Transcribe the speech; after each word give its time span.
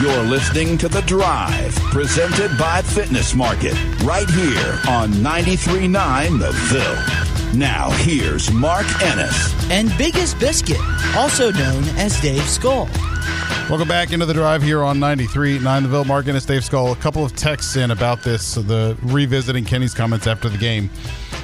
You're 0.00 0.22
listening 0.22 0.78
to 0.78 0.88
The 0.88 1.02
Drive, 1.02 1.74
presented 1.90 2.56
by 2.56 2.80
Fitness 2.80 3.34
Market, 3.34 3.74
right 4.02 4.28
here 4.30 4.80
on 4.88 5.10
93.9 5.12 6.38
The 6.38 6.52
Ville. 6.52 7.54
Now, 7.58 7.90
here's 7.90 8.50
Mark 8.50 8.86
Ennis. 9.02 9.52
and 9.70 9.92
Biggest 9.98 10.38
Biscuit, 10.38 10.80
also 11.14 11.52
known 11.52 11.84
as 11.98 12.18
Dave 12.22 12.48
Skull. 12.48 12.88
Welcome 13.68 13.88
back 13.88 14.12
into 14.12 14.24
the 14.24 14.32
drive 14.32 14.62
here 14.62 14.82
on 14.82 14.98
93.9 14.98 15.82
The 15.82 15.88
Ville. 15.88 16.04
Mark 16.06 16.26
Ennis, 16.28 16.46
Dave 16.46 16.64
Skull. 16.64 16.92
A 16.92 16.96
couple 16.96 17.22
of 17.22 17.36
texts 17.36 17.76
in 17.76 17.90
about 17.90 18.22
this, 18.22 18.54
the 18.54 18.96
revisiting 19.02 19.66
Kenny's 19.66 19.92
comments 19.92 20.26
after 20.26 20.48
the 20.48 20.56
game, 20.56 20.88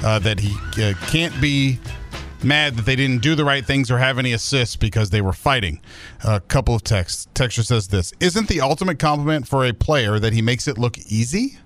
uh, 0.03 0.17
that 0.17 0.39
he 0.39 0.55
uh, 0.83 0.95
can't 1.05 1.39
be 1.39 1.77
mad 2.43 2.75
that 2.75 2.85
they 2.85 2.95
didn't 2.95 3.21
do 3.21 3.35
the 3.35 3.45
right 3.45 3.65
things 3.65 3.89
or 3.89 3.97
have 3.97 4.19
any 4.19 4.33
assists 4.33 4.75
because 4.75 5.09
they 5.09 5.21
were 5.21 5.33
fighting. 5.33 5.81
A 6.23 6.39
couple 6.39 6.75
of 6.75 6.83
texts. 6.83 7.27
Texture 7.33 7.63
says 7.63 7.87
this 7.87 8.13
Isn't 8.19 8.47
the 8.47 8.61
ultimate 8.61 8.99
compliment 8.99 9.47
for 9.47 9.65
a 9.65 9.73
player 9.73 10.19
that 10.19 10.33
he 10.33 10.41
makes 10.41 10.67
it 10.67 10.77
look 10.77 10.97
easy? 10.99 11.57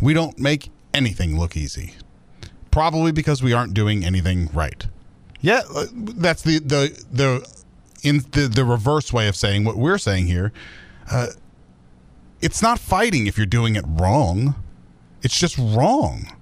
We 0.00 0.14
don't 0.14 0.38
make 0.38 0.70
anything 0.92 1.38
look 1.38 1.56
easy. 1.56 1.94
Probably 2.70 3.12
because 3.12 3.42
we 3.42 3.52
aren't 3.52 3.72
doing 3.74 4.04
anything 4.04 4.50
right. 4.52 4.86
Yeah, 5.40 5.62
uh, 5.74 5.86
that's 5.92 6.42
the 6.42 6.58
the 6.58 7.04
the 7.10 7.62
in 8.02 8.18
the 8.32 8.48
the 8.48 8.64
reverse 8.64 9.12
way 9.12 9.28
of 9.28 9.36
saying 9.36 9.64
what 9.64 9.76
we're 9.76 9.98
saying 9.98 10.26
here. 10.26 10.52
Uh, 11.10 11.28
it's 12.40 12.60
not 12.60 12.78
fighting 12.78 13.26
if 13.26 13.36
you're 13.36 13.46
doing 13.46 13.76
it 13.76 13.84
wrong. 13.86 14.54
It's 15.22 15.38
just 15.38 15.56
wrong. 15.58 16.35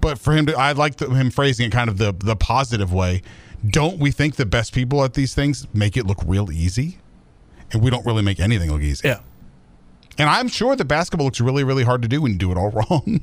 But 0.00 0.18
for 0.18 0.34
him 0.34 0.46
to, 0.46 0.56
I 0.56 0.72
like 0.72 0.96
the, 0.96 1.08
him 1.10 1.30
phrasing 1.30 1.66
it 1.66 1.72
kind 1.72 1.88
of 1.88 1.98
the 1.98 2.12
the 2.12 2.36
positive 2.36 2.92
way. 2.92 3.22
Don't 3.66 3.98
we 3.98 4.10
think 4.10 4.36
the 4.36 4.46
best 4.46 4.72
people 4.72 5.02
at 5.02 5.14
these 5.14 5.34
things 5.34 5.66
make 5.72 5.96
it 5.96 6.06
look 6.06 6.18
real 6.24 6.52
easy? 6.52 6.98
And 7.72 7.82
we 7.82 7.90
don't 7.90 8.06
really 8.06 8.22
make 8.22 8.38
anything 8.38 8.70
look 8.70 8.82
easy. 8.82 9.08
Yeah. 9.08 9.20
And 10.18 10.30
I'm 10.30 10.48
sure 10.48 10.76
that 10.76 10.84
basketball 10.84 11.26
looks 11.26 11.40
really, 11.40 11.64
really 11.64 11.82
hard 11.82 12.02
to 12.02 12.08
do 12.08 12.22
when 12.22 12.32
you 12.32 12.38
do 12.38 12.52
it 12.52 12.58
all 12.58 12.70
wrong. 12.90 13.20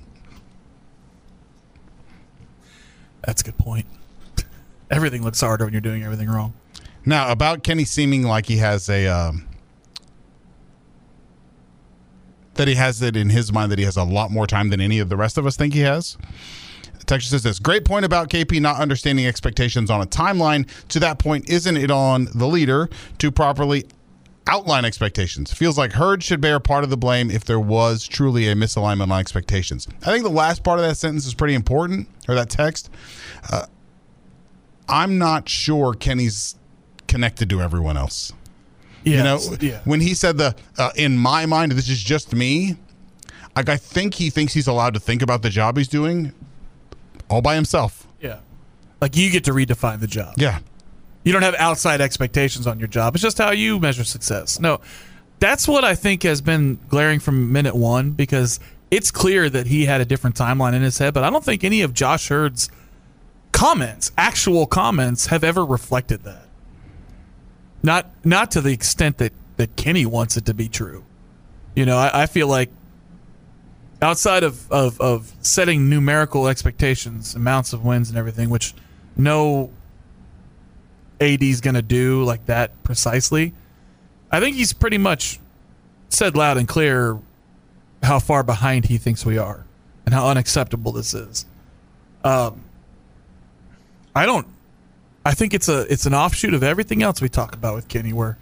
That's 3.23 3.41
a 3.41 3.45
good 3.45 3.57
point. 3.57 3.85
Everything 4.91 5.23
looks 5.23 5.39
harder 5.39 5.65
when 5.65 5.73
you're 5.73 5.81
doing 5.81 6.03
everything 6.03 6.29
wrong. 6.29 6.53
Now, 7.05 7.31
about 7.31 7.63
Kenny 7.63 7.85
seeming 7.85 8.23
like 8.23 8.45
he 8.45 8.57
has 8.57 8.89
a 8.89 9.07
um, 9.07 9.47
that 12.55 12.67
he 12.67 12.75
has 12.75 13.01
it 13.01 13.15
in 13.15 13.29
his 13.29 13.51
mind 13.51 13.71
that 13.71 13.79
he 13.79 13.85
has 13.85 13.97
a 13.97 14.03
lot 14.03 14.31
more 14.31 14.47
time 14.47 14.69
than 14.69 14.79
any 14.79 14.99
of 14.99 15.09
the 15.09 15.17
rest 15.17 15.37
of 15.37 15.45
us 15.45 15.55
think 15.55 15.73
he 15.73 15.81
has. 15.81 16.17
Texture 17.05 17.29
says 17.29 17.43
this 17.43 17.59
great 17.59 17.85
point 17.85 18.05
about 18.05 18.29
KP 18.29 18.61
not 18.61 18.77
understanding 18.77 19.25
expectations 19.25 19.89
on 19.89 20.01
a 20.01 20.05
timeline. 20.05 20.67
To 20.89 20.99
that 20.99 21.19
point, 21.19 21.49
isn't 21.49 21.77
it 21.77 21.91
on 21.91 22.27
the 22.33 22.47
leader 22.47 22.89
to 23.19 23.31
properly 23.31 23.85
outline 24.47 24.85
expectations? 24.85 25.53
Feels 25.53 25.77
like 25.77 25.93
Heird 25.93 26.23
should 26.23 26.41
bear 26.41 26.59
part 26.59 26.83
of 26.83 26.89
the 26.89 26.97
blame 26.97 27.29
if 27.29 27.45
there 27.45 27.59
was 27.59 28.07
truly 28.07 28.47
a 28.47 28.55
misalignment 28.55 29.11
on 29.11 29.19
expectations. 29.19 29.87
I 30.01 30.11
think 30.11 30.23
the 30.23 30.29
last 30.29 30.63
part 30.63 30.79
of 30.79 30.85
that 30.85 30.95
sentence 30.95 31.25
is 31.25 31.33
pretty 31.33 31.53
important, 31.53 32.07
or 32.27 32.35
that 32.35 32.49
text. 32.49 32.89
Uh, 33.51 33.65
I'm 34.87 35.17
not 35.17 35.49
sure 35.49 35.93
Kenny's 35.93 36.55
connected 37.07 37.49
to 37.49 37.61
everyone 37.61 37.97
else. 37.97 38.33
You 39.05 39.17
know, 39.17 39.39
yeah. 39.59 39.81
when 39.83 39.99
he 39.99 40.13
said 40.13 40.37
the 40.37 40.55
uh, 40.77 40.91
in 40.95 41.17
my 41.17 41.45
mind, 41.45 41.73
this 41.73 41.89
is 41.89 42.01
just 42.01 42.33
me. 42.33 42.77
Like 43.53 43.67
I 43.67 43.75
think 43.75 44.13
he 44.13 44.29
thinks 44.29 44.53
he's 44.53 44.67
allowed 44.67 44.93
to 44.93 44.99
think 45.01 45.21
about 45.21 45.41
the 45.41 45.49
job 45.49 45.77
he's 45.77 45.89
doing 45.89 46.33
all 47.33 47.41
by 47.41 47.55
himself. 47.55 48.07
yeah. 48.21 48.39
Like 49.01 49.17
you 49.17 49.29
get 49.31 49.43
to 49.45 49.51
redefine 49.51 49.99
the 49.99 50.07
job. 50.07 50.35
Yeah, 50.37 50.59
You 51.25 51.33
don't 51.33 51.41
have 51.41 51.55
outside 51.55 51.99
expectations 51.99 52.65
on 52.67 52.79
your 52.79 52.87
job. 52.87 53.15
It's 53.15 53.21
just 53.21 53.37
how 53.37 53.51
you 53.51 53.77
measure 53.79 54.05
success. 54.05 54.61
No, 54.61 54.79
that's 55.39 55.67
what 55.67 55.83
I 55.83 55.93
think 55.95 56.23
has 56.23 56.39
been 56.39 56.79
glaring 56.87 57.19
from 57.19 57.51
minute 57.51 57.75
one 57.75 58.11
because 58.11 58.61
it's 58.91 59.11
clear 59.11 59.49
that 59.49 59.67
he 59.67 59.85
had 59.85 59.99
a 59.99 60.05
different 60.05 60.37
timeline 60.37 60.73
in 60.73 60.81
his 60.83 60.99
head, 60.99 61.13
but 61.13 61.23
I 61.25 61.29
don't 61.29 61.43
think 61.43 61.65
any 61.65 61.81
of 61.81 61.93
Josh 61.93 62.29
Heird's 62.31 62.69
comments, 63.51 64.11
actual 64.17 64.65
comments, 64.65 65.25
have 65.27 65.43
ever 65.43 65.65
reflected 65.65 66.23
that. 66.23 66.45
Not 67.81 68.09
not 68.23 68.51
to 68.51 68.61
the 68.61 68.71
extent 68.71 69.17
that, 69.17 69.33
that 69.57 69.75
Kenny 69.75 70.05
wants 70.05 70.37
it 70.37 70.45
to 70.45 70.53
be 70.53 70.69
true. 70.69 71.03
You 71.75 71.85
know, 71.85 71.97
I, 71.97 72.23
I 72.23 72.25
feel 72.27 72.47
like 72.47 72.69
outside 74.03 74.43
of, 74.43 74.71
of, 74.71 74.99
of 75.01 75.33
setting 75.41 75.89
numerical 75.89 76.47
expectations, 76.47 77.35
amounts 77.35 77.73
of 77.73 77.83
wins 77.83 78.09
and 78.09 78.17
everything, 78.17 78.49
which 78.49 78.73
no 79.15 79.71
AD 81.21 81.41
is 81.41 81.61
going 81.61 81.75
to 81.75 81.81
do 81.81 82.23
like 82.23 82.45
that 82.47 82.83
precisely. 82.83 83.53
I 84.31 84.39
think 84.39 84.55
he's 84.55 84.73
pretty 84.73 84.97
much 84.97 85.39
said 86.09 86.35
loud 86.35 86.57
and 86.57 86.67
clear 86.67 87.17
how 88.03 88.19
far 88.19 88.43
behind 88.43 88.85
he 88.85 88.97
thinks 88.97 89.25
we 89.25 89.37
are 89.37 89.65
and 90.05 90.13
how 90.13 90.27
unacceptable 90.27 90.91
this 90.91 91.13
is. 91.13 91.45
Um, 92.23 92.63
I 94.15 94.25
don't. 94.25 94.47
I 95.25 95.33
think 95.33 95.53
it's 95.53 95.69
a 95.69 95.81
it's 95.91 96.05
an 96.05 96.13
offshoot 96.13 96.53
of 96.53 96.63
everything 96.63 97.01
else 97.01 97.21
we 97.21 97.29
talk 97.29 97.55
about 97.55 97.75
with 97.75 97.87
Kenny, 97.87 98.11
where 98.11 98.37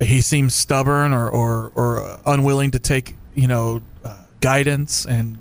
he 0.00 0.20
seems 0.20 0.54
stubborn 0.54 1.12
or 1.12 1.28
or, 1.28 1.72
or 1.74 2.20
unwilling 2.26 2.72
to 2.72 2.78
take 2.78 3.14
you 3.34 3.46
know 3.46 3.80
guidance 4.46 5.04
and 5.04 5.38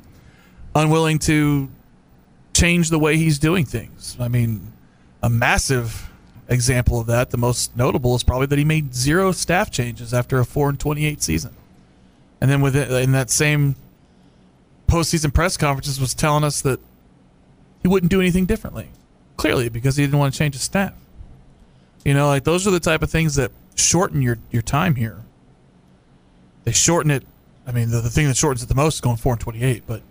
unwilling 0.74 1.20
to 1.20 1.70
change 2.56 2.90
the 2.90 2.98
way 2.98 3.18
he's 3.18 3.38
doing 3.38 3.64
things. 3.64 4.18
I 4.20 4.30
mean, 4.30 4.74
a 5.22 5.30
massive 5.30 6.10
example 6.48 7.00
of 7.00 7.06
that, 7.06 7.30
the 7.30 7.38
most 7.38 7.78
notable 7.78 8.16
is 8.16 8.24
probably 8.24 8.48
that 8.48 8.58
he 8.58 8.66
made 8.66 8.96
zero 8.96 9.32
staff 9.32 9.70
changes 9.70 10.12
after 10.12 10.40
a 10.40 10.46
four 10.46 10.70
and 10.70 10.80
twenty 10.80 11.06
eight 11.06 11.22
season, 11.22 11.54
and 12.42 12.50
then 12.50 12.62
within 12.62 12.92
in 12.92 13.12
that 13.12 13.30
same 13.30 13.76
postseason 14.88 15.32
press 15.32 15.56
conferences 15.56 16.00
was 16.00 16.16
telling 16.16 16.44
us 16.44 16.62
that 16.62 16.80
he 17.84 17.88
wouldn't 17.88 18.10
do 18.10 18.20
anything 18.20 18.48
differently. 18.48 18.90
Clearly, 19.38 19.70
because 19.70 19.98
he 19.98 20.04
didn't 20.04 20.18
want 20.18 20.34
to 20.34 20.40
change 20.40 20.56
his 20.56 20.64
staff. 20.64 20.94
You 22.04 22.16
know, 22.16 22.28
like 22.28 22.44
those 22.44 22.66
are 22.66 22.72
the 22.72 22.80
type 22.80 23.04
of 23.04 23.12
things 23.12 23.36
that 23.36 23.52
shorten 23.76 24.24
your 24.24 24.40
your 24.50 24.64
time 24.64 24.96
here. 24.96 25.20
They 26.64 26.72
shorten 26.72 27.12
it. 27.12 27.24
I 27.68 27.72
mean, 27.72 27.90
the, 27.90 28.02
the 28.02 28.09
thing 28.09 28.28
that 28.28 28.38
shortens 28.38 28.64
it 28.64 28.68
the 28.68 28.76
most 28.76 28.96
is 28.96 29.02
going 29.02 29.17
four 29.17 29.34
and 29.34 29.41
twenty 29.41 29.64
eight, 29.64 29.84
but 29.88 30.02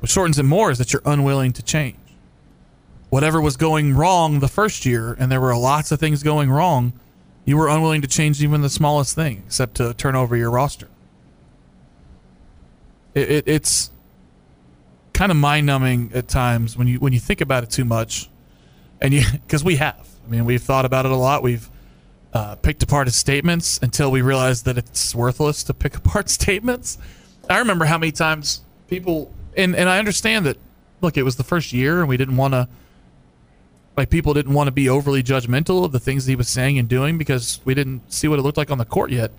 what 0.00 0.10
shortens 0.10 0.38
it 0.38 0.44
more 0.44 0.70
is 0.70 0.78
that 0.78 0.92
you're 0.92 1.02
unwilling 1.04 1.52
to 1.54 1.62
change. 1.62 1.96
Whatever 3.10 3.40
was 3.40 3.56
going 3.56 3.94
wrong 3.94 4.40
the 4.40 4.48
first 4.48 4.84
year, 4.84 5.16
and 5.18 5.30
there 5.30 5.40
were 5.40 5.56
lots 5.56 5.92
of 5.92 6.00
things 6.00 6.22
going 6.22 6.50
wrong, 6.50 6.92
you 7.44 7.56
were 7.56 7.68
unwilling 7.68 8.02
to 8.02 8.08
change 8.08 8.42
even 8.42 8.60
the 8.60 8.70
smallest 8.70 9.14
thing, 9.14 9.42
except 9.46 9.76
to 9.76 9.94
turn 9.94 10.16
over 10.16 10.36
your 10.36 10.50
roster. 10.50 10.88
It, 13.14 13.30
it, 13.30 13.44
it's 13.46 13.90
kind 15.12 15.30
of 15.30 15.36
mind 15.36 15.66
numbing 15.66 16.10
at 16.14 16.26
times 16.26 16.76
when 16.76 16.88
you 16.88 16.98
when 16.98 17.12
you 17.12 17.20
think 17.20 17.40
about 17.40 17.62
it 17.62 17.70
too 17.70 17.84
much, 17.84 18.28
and 19.00 19.14
you 19.14 19.22
because 19.32 19.62
we 19.64 19.76
have. 19.76 20.08
I 20.26 20.30
mean, 20.30 20.44
we've 20.44 20.62
thought 20.62 20.84
about 20.84 21.04
it 21.04 21.12
a 21.12 21.16
lot. 21.16 21.42
We've 21.42 21.68
uh, 22.34 22.56
picked 22.56 22.82
apart 22.82 23.06
his 23.06 23.16
statements 23.16 23.78
until 23.80 24.10
we 24.10 24.20
realized 24.20 24.64
that 24.64 24.76
it's 24.76 25.14
worthless 25.14 25.62
to 25.64 25.72
pick 25.74 25.96
apart 26.04 26.28
statements. 26.28 26.98
I 27.48 27.58
remember 27.58 27.84
how 27.84 27.98
many 27.98 28.12
times 28.12 28.62
people 28.88 29.32
and 29.56 29.74
and 29.74 29.88
I 29.88 29.98
understand 29.98 30.46
that. 30.46 30.58
Look, 31.00 31.16
it 31.16 31.22
was 31.22 31.36
the 31.36 31.44
first 31.44 31.72
year, 31.72 32.00
and 32.00 32.08
we 32.08 32.16
didn't 32.16 32.36
want 32.36 32.54
to. 32.54 32.68
Like 33.96 34.10
people 34.10 34.34
didn't 34.34 34.54
want 34.54 34.66
to 34.66 34.72
be 34.72 34.88
overly 34.88 35.22
judgmental 35.22 35.84
of 35.84 35.92
the 35.92 36.00
things 36.00 36.26
he 36.26 36.34
was 36.34 36.48
saying 36.48 36.78
and 36.78 36.88
doing 36.88 37.16
because 37.16 37.60
we 37.64 37.74
didn't 37.74 38.12
see 38.12 38.26
what 38.26 38.40
it 38.40 38.42
looked 38.42 38.56
like 38.56 38.72
on 38.72 38.78
the 38.78 38.84
court 38.84 39.10
yet. 39.12 39.30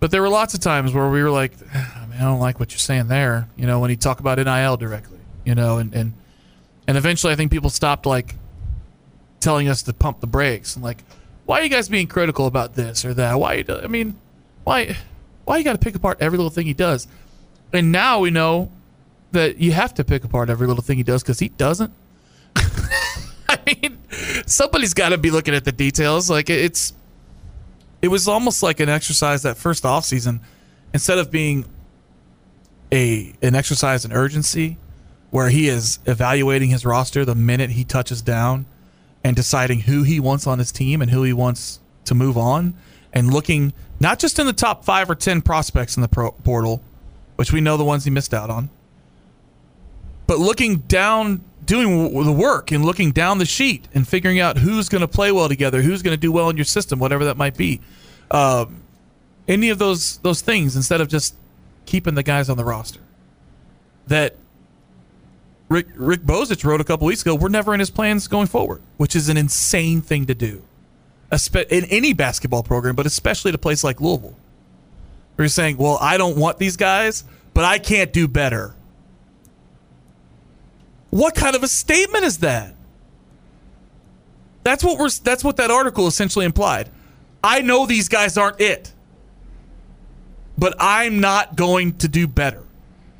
But 0.00 0.10
there 0.10 0.22
were 0.22 0.30
lots 0.30 0.54
of 0.54 0.60
times 0.60 0.94
where 0.94 1.10
we 1.10 1.22
were 1.22 1.30
like, 1.30 1.52
"Ah, 1.74 2.06
I 2.14 2.20
don't 2.20 2.40
like 2.40 2.58
what 2.58 2.72
you're 2.72 2.78
saying 2.78 3.08
there. 3.08 3.48
You 3.56 3.66
know, 3.66 3.80
when 3.80 3.90
he 3.90 3.96
talk 3.96 4.20
about 4.20 4.38
NIL 4.38 4.76
directly, 4.76 5.18
you 5.44 5.54
know, 5.54 5.78
and 5.78 5.92
and 5.92 6.14
and 6.86 6.96
eventually, 6.96 7.32
I 7.32 7.36
think 7.36 7.50
people 7.50 7.68
stopped 7.68 8.06
like 8.06 8.34
telling 9.40 9.68
us 9.68 9.82
to 9.82 9.92
pump 9.92 10.20
the 10.20 10.26
brakes 10.26 10.74
and 10.74 10.84
like, 10.84 11.04
why 11.48 11.60
are 11.60 11.62
you 11.62 11.70
guys 11.70 11.88
being 11.88 12.06
critical 12.06 12.44
about 12.44 12.74
this 12.74 13.06
or 13.06 13.14
that? 13.14 13.40
Why? 13.40 13.64
I 13.66 13.86
mean, 13.86 14.18
why? 14.64 14.98
Why 15.46 15.56
you 15.56 15.64
got 15.64 15.72
to 15.72 15.78
pick 15.78 15.94
apart 15.94 16.18
every 16.20 16.36
little 16.36 16.50
thing 16.50 16.66
he 16.66 16.74
does? 16.74 17.08
And 17.72 17.90
now 17.90 18.18
we 18.18 18.30
know 18.30 18.70
that 19.32 19.56
you 19.56 19.72
have 19.72 19.94
to 19.94 20.04
pick 20.04 20.24
apart 20.24 20.50
every 20.50 20.66
little 20.66 20.82
thing 20.82 20.98
he 20.98 21.02
does 21.02 21.22
because 21.22 21.38
he 21.38 21.48
doesn't. 21.48 21.90
I 23.48 23.58
mean, 23.66 23.98
somebody's 24.44 24.92
got 24.92 25.08
to 25.08 25.16
be 25.16 25.30
looking 25.30 25.54
at 25.54 25.64
the 25.64 25.72
details. 25.72 26.28
Like 26.28 26.50
it's, 26.50 26.92
it 28.02 28.08
was 28.08 28.28
almost 28.28 28.62
like 28.62 28.78
an 28.78 28.90
exercise 28.90 29.42
that 29.44 29.56
first 29.56 29.86
off 29.86 30.04
season, 30.04 30.42
instead 30.92 31.16
of 31.16 31.30
being 31.30 31.64
a 32.92 33.34
an 33.40 33.54
exercise 33.54 34.04
in 34.04 34.12
urgency, 34.12 34.76
where 35.30 35.48
he 35.48 35.68
is 35.68 35.98
evaluating 36.04 36.68
his 36.68 36.84
roster 36.84 37.24
the 37.24 37.34
minute 37.34 37.70
he 37.70 37.84
touches 37.84 38.20
down, 38.20 38.66
and 39.24 39.36
deciding 39.36 39.80
who 39.80 40.02
he 40.02 40.20
wants 40.20 40.46
on 40.46 40.58
his 40.58 40.72
team 40.72 41.02
and 41.02 41.10
who 41.10 41.22
he 41.22 41.32
wants 41.32 41.80
to 42.04 42.14
move 42.14 42.38
on, 42.38 42.74
and 43.12 43.32
looking 43.32 43.72
not 44.00 44.18
just 44.18 44.38
in 44.38 44.46
the 44.46 44.52
top 44.52 44.84
five 44.84 45.10
or 45.10 45.14
ten 45.14 45.42
prospects 45.42 45.96
in 45.96 46.02
the 46.02 46.08
pro- 46.08 46.32
portal, 46.32 46.82
which 47.36 47.52
we 47.52 47.60
know 47.60 47.76
the 47.76 47.84
ones 47.84 48.04
he 48.04 48.10
missed 48.10 48.32
out 48.32 48.50
on, 48.50 48.70
but 50.26 50.38
looking 50.38 50.76
down 50.76 51.42
doing 51.64 52.24
the 52.24 52.32
work 52.32 52.72
and 52.72 52.84
looking 52.84 53.12
down 53.12 53.38
the 53.38 53.44
sheet 53.44 53.86
and 53.92 54.08
figuring 54.08 54.40
out 54.40 54.56
who's 54.56 54.88
going 54.88 55.02
to 55.02 55.08
play 55.08 55.30
well 55.30 55.48
together, 55.48 55.82
who's 55.82 56.02
going 56.02 56.14
to 56.16 56.20
do 56.20 56.32
well 56.32 56.48
in 56.48 56.56
your 56.56 56.64
system, 56.64 56.98
whatever 56.98 57.26
that 57.26 57.36
might 57.36 57.56
be. 57.56 57.80
Um, 58.30 58.82
any 59.46 59.68
of 59.68 59.78
those 59.78 60.18
those 60.18 60.40
things 60.40 60.76
instead 60.76 61.00
of 61.00 61.08
just 61.08 61.34
keeping 61.86 62.14
the 62.14 62.22
guys 62.22 62.48
on 62.48 62.56
the 62.56 62.64
roster. 62.64 63.00
That 64.06 64.36
Rick 65.68 65.88
Rick 65.96 66.22
Bozich 66.22 66.64
wrote 66.64 66.80
a 66.80 66.84
couple 66.84 67.06
weeks 67.06 67.22
ago. 67.22 67.34
We're 67.34 67.48
never 67.48 67.74
in 67.74 67.80
his 67.80 67.90
plans 67.90 68.26
going 68.28 68.46
forward, 68.46 68.80
which 68.96 69.14
is 69.14 69.28
an 69.28 69.36
insane 69.36 70.00
thing 70.00 70.26
to 70.26 70.34
do, 70.34 70.62
in 71.52 71.84
any 71.86 72.12
basketball 72.12 72.62
program, 72.62 72.96
but 72.96 73.06
especially 73.06 73.50
at 73.50 73.54
a 73.54 73.58
place 73.58 73.84
like 73.84 74.00
Louisville. 74.00 74.36
Where 75.36 75.44
you're 75.44 75.48
saying, 75.48 75.76
"Well, 75.76 75.98
I 76.00 76.16
don't 76.16 76.36
want 76.36 76.58
these 76.58 76.76
guys, 76.76 77.24
but 77.54 77.64
I 77.64 77.78
can't 77.78 78.12
do 78.12 78.26
better." 78.26 78.74
What 81.10 81.34
kind 81.34 81.54
of 81.54 81.62
a 81.62 81.68
statement 81.68 82.24
is 82.24 82.38
that? 82.38 82.74
That's 84.64 84.84
what 84.84 84.98
we're 84.98 85.10
that's 85.10 85.44
what 85.44 85.56
that 85.56 85.70
article 85.70 86.06
essentially 86.06 86.44
implied. 86.44 86.90
I 87.42 87.60
know 87.60 87.86
these 87.86 88.08
guys 88.08 88.36
aren't 88.36 88.60
it. 88.60 88.92
But 90.58 90.74
I'm 90.80 91.20
not 91.20 91.54
going 91.54 91.96
to 91.98 92.08
do 92.08 92.26
better 92.26 92.64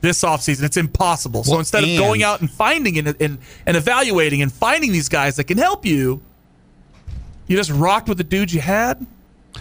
this 0.01 0.23
offseason. 0.23 0.63
It's 0.65 0.77
impossible. 0.77 1.45
So 1.45 1.53
Well, 1.53 1.59
instead 1.61 1.83
of 1.85 1.89
going 1.99 2.23
out 2.23 2.41
and 2.41 2.51
finding 2.51 2.99
and, 2.99 3.17
and, 3.21 3.39
and 3.67 3.77
evaluating 3.77 4.43
and 4.43 4.53
finding 4.53 4.93
these 4.93 5.09
guys 5.09 5.37
that 5.37 5.45
can 5.45 5.59
help 5.59 5.85
you, 5.87 6.21
you 7.47 7.57
just 7.57 7.71
rocked 7.71 8.09
with 8.09 8.19
the 8.19 8.25
dudes 8.25 8.55
you 8.55 8.61
had. 8.61 9.07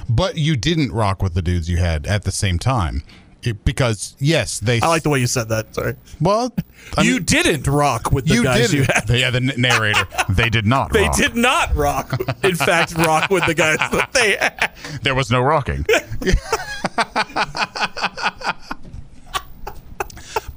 But 0.10 0.38
you 0.38 0.56
didn't 0.56 0.92
rock 0.92 1.24
with 1.24 1.34
the 1.34 1.42
dudes 1.42 1.70
you 1.70 1.78
had 1.78 2.06
at 2.06 2.24
the 2.24 2.32
same 2.32 2.60
time. 2.60 3.04
It- 3.44 3.64
because, 3.64 4.16
yes, 4.20 4.60
they. 4.60 4.82
I 4.82 4.88
like 4.88 5.04
the 5.04 5.10
way 5.10 5.20
you 5.20 5.28
said 5.28 5.48
that. 5.50 5.74
Sorry. 5.74 5.96
Well, 6.20 6.54
I 6.98 7.04
you 7.04 7.14
mean, 7.16 7.24
didn't 7.24 7.66
rock 7.68 8.12
with 8.12 8.26
the 8.28 8.34
you 8.34 8.44
guys 8.44 8.72
did. 8.72 8.78
you 8.80 8.84
had. 8.84 9.10
Yeah, 9.10 9.30
the 9.30 9.40
narrator. 9.40 10.08
they 10.28 10.50
did 10.50 10.66
not 10.66 10.92
They 10.94 11.04
rock. 11.04 11.16
did 11.16 11.36
not 11.36 11.76
rock. 11.76 12.20
In 12.44 12.56
fact, 12.56 12.94
rock 12.98 13.30
with 13.30 13.46
the 13.46 13.54
guys 13.54 13.78
that 13.78 14.10
they 14.14 14.36
had. 14.38 14.72
There 15.04 15.16
was 15.16 15.32
no 15.32 15.40
rocking. 15.40 15.86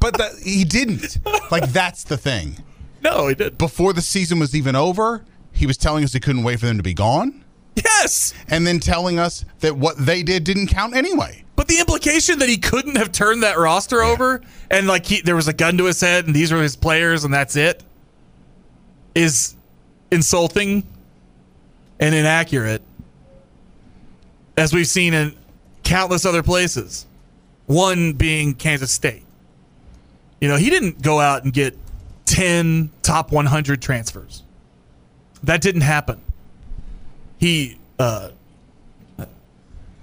but 0.00 0.16
that, 0.18 0.32
he 0.42 0.64
didn't. 0.64 1.18
Like, 1.50 1.70
that's 1.70 2.04
the 2.04 2.16
thing. 2.16 2.56
No, 3.02 3.28
he 3.28 3.34
did. 3.34 3.58
Before 3.58 3.92
the 3.92 4.02
season 4.02 4.38
was 4.38 4.54
even 4.54 4.76
over, 4.76 5.24
he 5.52 5.66
was 5.66 5.76
telling 5.76 6.04
us 6.04 6.12
he 6.12 6.20
couldn't 6.20 6.42
wait 6.42 6.60
for 6.60 6.66
them 6.66 6.76
to 6.76 6.82
be 6.82 6.94
gone. 6.94 7.44
Yes. 7.76 8.34
And 8.48 8.66
then 8.66 8.80
telling 8.80 9.18
us 9.18 9.44
that 9.60 9.76
what 9.76 9.96
they 9.98 10.22
did 10.22 10.44
didn't 10.44 10.68
count 10.68 10.94
anyway. 10.94 11.44
But 11.56 11.68
the 11.68 11.78
implication 11.78 12.38
that 12.38 12.48
he 12.48 12.56
couldn't 12.56 12.96
have 12.96 13.12
turned 13.12 13.42
that 13.42 13.58
roster 13.58 14.02
over 14.02 14.40
and 14.70 14.86
like 14.86 15.06
he, 15.06 15.20
there 15.20 15.36
was 15.36 15.48
a 15.48 15.52
gun 15.52 15.76
to 15.78 15.84
his 15.84 16.00
head 16.00 16.26
and 16.26 16.34
these 16.34 16.52
were 16.52 16.62
his 16.62 16.76
players 16.76 17.24
and 17.24 17.32
that's 17.32 17.56
it 17.56 17.82
is 19.14 19.56
insulting 20.10 20.86
and 21.98 22.14
inaccurate 22.14 22.82
as 24.56 24.72
we've 24.72 24.86
seen 24.86 25.14
in 25.14 25.34
countless 25.82 26.24
other 26.24 26.42
places. 26.42 27.06
One 27.66 28.14
being 28.14 28.54
Kansas 28.54 28.90
State. 28.90 29.24
You 30.40 30.48
know, 30.48 30.56
he 30.56 30.70
didn't 30.70 31.02
go 31.02 31.20
out 31.20 31.44
and 31.44 31.52
get 31.52 31.76
10 32.26 32.90
top 33.02 33.30
100 33.32 33.82
transfers. 33.82 34.42
That 35.42 35.60
didn't 35.60 35.82
happen. 35.82 36.20
He 37.38 37.78
uh, 37.98 38.30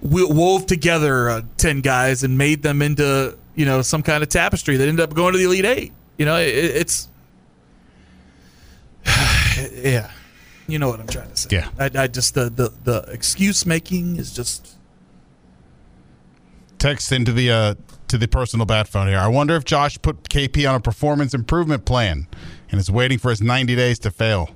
wove 0.00 0.66
together 0.66 1.30
uh, 1.30 1.42
10 1.56 1.80
guys 1.80 2.22
and 2.22 2.38
made 2.38 2.62
them 2.62 2.82
into 2.82 3.36
you 3.54 3.64
know 3.66 3.82
some 3.82 4.02
kind 4.02 4.22
of 4.22 4.28
tapestry 4.28 4.76
that 4.76 4.86
ended 4.88 5.02
up 5.02 5.12
going 5.14 5.32
to 5.32 5.38
the 5.38 5.44
elite 5.44 5.64
eight 5.64 5.92
you 6.16 6.24
know 6.24 6.36
it, 6.36 6.46
it's 6.54 7.08
yeah 9.74 10.10
you 10.68 10.78
know 10.78 10.88
what 10.88 11.00
i'm 11.00 11.08
trying 11.08 11.28
to 11.28 11.36
say 11.36 11.48
Yeah. 11.50 11.68
i, 11.80 11.90
I 12.02 12.06
just 12.06 12.34
the, 12.34 12.48
the 12.50 12.72
the 12.84 12.98
excuse 13.10 13.66
making 13.66 14.16
is 14.16 14.32
just 14.32 14.76
Text 16.78 17.10
into 17.10 17.32
the 17.32 17.50
uh, 17.50 17.74
to 18.08 18.18
the 18.18 18.26
personal 18.28 18.66
bat 18.66 18.88
phone 18.88 19.06
here. 19.08 19.18
I 19.18 19.28
wonder 19.28 19.54
if 19.56 19.64
Josh 19.64 20.00
put 20.02 20.24
KP 20.28 20.68
on 20.68 20.74
a 20.76 20.80
performance 20.80 21.34
improvement 21.34 21.84
plan 21.84 22.26
and 22.70 22.80
is 22.80 22.90
waiting 22.90 23.18
for 23.18 23.30
his 23.30 23.40
90 23.42 23.74
days 23.76 23.98
to 24.00 24.10
fail 24.10 24.50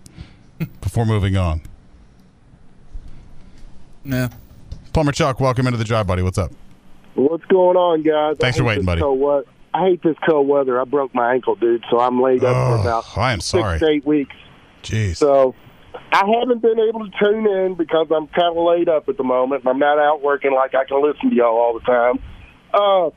before 0.81 1.05
moving 1.07 1.37
on. 1.37 1.61
yeah 4.05 4.29
Plumber 4.93 5.13
Chuck, 5.13 5.41
welcome 5.41 5.67
into 5.67 5.79
the 5.79 5.85
drive, 5.85 6.07
buddy. 6.07 6.23
What's 6.23 6.37
up? 6.39 6.53
What's 7.15 7.45
going 7.47 7.77
on, 7.79 8.03
guys? 8.03 8.37
Thanks 8.39 8.59
I 8.59 8.61
for 8.61 8.65
waiting, 8.67 8.85
buddy. 8.85 9.01
Cold 9.01 9.19
weather. 9.21 9.47
I 9.73 9.85
hate 9.89 10.03
this 10.03 10.17
cold 10.29 10.47
weather. 10.49 10.79
I 10.79 10.85
broke 10.85 11.15
my 11.15 11.33
ankle, 11.33 11.55
dude, 11.55 11.83
so 11.91 11.99
I'm 11.99 12.21
laid 12.21 12.45
up 12.45 12.55
for 12.55 12.77
Oh, 12.79 12.81
about 12.83 13.17
I 13.17 13.33
am 13.33 13.41
sorry. 13.41 13.79
six 13.79 13.87
to 13.87 13.89
eight 13.95 14.05
weeks. 14.07 14.35
Jeez. 14.83 15.17
So 15.17 15.55
I 16.13 16.27
haven't 16.41 16.61
been 16.61 16.79
able 16.79 17.09
to 17.09 17.19
tune 17.19 17.47
in 17.47 17.75
because 17.75 18.09
I'm 18.15 18.27
kind 18.29 18.55
of 18.55 18.63
laid 18.63 18.91
up 18.91 19.09
at 19.09 19.17
the 19.17 19.25
moment. 19.25 19.67
I'm 19.67 19.79
not 19.79 19.99
out 19.99 20.21
working 20.23 20.53
like 20.53 20.75
I 20.75 20.85
can 20.85 21.03
listen 21.03 21.31
to 21.31 21.35
y'all 21.37 21.57
all 21.57 21.73
the 21.73 21.81
time. 21.87 22.19
Uh, 22.75 23.11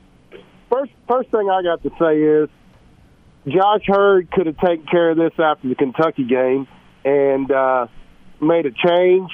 first, 0.70 0.92
first 1.08 1.30
thing 1.30 1.48
I 1.50 1.62
got 1.62 1.82
to 1.82 1.90
say 1.98 2.20
is 2.20 2.48
Josh 3.46 3.82
Heird 3.86 4.30
could 4.30 4.46
have 4.46 4.58
taken 4.58 4.86
care 4.86 5.10
of 5.10 5.16
this 5.16 5.32
after 5.38 5.68
the 5.68 5.74
Kentucky 5.74 6.24
game 6.24 6.66
and 7.04 7.50
uh, 7.50 7.86
made 8.40 8.66
a 8.66 8.72
change. 8.72 9.30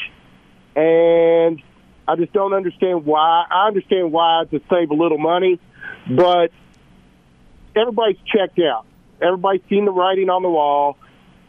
And 0.77 1.62
I 2.07 2.17
just 2.17 2.33
don't 2.33 2.53
understand 2.53 3.07
why. 3.07 3.45
I 3.51 3.69
understand 3.69 4.12
why 4.12 4.45
to 4.51 4.61
save 4.71 4.91
a 4.91 4.95
little 4.95 5.19
money, 5.19 5.61
but 6.09 6.51
everybody's 7.77 8.19
checked 8.27 8.59
out. 8.59 8.87
Everybody's 9.23 9.62
seen 9.69 9.85
the 9.85 9.93
writing 9.93 10.29
on 10.29 10.43
the 10.43 10.51
wall, 10.51 10.99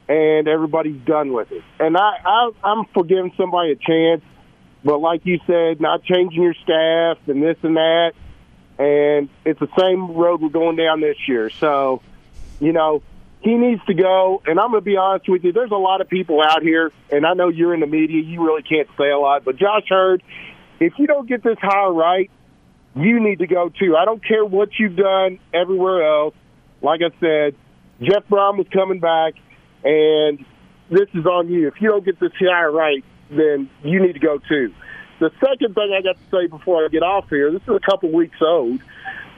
and 0.08 0.48
everybody's 0.48 1.02
done 1.06 1.34
with 1.34 1.52
it. 1.52 1.64
And 1.80 1.98
I, 1.98 2.18
I 2.24 2.52
I'm 2.64 2.86
for 2.94 3.04
giving 3.04 3.34
somebody 3.36 3.72
a 3.72 3.76
chance, 3.76 4.22
but 4.84 5.00
like 5.00 5.26
you 5.26 5.40
said, 5.48 5.82
not 5.82 6.04
changing 6.04 6.42
your 6.42 6.54
staff 6.54 7.18
and 7.28 7.42
this 7.42 7.58
and 7.64 7.76
that, 7.78 8.14
and 8.80 9.30
it's 9.46 9.60
the 9.60 9.70
same 9.78 10.12
road 10.12 10.42
we're 10.42 10.50
going 10.50 10.76
down 10.76 11.02
this 11.02 11.18
year. 11.28 11.50
So, 11.50 12.02
you 12.60 12.74
know, 12.74 13.04
he 13.42 13.56
needs 13.56 13.84
to 13.86 13.94
go. 13.94 14.42
And 14.46 14.60
I'm 14.60 14.72
going 14.72 14.82
to 14.82 14.86
be 14.86 14.98
honest 14.98 15.30
with 15.30 15.44
you. 15.44 15.52
There's 15.52 15.72
a 15.72 15.76
lot 15.76 16.02
of 16.02 16.10
people 16.10 16.42
out 16.42 16.64
here, 16.64 16.92
and 17.12 17.26
I 17.26 17.34
know 17.34 17.50
you're 17.50 17.74
in 17.74 17.82
the 17.82 17.88
media. 17.88 18.22
You 18.22 18.44
really 18.44 18.64
can't 18.64 18.88
say 18.98 19.10
a 19.10 19.18
lot, 19.18 19.44
but 19.44 19.58
Josh 19.58 19.88
Heird, 19.90 20.24
if 20.80 20.94
you 20.98 21.08
don't 21.08 21.28
get 21.28 21.44
this 21.44 21.58
hire 21.62 21.92
right, 21.92 22.32
you 22.96 23.20
need 23.20 23.40
to 23.40 23.48
go 23.48 23.70
too. 23.70 23.96
I 23.98 24.06
don't 24.06 24.24
care 24.24 24.46
what 24.46 24.70
you've 24.80 24.96
done 24.96 25.40
everywhere 25.54 26.08
else. 26.08 26.36
Like 26.82 27.02
I 27.02 27.10
said, 27.20 27.56
Jeff 28.02 28.28
Brohm 28.30 28.58
was 28.58 28.68
coming 28.72 29.00
back, 29.00 29.34
and 29.84 30.46
this 30.90 31.10
is 31.14 31.26
on 31.26 31.50
you. 31.50 31.68
If 31.68 31.76
you 31.80 31.90
don't 31.90 32.06
get 32.06 32.20
this 32.20 32.32
hire 32.40 32.72
right, 32.72 33.04
then 33.30 33.70
you 33.84 34.02
need 34.02 34.14
to 34.14 34.20
go 34.20 34.38
too. 34.38 34.74
The 35.20 35.32
second 35.40 35.76
thing 35.76 35.94
I 35.98 36.02
got 36.02 36.18
to 36.18 36.38
say 36.38 36.48
before 36.48 36.86
I 36.86 36.88
get 36.90 37.04
off 37.04 37.30
here, 37.30 37.52
this 37.52 37.62
is 37.62 37.70
a 37.70 37.80
couple 37.80 38.12
weeks 38.12 38.38
old. 38.42 38.82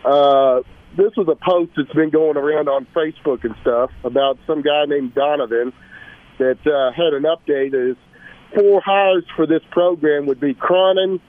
Uh, 0.04 0.62
this 0.98 1.12
was 1.18 1.28
a 1.28 1.36
post 1.36 1.72
that's 1.76 1.92
been 1.94 2.10
going 2.10 2.38
around 2.38 2.70
on 2.70 2.88
Facebook 2.96 3.44
and 3.44 3.56
stuff 3.62 3.92
about 4.04 4.38
some 4.48 4.62
guy 4.62 4.86
named 4.86 5.14
Donovan 5.14 5.74
that 6.40 6.60
uh, 6.66 6.92
had 6.92 7.14
an 7.14 7.24
update. 7.24 7.74
Is 7.74 7.98
four 8.56 8.82
hires 8.82 9.26
for 9.36 9.46
this 9.46 9.62
program 9.72 10.26
would 10.28 10.40
be 10.40 10.54
Cronin, 10.54 11.20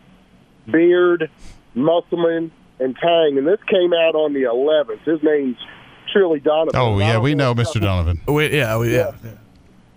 Beard, 0.71 1.31
Musselman, 1.75 2.53
and 2.79 2.97
Tang, 2.97 3.39
and 3.39 3.47
this 3.47 3.61
came 3.69 3.93
out 3.93 4.15
on 4.15 4.33
the 4.33 4.43
11th. 4.43 5.03
His 5.05 5.23
name's 5.23 5.57
truly 6.13 6.41
Donovan. 6.41 6.81
oh, 6.81 6.99
yeah, 6.99 7.19
we 7.19 7.35
know 7.35 7.55
Mr. 7.55 7.81
Donovan. 7.81 8.21
we, 8.29 8.57
yeah, 8.57 8.77
we, 8.77 8.95
yeah, 8.95 9.13
yeah. 9.25 9.31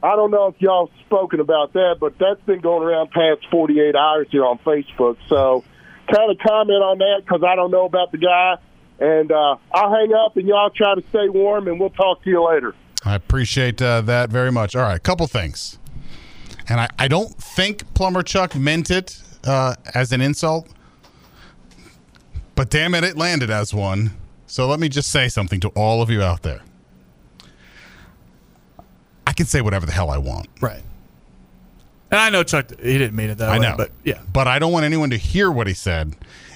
I 0.01 0.15
don't 0.15 0.31
know 0.31 0.47
if 0.47 0.55
y'all 0.59 0.89
spoken 1.05 1.39
about 1.39 1.73
that, 1.73 1.97
but 1.99 2.17
that's 2.17 2.41
been 2.41 2.61
going 2.61 2.87
around 2.87 3.11
past 3.11 3.45
48 3.51 3.95
hours 3.95 4.27
here 4.31 4.45
on 4.45 4.57
Facebook. 4.59 5.17
So, 5.27 5.63
kind 6.11 6.31
of 6.31 6.37
comment 6.37 6.81
on 6.81 6.97
that 6.99 7.21
because 7.25 7.43
I 7.43 7.55
don't 7.55 7.71
know 7.71 7.85
about 7.85 8.11
the 8.11 8.17
guy. 8.17 8.55
And 8.99 9.31
uh, 9.31 9.55
I'll 9.73 9.91
hang 9.93 10.13
up, 10.13 10.35
and 10.35 10.47
y'all 10.47 10.69
try 10.69 10.95
to 10.95 11.03
stay 11.09 11.29
warm, 11.29 11.67
and 11.67 11.79
we'll 11.79 11.89
talk 11.89 12.23
to 12.23 12.29
you 12.29 12.45
later. 12.45 12.75
I 13.05 13.15
appreciate 13.15 13.81
uh, 13.81 14.01
that 14.01 14.29
very 14.29 14.51
much. 14.51 14.75
All 14.75 14.81
right, 14.81 14.97
a 14.97 14.99
couple 14.99 15.25
things. 15.27 15.77
And 16.67 16.81
I, 16.81 16.89
I 16.99 17.07
don't 17.07 17.33
think 17.35 17.93
Plumber 17.93 18.23
Chuck 18.23 18.55
meant 18.55 18.91
it 18.91 19.21
uh, 19.45 19.75
as 19.93 20.11
an 20.11 20.19
insult, 20.21 20.67
but 22.55 22.69
damn 22.69 22.93
it, 22.93 23.03
it 23.05 23.17
landed 23.17 23.49
as 23.49 23.73
one. 23.73 24.11
So 24.47 24.67
let 24.67 24.79
me 24.79 24.89
just 24.89 25.11
say 25.11 25.29
something 25.29 25.59
to 25.61 25.69
all 25.69 26.01
of 26.01 26.09
you 26.09 26.21
out 26.21 26.41
there. 26.41 26.61
Can 29.39 29.46
say 29.46 29.62
whatever 29.62 29.86
the 29.86 29.93
hell 29.93 30.10
I 30.10 30.17
want. 30.17 30.50
Right. 30.60 30.84
And 32.12 32.19
I 32.19 32.29
know 32.29 32.43
Chuck, 32.43 32.72
he 32.77 32.98
didn't 32.98 33.15
mean 33.15 33.29
it 33.29 33.38
that 33.38 33.48
I 33.48 33.53
way, 33.58 33.69
know, 33.69 33.75
but 33.77 33.89
yeah. 34.03 34.19
But 34.34 34.50
I 34.50 34.60
don't 34.60 34.74
want 34.74 34.84
anyone 34.84 35.12
to 35.12 35.17
hear 35.17 35.50
what 35.50 35.65
he 35.65 35.74
said 35.74 36.13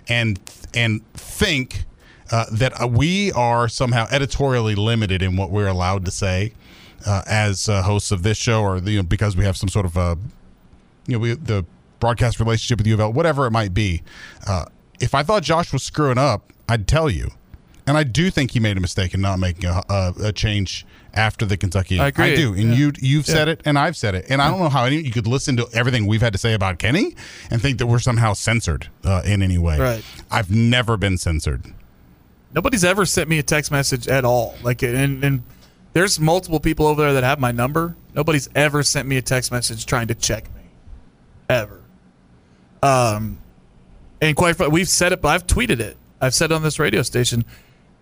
and 0.09 0.37
and 0.73 1.01
think 1.13 1.85
uh, 2.29 2.43
that 2.51 2.81
uh, 2.81 2.85
we 2.85 3.31
are 3.31 3.69
somehow 3.69 4.05
editorially 4.11 4.75
limited 4.75 5.21
in 5.21 5.37
what 5.37 5.49
we're 5.49 5.69
allowed 5.69 6.03
to 6.03 6.11
say 6.11 6.51
uh, 7.07 7.21
as 7.25 7.69
uh, 7.69 7.83
hosts 7.83 8.11
of 8.11 8.23
this 8.23 8.37
show, 8.37 8.61
or 8.61 8.79
you 8.79 8.97
know, 8.97 9.03
because 9.03 9.37
we 9.37 9.45
have 9.45 9.55
some 9.55 9.69
sort 9.69 9.85
of 9.85 9.95
a 9.95 10.17
you 11.07 11.13
know 11.13 11.19
we, 11.19 11.35
the 11.35 11.65
broadcast 12.01 12.37
relationship 12.37 12.79
with 12.79 12.87
U 12.87 12.95
of 12.95 12.99
L, 12.99 13.13
whatever 13.13 13.45
it 13.45 13.51
might 13.51 13.73
be. 13.73 14.03
Uh, 14.45 14.65
if 14.99 15.15
I 15.15 15.23
thought 15.23 15.41
Josh 15.41 15.71
was 15.71 15.83
screwing 15.83 16.17
up, 16.17 16.51
I'd 16.67 16.85
tell 16.85 17.09
you. 17.09 17.31
And 17.85 17.97
I 17.97 18.03
do 18.03 18.31
think 18.31 18.51
he 18.51 18.59
made 18.61 18.77
a 18.77 18.79
mistake 18.79 19.13
in 19.13 19.19
not 19.21 19.39
making 19.39 19.65
a, 19.69 19.81
a, 19.89 20.13
a 20.25 20.31
change 20.31 20.85
after 21.13 21.45
the 21.45 21.57
Kentucky. 21.57 21.99
I 21.99 22.07
agree. 22.07 22.31
I 22.31 22.35
do, 22.35 22.53
and 22.53 22.69
Yeah. 22.69 22.75
you 22.75 22.91
you've 22.99 23.25
said 23.25 23.47
it, 23.49 23.61
and 23.65 23.77
I've 23.77 23.97
said 23.97 24.15
it, 24.15 24.25
and 24.29 24.41
I 24.41 24.49
don't 24.49 24.59
know 24.59 24.69
how 24.69 24.85
any 24.85 24.97
you 25.01 25.11
could 25.11 25.27
listen 25.27 25.57
to 25.57 25.67
everything 25.73 26.07
we've 26.07 26.21
had 26.21 26.31
to 26.33 26.39
say 26.39 26.53
about 26.53 26.79
Kenny 26.79 27.13
and 27.51 27.61
think 27.61 27.77
that 27.79 27.87
we're 27.87 27.99
somehow 27.99 28.33
censored 28.33 28.87
uh, 29.03 29.21
in 29.25 29.41
any 29.43 29.57
way. 29.57 29.77
Right. 29.79 30.03
I've 30.31 30.49
never 30.49 30.95
been 30.97 31.17
censored. 31.17 31.65
Nobody's 32.53 32.83
ever 32.85 33.05
sent 33.05 33.29
me 33.29 33.37
a 33.39 33.43
text 33.43 33.69
message 33.71 34.07
at 34.07 34.23
all. 34.23 34.55
Like, 34.63 34.81
and, 34.81 35.23
and 35.23 35.43
there's 35.93 36.19
multiple 36.19 36.59
people 36.59 36.87
over 36.87 37.01
there 37.01 37.13
that 37.13 37.23
have 37.23 37.39
my 37.39 37.51
number. 37.51 37.95
Nobody's 38.15 38.47
ever 38.55 38.81
sent 38.83 39.07
me 39.07 39.17
a 39.17 39.21
text 39.21 39.51
message 39.51 39.85
trying 39.85 40.07
to 40.07 40.15
check 40.15 40.45
me, 40.55 40.61
ever. 41.49 41.81
Um, 42.81 43.39
and 44.21 44.35
quite 44.35 44.55
frankly, 44.55 44.73
we've 44.73 44.89
said 44.89 45.11
it. 45.11 45.21
But 45.21 45.29
I've 45.29 45.47
tweeted 45.47 45.79
it. 45.79 45.97
I've 46.21 46.33
said 46.33 46.51
it 46.51 46.55
on 46.55 46.63
this 46.63 46.79
radio 46.79 47.01
station. 47.01 47.43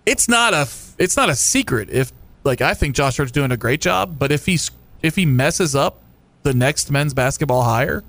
It's 0.05 0.27
not 0.27 0.53
a. 0.53 0.67
It's 0.98 1.15
not 1.17 1.29
a 1.29 1.36
secret. 1.36 1.89
If 1.89 2.12
like 2.43 2.62
I 2.62 2.74
think 2.74 2.96
Josh 2.96 3.17
Hart's 3.17 3.31
doing 3.31 3.51
a 3.51 3.58
great 3.58 3.81
job, 3.81 4.17
but 4.17 4.31
if 4.31 4.46
he's 4.46 4.72
if 5.01 5.15
he 5.15 5.25
messes 5.25 5.75
up 5.75 6.00
the 6.43 6.53
next 6.53 6.89
men's 6.91 7.13
basketball 7.13 7.63
hire, 7.63 8.03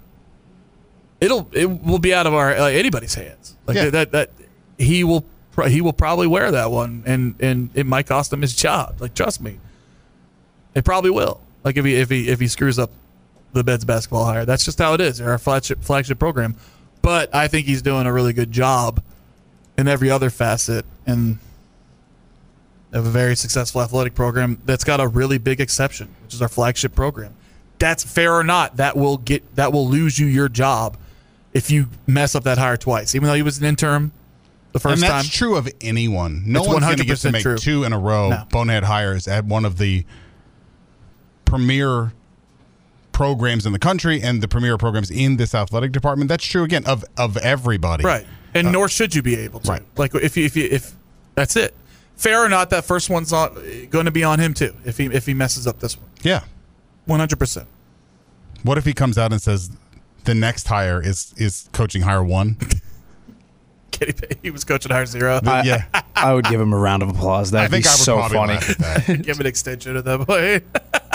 it'll 1.21 1.49
it 1.53 1.67
will 1.67 1.99
be 1.99 2.15
out 2.15 2.27
of 2.27 2.35
our 2.35 2.55
uh, 2.55 2.67
anybody's 2.69 3.15
hands. 3.15 3.57
Like 3.67 3.77
Yeah. 3.77 3.91
that 3.91 4.13
that 4.13 4.31
he 4.79 5.05
will 5.05 5.25
he 5.69 5.81
will 5.83 5.93
probably 5.93 6.27
wear 6.27 6.51
that 6.51 6.71
one, 6.71 7.03
and 7.07 7.35
and 7.41 7.71
it 7.75 7.85
might 7.87 8.07
cost 8.07 8.33
him 8.33 8.41
his 8.43 8.55
job. 8.57 8.97
Like 9.01 9.15
trust 9.15 9.41
me, 9.41 9.59
it 10.75 10.85
probably 10.85 11.11
will. 11.11 11.41
Like 11.65 11.77
if 11.77 11.85
he 11.85 11.95
if 11.97 12.09
he 12.11 12.29
if 12.29 12.41
he 12.41 12.49
screws 12.49 12.79
up 12.79 12.91
the 13.53 13.63
Beds 13.63 13.85
basketball 13.85 14.25
hire, 14.25 14.47
that's 14.47 14.65
just 14.65 14.79
how 14.79 14.95
it 14.95 15.01
is. 15.03 15.19
They're 15.19 15.31
our 15.31 15.39
flagship 15.39 15.83
flagship 15.85 16.19
program, 16.19 16.57
but 17.03 17.35
I 17.35 17.49
think 17.49 17.67
he's 17.67 17.83
doing 17.83 18.07
a 18.07 18.13
really 18.13 18.33
good 18.33 18.51
job 18.51 19.03
in 19.77 19.89
every 19.89 20.11
other 20.11 20.31
facet 20.31 20.87
and. 21.07 21.39
Of 22.93 23.07
a 23.07 23.11
very 23.11 23.37
successful 23.37 23.81
athletic 23.81 24.15
program 24.15 24.61
that's 24.67 24.85
got 24.85 25.01
a 25.01 25.09
really 25.09 25.39
big 25.39 25.61
exception, 25.61 26.15
which 26.23 26.35
is 26.35 26.43
our 26.43 26.49
flagship 26.49 26.95
program. 26.95 27.35
That's 27.79 28.05
fair 28.05 28.35
or 28.35 28.45
not. 28.45 28.77
That 28.77 28.97
will 28.97 29.17
get 29.17 29.57
that 29.57 29.73
will 29.73 29.89
lose 29.89 30.19
you 30.19 30.27
your 30.27 30.49
job 30.51 30.99
if 31.55 31.71
you 31.71 31.87
mess 32.07 32.35
up 32.35 32.45
that 32.45 32.59
hire 32.59 32.77
twice. 32.77 33.15
Even 33.15 33.29
though 33.29 33.35
he 33.35 33.43
was 33.43 33.59
an 33.59 33.65
interim 33.65 34.13
the 34.73 34.79
first 34.79 34.95
and 34.95 35.03
that's 35.03 35.25
time. 35.25 35.31
true 35.31 35.57
of 35.57 35.69
anyone. 35.81 36.43
No 36.47 36.61
It's 36.61 36.69
one's 36.69 36.81
going 36.85 36.97
to 36.99 37.05
get 37.05 37.17
to 37.19 37.29
100% 37.29 37.33
make 37.33 37.43
true. 37.43 37.57
two 37.59 37.85
in 37.85 37.93
a 37.95 37.99
row 37.99 38.29
No. 38.31 38.45
bonehead 38.51 38.85
hires 38.85 39.27
at 39.27 39.45
one 39.47 39.65
of 39.65 39.79
the 39.79 40.05
premier 41.45 42.13
programs 43.13 43.67
in 43.67 43.73
the 43.73 43.79
country 43.79 44.23
and 44.23 44.41
the 44.43 44.49
premier 44.49 44.79
programs 44.79 45.11
in 45.11 45.37
this 45.37 45.55
athletic 45.55 45.93
department. 45.93 46.29
That's 46.29 46.45
true 46.45 46.63
again 46.65 46.85
of 46.87 47.05
of 47.17 47.37
everybody. 47.39 48.05
Right. 48.05 48.27
And 48.55 48.71
nor 48.73 48.89
should 48.89 49.15
you 49.15 49.23
be 49.23 49.37
able 49.37 49.61
to. 49.61 49.69
Uh, 49.71 49.75
Right. 49.75 49.83
Like 49.97 50.15
if 50.15 50.37
you, 50.37 50.45
if 50.45 50.57
you, 50.57 50.69
if 50.71 50.95
that's 51.35 51.57
it. 51.57 51.75
Fair 52.17 52.45
or 52.45 52.49
not, 52.49 52.71
that 52.71 52.85
first 52.85 53.11
one's 53.11 53.33
on, 53.33 53.55
going 53.91 54.05
to 54.05 54.11
be 54.13 54.23
on 54.25 54.39
him 54.39 54.55
too. 54.55 54.75
If 54.85 54.99
he 54.99 55.07
if 55.07 55.27
he 55.27 55.35
messes 55.35 55.67
up 55.67 55.81
this 55.81 55.97
one, 55.99 56.09
Yeah. 56.23 56.45
one 57.07 57.19
hundred 57.19 57.39
percent. 57.39 57.67
What 58.63 58.79
if 58.79 58.85
he 58.85 58.93
comes 58.93 59.19
out 59.19 59.33
and 59.33 59.43
says 59.43 59.71
the 60.25 60.35
next 60.35 60.69
hire 60.69 61.03
is 61.03 61.35
is 61.37 61.69
coaching 61.73 62.03
hire 62.03 62.23
one? 62.23 62.57
He 64.43 64.51
was 64.51 64.65
coaching 64.65 64.91
hire 64.91 65.07
zero. 65.07 65.39
yeah. 65.45 65.85
I 66.17 66.33
would 66.35 66.47
give 66.47 66.61
him 66.61 66.73
a 66.73 66.77
round 66.77 67.05
of 67.05 67.09
applause. 67.11 67.53
I 67.55 67.69
That'd 67.69 67.71
be 67.71 67.83
think 67.83 67.87
I 67.87 67.91
would 67.91 67.99
so 68.01 68.35
funny. 68.37 68.55
laugh 68.55 68.71
at 68.71 68.79
that. 69.07 69.23
Give 69.23 69.39
an 69.39 69.47
extension 69.47 69.97
at 69.97 70.05
that 70.05 70.27
point. 70.27 70.65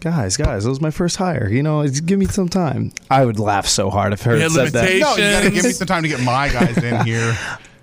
guys, 0.00 0.36
guys, 0.36 0.64
that 0.64 0.68
was 0.70 0.80
my 0.80 0.90
first 0.90 1.16
hire. 1.16 1.48
You 1.48 1.62
know, 1.62 1.86
give 1.88 2.18
me 2.18 2.26
some 2.26 2.48
time. 2.48 2.92
I 3.10 3.24
would 3.24 3.38
laugh 3.38 3.66
so 3.66 3.90
hard 3.90 4.12
if 4.12 4.26
Heird 4.26 4.40
had 4.40 4.50
said 4.52 4.68
that. 4.72 4.84
No, 4.84 5.16
you 5.16 5.16
gotta 5.32 5.50
give 5.50 5.64
me 5.64 5.72
some 5.72 5.86
time 5.86 6.02
to 6.02 6.08
get 6.08 6.20
my 6.20 6.48
guys 6.48 6.76
in 6.78 7.04
here. 7.06 7.36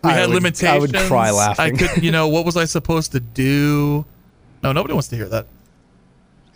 we 0.03 0.09
I 0.09 0.13
had 0.13 0.27
would- 0.27 0.35
limitations. 0.35 0.69
I 0.69 0.77
would 0.79 0.93
cry 1.07 1.31
laughing. 1.31 1.75
I 1.75 1.77
could, 1.77 2.03
you 2.03 2.11
know, 2.11 2.27
what 2.27 2.45
was 2.45 2.57
I 2.57 2.65
supposed 2.65 3.11
to 3.13 3.19
do? 3.19 4.05
No, 4.61 4.71
nobody 4.71 4.93
wants 4.93 5.09
to 5.09 5.15
hear 5.15 5.27
that. 5.29 5.47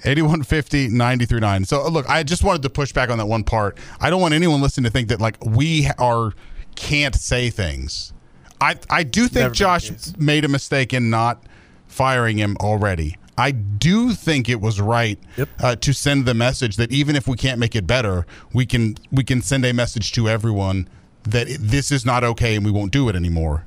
8150 0.06 0.90
939. 0.90 1.66
So 1.66 1.82
uh, 1.86 1.90
look, 1.90 2.08
I 2.10 2.24
just 2.24 2.44
wanted 2.44 2.62
to 2.64 2.70
push 2.70 2.94
back 2.94 3.10
on 3.10 3.18
that 3.18 3.26
one 3.26 3.44
part. 3.44 3.78
I 4.00 4.10
don't 4.10 4.22
want 4.22 4.34
anyone 4.34 4.62
listening 4.62 4.86
to 4.86 4.92
think 4.92 5.10
that 5.10 5.20
like 5.20 5.44
we 5.44 5.88
are 5.98 6.34
can't 6.76 7.16
say 7.16 7.50
things. 7.50 8.14
I 8.62 8.76
I 8.90 9.04
do 9.04 9.22
think 9.24 9.34
been 9.34 9.50
the 9.50 9.56
Josh 9.56 9.92
made 10.18 10.46
a 10.46 10.48
mistake 10.48 10.94
in 10.94 11.10
not 11.10 11.42
firing 11.88 12.38
him 12.38 12.58
already. 12.60 13.16
I 13.38 13.52
do 13.52 14.14
think 14.14 14.50
it 14.50 14.60
was 14.60 14.82
right 14.82 15.20
Yep. 15.38 15.50
uh, 15.60 15.76
to 15.78 15.94
send 15.94 16.26
the 16.26 16.34
message 16.34 16.76
that 16.78 16.92
even 16.92 17.16
if 17.16 17.28
we 17.28 17.38
can't 17.38 17.60
make 17.60 17.76
it 17.76 17.86
better, 17.86 18.26
we 18.54 18.66
can 18.66 18.98
we 19.12 19.24
can 19.24 19.42
send 19.42 19.66
a 19.66 19.74
message 19.74 20.12
to 20.14 20.28
everyone 20.28 20.88
that 21.24 21.48
this 21.60 21.92
is 21.92 22.06
not 22.06 22.24
okay 22.24 22.56
and 22.56 22.66
we 22.66 22.72
won't 22.72 22.92
do 22.92 23.10
it 23.10 23.16
anymore. 23.16 23.66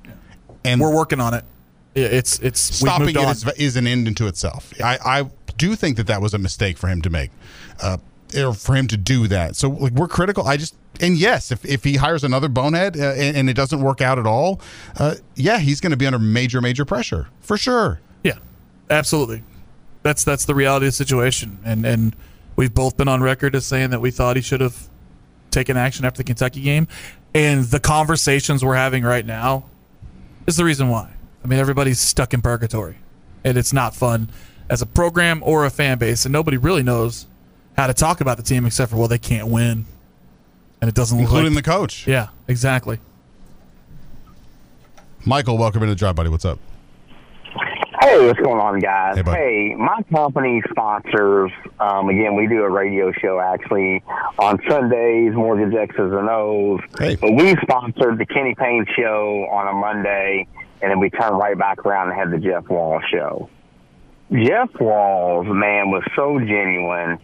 And 0.65 0.81
We're 0.81 0.95
working 0.95 1.21
on 1.21 1.35
it. 1.35 1.45
Yeah, 1.95 2.07
It's 2.07 2.39
it's 2.41 2.61
stopping 2.61 3.11
it 3.11 3.17
is, 3.17 3.45
is, 3.47 3.53
is 3.59 3.77
an 3.77 3.87
end 3.87 4.07
into 4.09 4.27
itself. 4.27 4.73
I, 4.83 4.99
I 5.05 5.31
do 5.57 5.75
think 5.75 5.97
that 5.97 6.07
that 6.07 6.21
was 6.23 6.35
a 6.35 6.39
mistake 6.39 6.79
for 6.79 6.89
him 6.89 7.03
to 7.03 7.11
make, 7.11 7.31
uh, 7.83 7.99
or 8.37 8.55
for 8.55 8.75
him 8.77 8.87
to 8.89 8.97
do 8.97 9.27
that. 9.29 9.57
So 9.57 9.69
like 9.71 9.93
we're 9.93 10.09
critical. 10.09 10.47
I 10.47 10.57
just 10.57 10.75
and 11.01 11.17
yes, 11.17 11.51
if, 11.51 11.65
if 11.65 11.83
he 11.85 11.97
hires 11.97 12.25
another 12.25 12.49
bonehead 12.49 12.97
uh, 12.97 13.13
and, 13.13 13.37
and 13.37 13.51
it 13.51 13.55
doesn't 13.55 13.81
work 13.81 14.01
out 14.01 14.19
at 14.19 14.27
all, 14.27 14.61
uh, 14.99 15.15
yeah, 15.35 15.59
he's 15.59 15.81
going 15.81 15.91
to 15.91 15.97
be 15.97 16.07
under 16.07 16.19
major 16.19 16.61
major 16.61 16.85
pressure 16.85 17.29
for 17.41 17.57
sure. 17.57 18.01
Yeah, 18.23 18.39
absolutely. 18.89 19.43
That's 20.03 20.25
that's 20.25 20.45
the 20.47 20.55
reality 20.55 20.87
of 20.87 20.93
the 20.93 20.97
situation, 20.97 21.59
and 21.65 21.85
and 21.85 22.17
we've 22.57 22.73
both 22.73 22.97
been 22.97 23.09
on 23.09 23.23
record 23.23 23.55
as 23.55 23.67
saying 23.67 23.91
that 23.91 24.01
we 24.01 24.11
thought 24.11 24.37
he 24.37 24.43
should 24.43 24.61
have 24.61 24.89
taken 25.51 25.77
action 25.77 26.05
after 26.05 26.19
the 26.19 26.25
Kentucky 26.25 26.63
game, 26.63 26.89
and 27.35 27.65
the 27.65 27.81
conversations 27.81 28.65
we're 28.65 28.77
having 28.77 29.03
right 29.03 29.27
now 29.27 29.65
is 30.47 30.57
the 30.57 30.65
reason 30.65 30.89
why. 30.89 31.13
I 31.45 31.47
mean, 31.47 31.59
everybody's 31.59 32.01
stuck 32.01 32.33
in 32.33 32.41
purgatory, 32.41 32.97
and 33.45 33.59
it's 33.59 33.73
not 33.73 33.95
fun 33.95 34.31
as 34.69 34.81
a 34.81 34.87
program 34.87 35.43
or 35.45 35.67
a 35.67 35.71
fan 35.71 35.99
base, 35.99 36.25
and 36.25 36.33
nobody 36.33 36.57
really 36.57 36.83
knows 36.83 37.27
how 37.77 37.87
to 37.87 37.95
talk 37.95 38.21
about 38.21 38.37
the 38.37 38.43
team 38.43 38.65
except 38.67 38.91
for 38.91 38.97
well, 38.97 39.09
they 39.09 39.19
can't 39.19 39.49
win, 39.49 39.85
and 40.81 40.89
it 40.89 40.95
doesn't 40.95 41.19
look 41.19 41.25
Including 41.25 41.55
like 41.55 41.65
the 41.65 41.71
coach, 41.71 42.07
yeah, 42.07 42.29
exactly. 42.49 42.99
Michael. 45.27 45.59
Welcome 45.59 45.83
to 45.83 45.87
the 45.87 45.95
drive, 45.95 46.17
buddy. 46.17 46.31
What's 46.31 46.47
up? 46.47 46.59
Hey, 48.01 48.27
what's 48.27 48.41
going 48.41 48.59
on, 48.59 48.79
guys? 48.81 49.17
Hey. 49.17 49.23
Hey, 49.25 49.75
my 49.75 50.03
company 50.11 50.63
sponsors. 50.71 51.53
Um, 51.79 52.09
again, 52.09 52.35
we 52.35 52.47
do 52.47 52.63
a 52.63 52.71
radio 52.71 53.13
show 53.13 53.39
actually 53.41 54.03
on 54.39 54.59
Sundays, 54.67 55.35
Mortgage 55.35 55.75
X's 55.75 55.99
and 55.99 56.29
O's. 56.31 56.81
Hey. 56.99 57.17
But 57.17 57.33
we 57.33 57.55
sponsored 57.61 58.17
the 58.17 58.25
Kenny 58.25 58.55
Payne 58.55 58.87
show 58.97 59.47
on 59.53 59.69
a 59.69 59.73
Monday, 59.75 60.47
and 60.81 60.91
then 60.91 60.99
we 60.99 61.11
turned 61.11 61.37
right 61.39 61.59
back 61.59 61.85
around 61.85 62.11
and 62.11 62.19
had 62.19 62.31
the 62.31 62.39
Jeff 62.39 62.69
Walz 62.71 63.03
show. 63.13 63.51
Jeff 64.33 64.71
Walz, 64.81 65.47
man, 65.49 65.91
was 65.91 66.03
so 66.17 66.39
genuine 66.39 67.19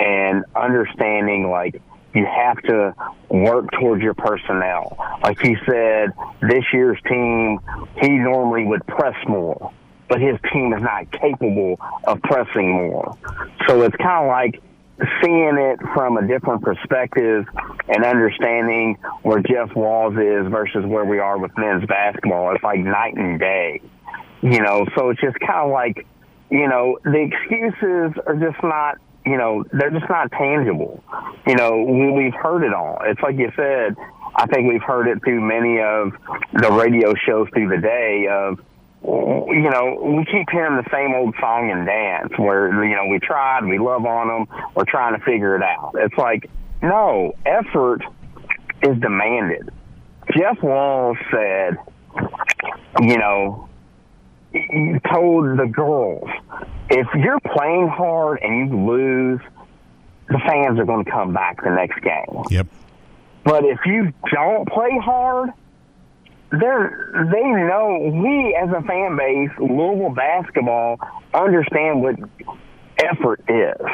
and 0.00 0.44
understanding 0.56 1.48
like 1.48 1.80
you 2.14 2.26
have 2.26 2.60
to 2.62 2.94
work 3.28 3.70
towards 3.78 4.02
your 4.02 4.14
personnel. 4.14 4.96
Like 5.22 5.38
he 5.40 5.56
said, 5.64 6.12
this 6.40 6.64
year's 6.72 6.98
team, 7.06 7.60
he 8.00 8.08
normally 8.08 8.64
would 8.64 8.84
press 8.86 9.14
more, 9.28 9.72
but 10.08 10.20
his 10.20 10.38
team 10.52 10.72
is 10.72 10.82
not 10.82 11.10
capable 11.12 11.78
of 12.04 12.20
pressing 12.22 12.72
more. 12.72 13.16
So 13.66 13.82
it's 13.82 13.96
kind 13.96 14.24
of 14.24 14.28
like 14.28 14.62
seeing 15.22 15.56
it 15.58 15.78
from 15.94 16.16
a 16.16 16.26
different 16.26 16.62
perspective 16.62 17.46
and 17.88 18.04
understanding 18.04 18.96
where 19.22 19.40
Jeff 19.40 19.74
Walz 19.76 20.14
is 20.14 20.50
versus 20.50 20.84
where 20.84 21.04
we 21.04 21.18
are 21.18 21.38
with 21.38 21.52
men's 21.56 21.86
basketball. 21.86 22.54
It's 22.54 22.64
like 22.64 22.80
night 22.80 23.16
and 23.16 23.38
day 23.38 23.80
you 24.42 24.60
know 24.60 24.86
so 24.96 25.10
it's 25.10 25.20
just 25.20 25.38
kind 25.40 25.66
of 25.66 25.70
like 25.70 26.06
you 26.50 26.68
know 26.68 26.98
the 27.04 27.30
excuses 27.30 28.20
are 28.26 28.36
just 28.36 28.62
not 28.62 28.98
you 29.26 29.36
know 29.36 29.64
they're 29.72 29.90
just 29.90 30.08
not 30.08 30.30
tangible 30.32 31.02
you 31.46 31.54
know 31.56 31.82
we, 31.82 32.10
we've 32.10 32.34
heard 32.34 32.62
it 32.62 32.72
all 32.72 32.98
it's 33.04 33.20
like 33.20 33.36
you 33.36 33.50
said 33.56 33.96
I 34.36 34.46
think 34.46 34.70
we've 34.70 34.82
heard 34.82 35.08
it 35.08 35.18
through 35.24 35.40
many 35.40 35.80
of 35.80 36.12
the 36.52 36.70
radio 36.70 37.14
shows 37.26 37.48
through 37.52 37.70
the 37.70 37.78
day 37.78 38.28
of 38.30 38.60
you 39.02 39.70
know, 39.70 40.14
we 40.16 40.24
keep 40.24 40.48
hearing 40.50 40.76
the 40.76 40.88
same 40.92 41.14
old 41.14 41.34
song 41.40 41.70
and 41.70 41.86
dance 41.86 42.32
where, 42.38 42.84
you 42.84 42.96
know, 42.96 43.06
we 43.06 43.18
tried, 43.18 43.64
we 43.64 43.78
love 43.78 44.04
on 44.04 44.28
them, 44.28 44.68
we're 44.74 44.84
trying 44.84 45.18
to 45.18 45.24
figure 45.24 45.56
it 45.56 45.62
out. 45.62 45.92
It's 45.94 46.16
like, 46.16 46.50
no, 46.82 47.34
effort 47.46 48.02
is 48.82 48.98
demanded. 49.00 49.70
Jeff 50.36 50.62
Walz 50.62 51.16
said, 51.30 51.78
you 53.00 53.18
know, 53.18 53.68
he 54.52 54.94
told 55.10 55.58
the 55.58 55.66
girls, 55.66 56.28
if 56.90 57.06
you're 57.14 57.40
playing 57.40 57.88
hard 57.88 58.40
and 58.42 58.68
you 58.68 58.86
lose, 58.86 59.40
the 60.28 60.38
fans 60.46 60.78
are 60.78 60.84
going 60.84 61.04
to 61.04 61.10
come 61.10 61.32
back 61.32 61.62
the 61.62 61.70
next 61.70 62.00
game. 62.00 62.44
Yep. 62.50 62.66
But 63.44 63.64
if 63.64 63.78
you 63.86 64.12
don't 64.32 64.68
play 64.68 64.98
hard, 65.02 65.50
they're 66.50 67.28
they 67.32 67.44
know 67.44 68.10
we 68.12 68.56
as 68.60 68.70
a 68.70 68.82
fan 68.86 69.16
base, 69.16 69.50
Louisville 69.58 70.14
basketball, 70.14 70.98
understand 71.34 72.02
what 72.02 72.16
effort 72.98 73.40
is. 73.48 73.86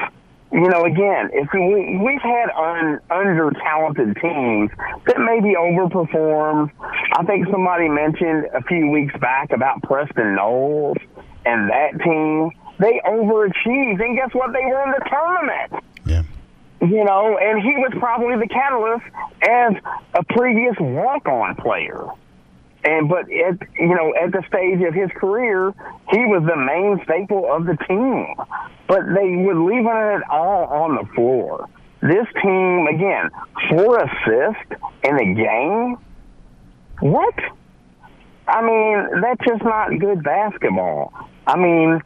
You 0.52 0.68
know, 0.68 0.84
again, 0.84 1.30
if 1.32 1.48
we 1.52 1.98
we've 1.98 2.22
had 2.22 2.50
un, 2.56 3.00
under 3.10 3.50
talented 3.50 4.16
teams 4.22 4.70
that 5.06 5.18
maybe 5.18 5.54
overperformed. 5.56 6.70
I 7.16 7.24
think 7.24 7.48
somebody 7.50 7.88
mentioned 7.88 8.46
a 8.54 8.62
few 8.62 8.88
weeks 8.88 9.14
back 9.20 9.50
about 9.52 9.82
Preston 9.82 10.36
Knowles 10.36 10.96
and 11.44 11.70
that 11.70 12.00
team. 12.02 12.50
They 12.78 13.00
overachieved, 13.06 14.02
and 14.02 14.16
guess 14.16 14.30
what? 14.32 14.52
They 14.52 14.64
won 14.64 14.90
the 14.90 15.04
tournament 15.08 15.84
Yeah. 16.06 16.22
you 16.80 17.04
know, 17.04 17.38
and 17.38 17.62
he 17.62 17.70
was 17.76 17.92
probably 17.98 18.36
the 18.36 18.48
catalyst 18.48 19.04
as 19.42 19.72
a 20.14 20.24
previous 20.34 20.74
walk-on 20.80 21.54
player. 21.56 22.04
And 22.84 23.08
but 23.08 23.24
at 23.32 23.58
you 23.78 23.94
know 23.94 24.12
at 24.22 24.32
the 24.32 24.42
stage 24.46 24.86
of 24.86 24.94
his 24.94 25.10
career, 25.16 25.72
he 26.10 26.18
was 26.26 26.44
the 26.46 26.56
main 26.56 27.00
staple 27.04 27.50
of 27.50 27.64
the 27.64 27.76
team. 27.88 28.34
But 28.86 29.00
they 29.14 29.36
were 29.36 29.56
leaving 29.56 29.86
it 29.88 30.22
all 30.30 30.64
on 30.66 30.96
the 30.96 31.06
floor. 31.14 31.68
This 32.02 32.26
team 32.42 32.86
again, 32.86 33.30
four 33.70 33.98
assists 33.98 34.76
in 35.02 35.16
a 35.16 35.34
game. 35.34 35.96
What? 37.00 37.34
I 38.46 38.60
mean, 38.60 39.22
that's 39.22 39.40
just 39.46 39.64
not 39.64 39.98
good 39.98 40.22
basketball. 40.22 41.14
I 41.46 41.56
mean, 41.56 42.02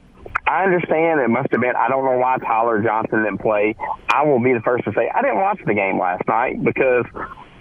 I 0.46 0.64
understand 0.64 1.20
it 1.20 1.28
must 1.28 1.50
have 1.50 1.60
been. 1.60 1.74
I 1.76 1.88
don't 1.88 2.04
know 2.04 2.16
why 2.16 2.38
Ty-Laur 2.38 2.80
Johnson 2.80 3.24
didn't 3.24 3.38
play. 3.38 3.74
I 4.08 4.24
will 4.24 4.40
be 4.40 4.54
the 4.54 4.60
first 4.60 4.84
to 4.84 4.92
say 4.92 5.10
I 5.12 5.22
didn't 5.22 5.38
watch 5.38 5.58
the 5.66 5.74
game 5.74 5.98
last 5.98 6.26
night 6.28 6.62
because 6.62 7.04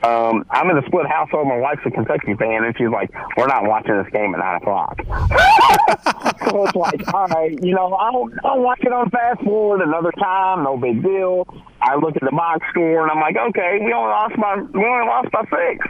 um, 0.03 0.45
I'm 0.51 0.69
in 0.69 0.77
a 0.77 0.85
split 0.85 1.07
household. 1.07 1.47
My 1.47 1.57
wife's 1.57 1.81
a 1.85 1.91
Kentucky 1.91 2.35
fan, 2.35 2.63
and 2.63 2.75
she's 2.77 2.89
like, 2.89 3.11
"We're 3.35 3.47
not 3.47 3.65
watching 3.65 3.97
this 3.97 4.11
game 4.13 4.35
at 4.35 4.39
nine 4.39 4.61
o'clock." 4.61 4.97
so 6.49 6.65
it's 6.65 6.75
like, 6.75 7.13
all 7.13 7.27
right, 7.27 7.57
you 7.63 7.73
know, 7.73 7.93
I'll 7.93 8.29
I'll 8.43 8.61
watch 8.61 8.79
it 8.81 8.93
on 8.93 9.09
fast 9.09 9.41
forward 9.41 9.81
another 9.81 10.11
time. 10.11 10.63
No 10.63 10.77
big 10.77 11.01
deal. 11.01 11.47
I 11.81 11.95
look 11.95 12.15
at 12.15 12.21
the 12.21 12.31
box 12.31 12.65
score, 12.69 13.01
and 13.03 13.11
I'm 13.11 13.19
like, 13.19 13.37
okay, 13.37 13.79
we 13.83 13.91
only 13.91 14.09
lost 14.09 14.35
by 14.37 14.55
we 14.55 14.85
only 14.85 15.07
lost 15.07 15.31
by 15.31 15.43
six. 15.49 15.87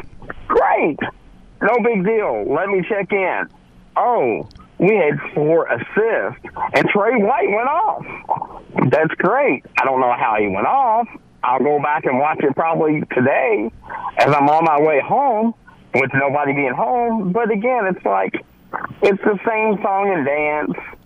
Great, 0.47 0.99
no 1.61 1.75
big 1.83 2.05
deal. 2.05 2.45
Let 2.47 2.69
me 2.69 2.83
check 2.87 3.11
in. 3.11 3.47
Oh, 3.97 4.47
we 4.79 4.95
had 4.95 5.19
four 5.33 5.67
assists, 5.67 6.45
and 6.73 6.87
Trey 6.89 7.17
White 7.17 7.49
went 7.49 7.67
off. 7.67 8.05
That's 8.89 9.13
great. 9.15 9.65
I 9.81 9.85
don't 9.85 9.99
know 9.99 10.13
how 10.17 10.37
he 10.39 10.47
went 10.47 10.67
off. 10.67 11.07
I'll 11.47 11.59
go 11.59 11.81
back 11.81 12.03
and 12.03 12.19
watch 12.19 12.39
it 12.41 12.53
probably 12.55 13.01
today 13.15 13.71
as 14.17 14.35
I'm 14.35 14.49
on 14.49 14.65
my 14.65 14.81
way 14.81 14.99
home 14.99 15.53
with 15.95 16.11
nobody 16.13 16.51
being 16.51 16.73
home. 16.73 17.31
But 17.31 17.51
again, 17.51 17.87
it's 17.87 18.05
like 18.05 18.33
it's 19.01 19.23
the 19.23 19.39
same 19.47 19.81
song 19.81 20.13
and 20.13 20.25
dance 20.25 20.97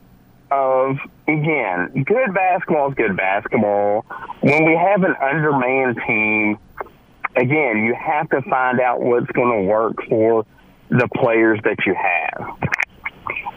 of 0.49 0.97
again, 1.27 2.03
good 2.07 2.33
basketball 2.33 2.89
is 2.89 2.95
good 2.95 3.15
basketball. 3.15 4.03
When 4.41 4.65
we 4.65 4.75
have 4.75 5.03
an 5.03 5.13
undermanned 5.21 5.99
team, 6.07 6.57
again, 7.35 7.83
you 7.85 7.93
have 7.93 8.27
to 8.31 8.41
find 8.49 8.79
out 8.79 8.99
what's 8.99 9.31
going 9.33 9.61
to 9.61 9.69
work 9.69 9.93
for 10.09 10.43
the 10.89 11.07
players 11.17 11.59
that 11.65 11.77
you 11.85 11.93
have. 11.93 12.57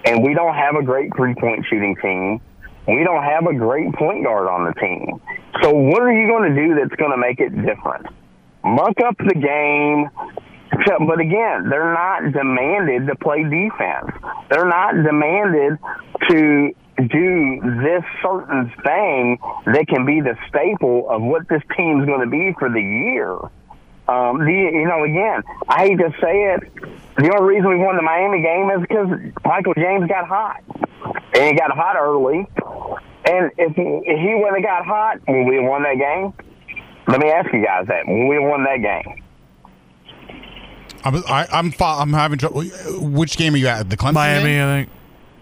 And 0.04 0.22
we 0.22 0.34
don't 0.34 0.54
have 0.54 0.76
a 0.76 0.82
great 0.82 1.16
three 1.16 1.34
point 1.34 1.64
shooting 1.64 1.96
team. 1.96 2.42
We 2.86 3.02
don't 3.04 3.22
have 3.22 3.46
a 3.46 3.54
great 3.54 3.92
point 3.94 4.24
guard 4.24 4.48
on 4.48 4.64
the 4.66 4.74
team. 4.80 5.20
So 5.62 5.72
what 5.72 6.02
are 6.02 6.12
you 6.12 6.28
going 6.28 6.54
to 6.54 6.60
do 6.60 6.74
that's 6.74 6.94
going 6.96 7.12
to 7.12 7.16
make 7.16 7.40
it 7.40 7.50
different? 7.50 8.06
Muck 8.64 8.96
up 9.06 9.16
the 9.18 9.34
game. 9.34 10.10
But 11.06 11.20
again, 11.20 11.68
they're 11.70 11.94
not 11.94 12.32
demanded 12.32 13.06
to 13.06 13.14
play 13.16 13.44
defense. 13.44 14.10
They're 14.50 14.68
not 14.68 14.94
demanded 14.94 15.78
to 16.30 16.72
do 16.96 17.60
this 17.82 18.02
certain 18.22 18.72
thing 18.84 19.38
that 19.66 19.86
can 19.88 20.04
be 20.04 20.20
the 20.20 20.36
staple 20.48 21.08
of 21.08 21.22
what 21.22 21.48
this 21.48 21.62
team's 21.76 22.06
going 22.06 22.20
to 22.20 22.30
be 22.30 22.54
for 22.58 22.68
the 22.68 22.80
year. 22.80 23.38
Um, 24.06 24.44
the, 24.44 24.52
you 24.52 24.86
know, 24.86 25.04
again, 25.04 25.42
I 25.68 25.86
hate 25.88 25.98
to 25.98 26.10
say 26.20 26.54
it. 26.54 26.60
The 27.16 27.32
only 27.34 27.54
reason 27.54 27.70
we 27.70 27.76
won 27.76 27.96
the 27.96 28.02
Miami 28.02 28.42
game 28.42 28.70
is 28.70 28.80
because 28.82 29.08
Michael 29.44 29.74
James 29.74 30.06
got 30.08 30.26
hot, 30.28 30.62
and 31.34 31.44
he 31.44 31.54
got 31.54 31.70
hot 31.70 31.96
early. 31.96 32.46
And 33.26 33.50
if 33.56 33.74
he, 33.74 33.82
if 34.04 34.18
he 34.20 34.34
wouldn't 34.34 34.56
have 34.56 34.64
got 34.64 34.86
hot, 34.86 35.20
would 35.26 35.48
we 35.48 35.56
have 35.56 35.64
won 35.64 35.82
that 35.84 35.96
game? 35.96 36.34
Let 37.06 37.20
me 37.20 37.30
ask 37.30 37.52
you 37.52 37.64
guys 37.64 37.86
that: 37.88 38.06
Would 38.06 38.28
we 38.28 38.34
have 38.34 38.44
won 38.44 38.64
that 38.64 38.82
game? 38.82 39.22
I'm 41.04 41.16
I, 41.28 41.46
I'm 41.52 41.72
I'm 41.80 42.12
having 42.12 42.38
trouble. 42.38 42.62
Which 42.98 43.36
game 43.36 43.54
are 43.54 43.58
you 43.58 43.68
at? 43.68 43.88
The 43.88 43.96
Clemson 43.96 44.14
Miami, 44.14 44.44
game? 44.44 44.66
I 44.66 44.78
think. 44.78 44.90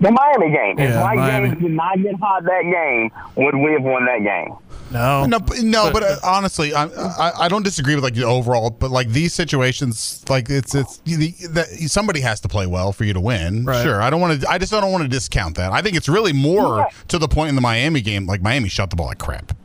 The 0.00 0.10
Miami 0.10 0.50
game. 0.50 0.78
if 0.78 0.90
Yeah, 0.90 1.02
Mike 1.02 1.16
Miami. 1.16 1.48
James 1.48 1.62
did 1.62 1.72
not 1.72 2.02
get 2.02 2.14
hot 2.16 2.44
that 2.44 2.62
game, 2.62 3.10
would 3.36 3.54
we 3.54 3.72
have 3.72 3.82
won 3.82 4.04
that 4.06 4.22
game? 4.22 4.56
No. 4.92 5.24
No, 5.26 5.40
but- 5.40 5.58
no, 5.62 5.90
but 5.92 6.02
uh, 6.02 6.16
honestly, 6.22 6.74
I, 6.74 6.84
I 6.84 7.32
I 7.44 7.48
don't 7.48 7.62
disagree 7.64 7.94
with 7.94 8.04
like 8.04 8.14
the 8.14 8.24
overall, 8.24 8.70
but 8.70 8.90
like 8.90 9.08
these 9.08 9.32
situations, 9.34 10.24
like 10.28 10.50
it's 10.50 10.74
it's 10.74 10.98
the, 10.98 11.32
that 11.50 11.66
somebody 11.88 12.20
has 12.20 12.40
to 12.42 12.48
play 12.48 12.66
well 12.66 12.92
for 12.92 13.04
you 13.04 13.12
to 13.14 13.20
win. 13.20 13.64
Right. 13.64 13.82
Sure, 13.82 14.02
I 14.02 14.10
don't 14.10 14.20
want 14.20 14.40
to. 14.40 14.48
I 14.50 14.58
just 14.58 14.70
don't 14.72 14.90
want 14.92 15.02
to 15.02 15.08
discount 15.08 15.56
that. 15.56 15.72
I 15.72 15.82
think 15.82 15.96
it's 15.96 16.08
really 16.08 16.32
more 16.32 16.78
Yeah. 16.78 16.86
to 17.08 17.18
the 17.18 17.28
point 17.28 17.48
in 17.48 17.54
the 17.54 17.60
Miami 17.62 18.00
game. 18.02 18.26
Like 18.26 18.42
Miami 18.42 18.68
shot 18.68 18.90
the 18.90 18.96
ball 18.96 19.06
like 19.06 19.18
crap. 19.18 19.56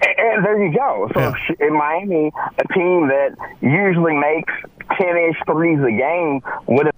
And, 0.00 0.18
and 0.18 0.44
there 0.44 0.64
you 0.64 0.74
go. 0.74 1.10
So 1.14 1.20
Yeah. 1.20 1.66
in 1.66 1.74
Miami, 1.76 2.32
a 2.58 2.72
team 2.74 3.08
that 3.08 3.36
usually 3.60 4.14
makes 4.16 4.52
ten-ish 4.98 5.36
threes 5.46 5.80
a 5.80 5.90
game 5.90 6.40
would 6.66 6.86
have. 6.86 6.94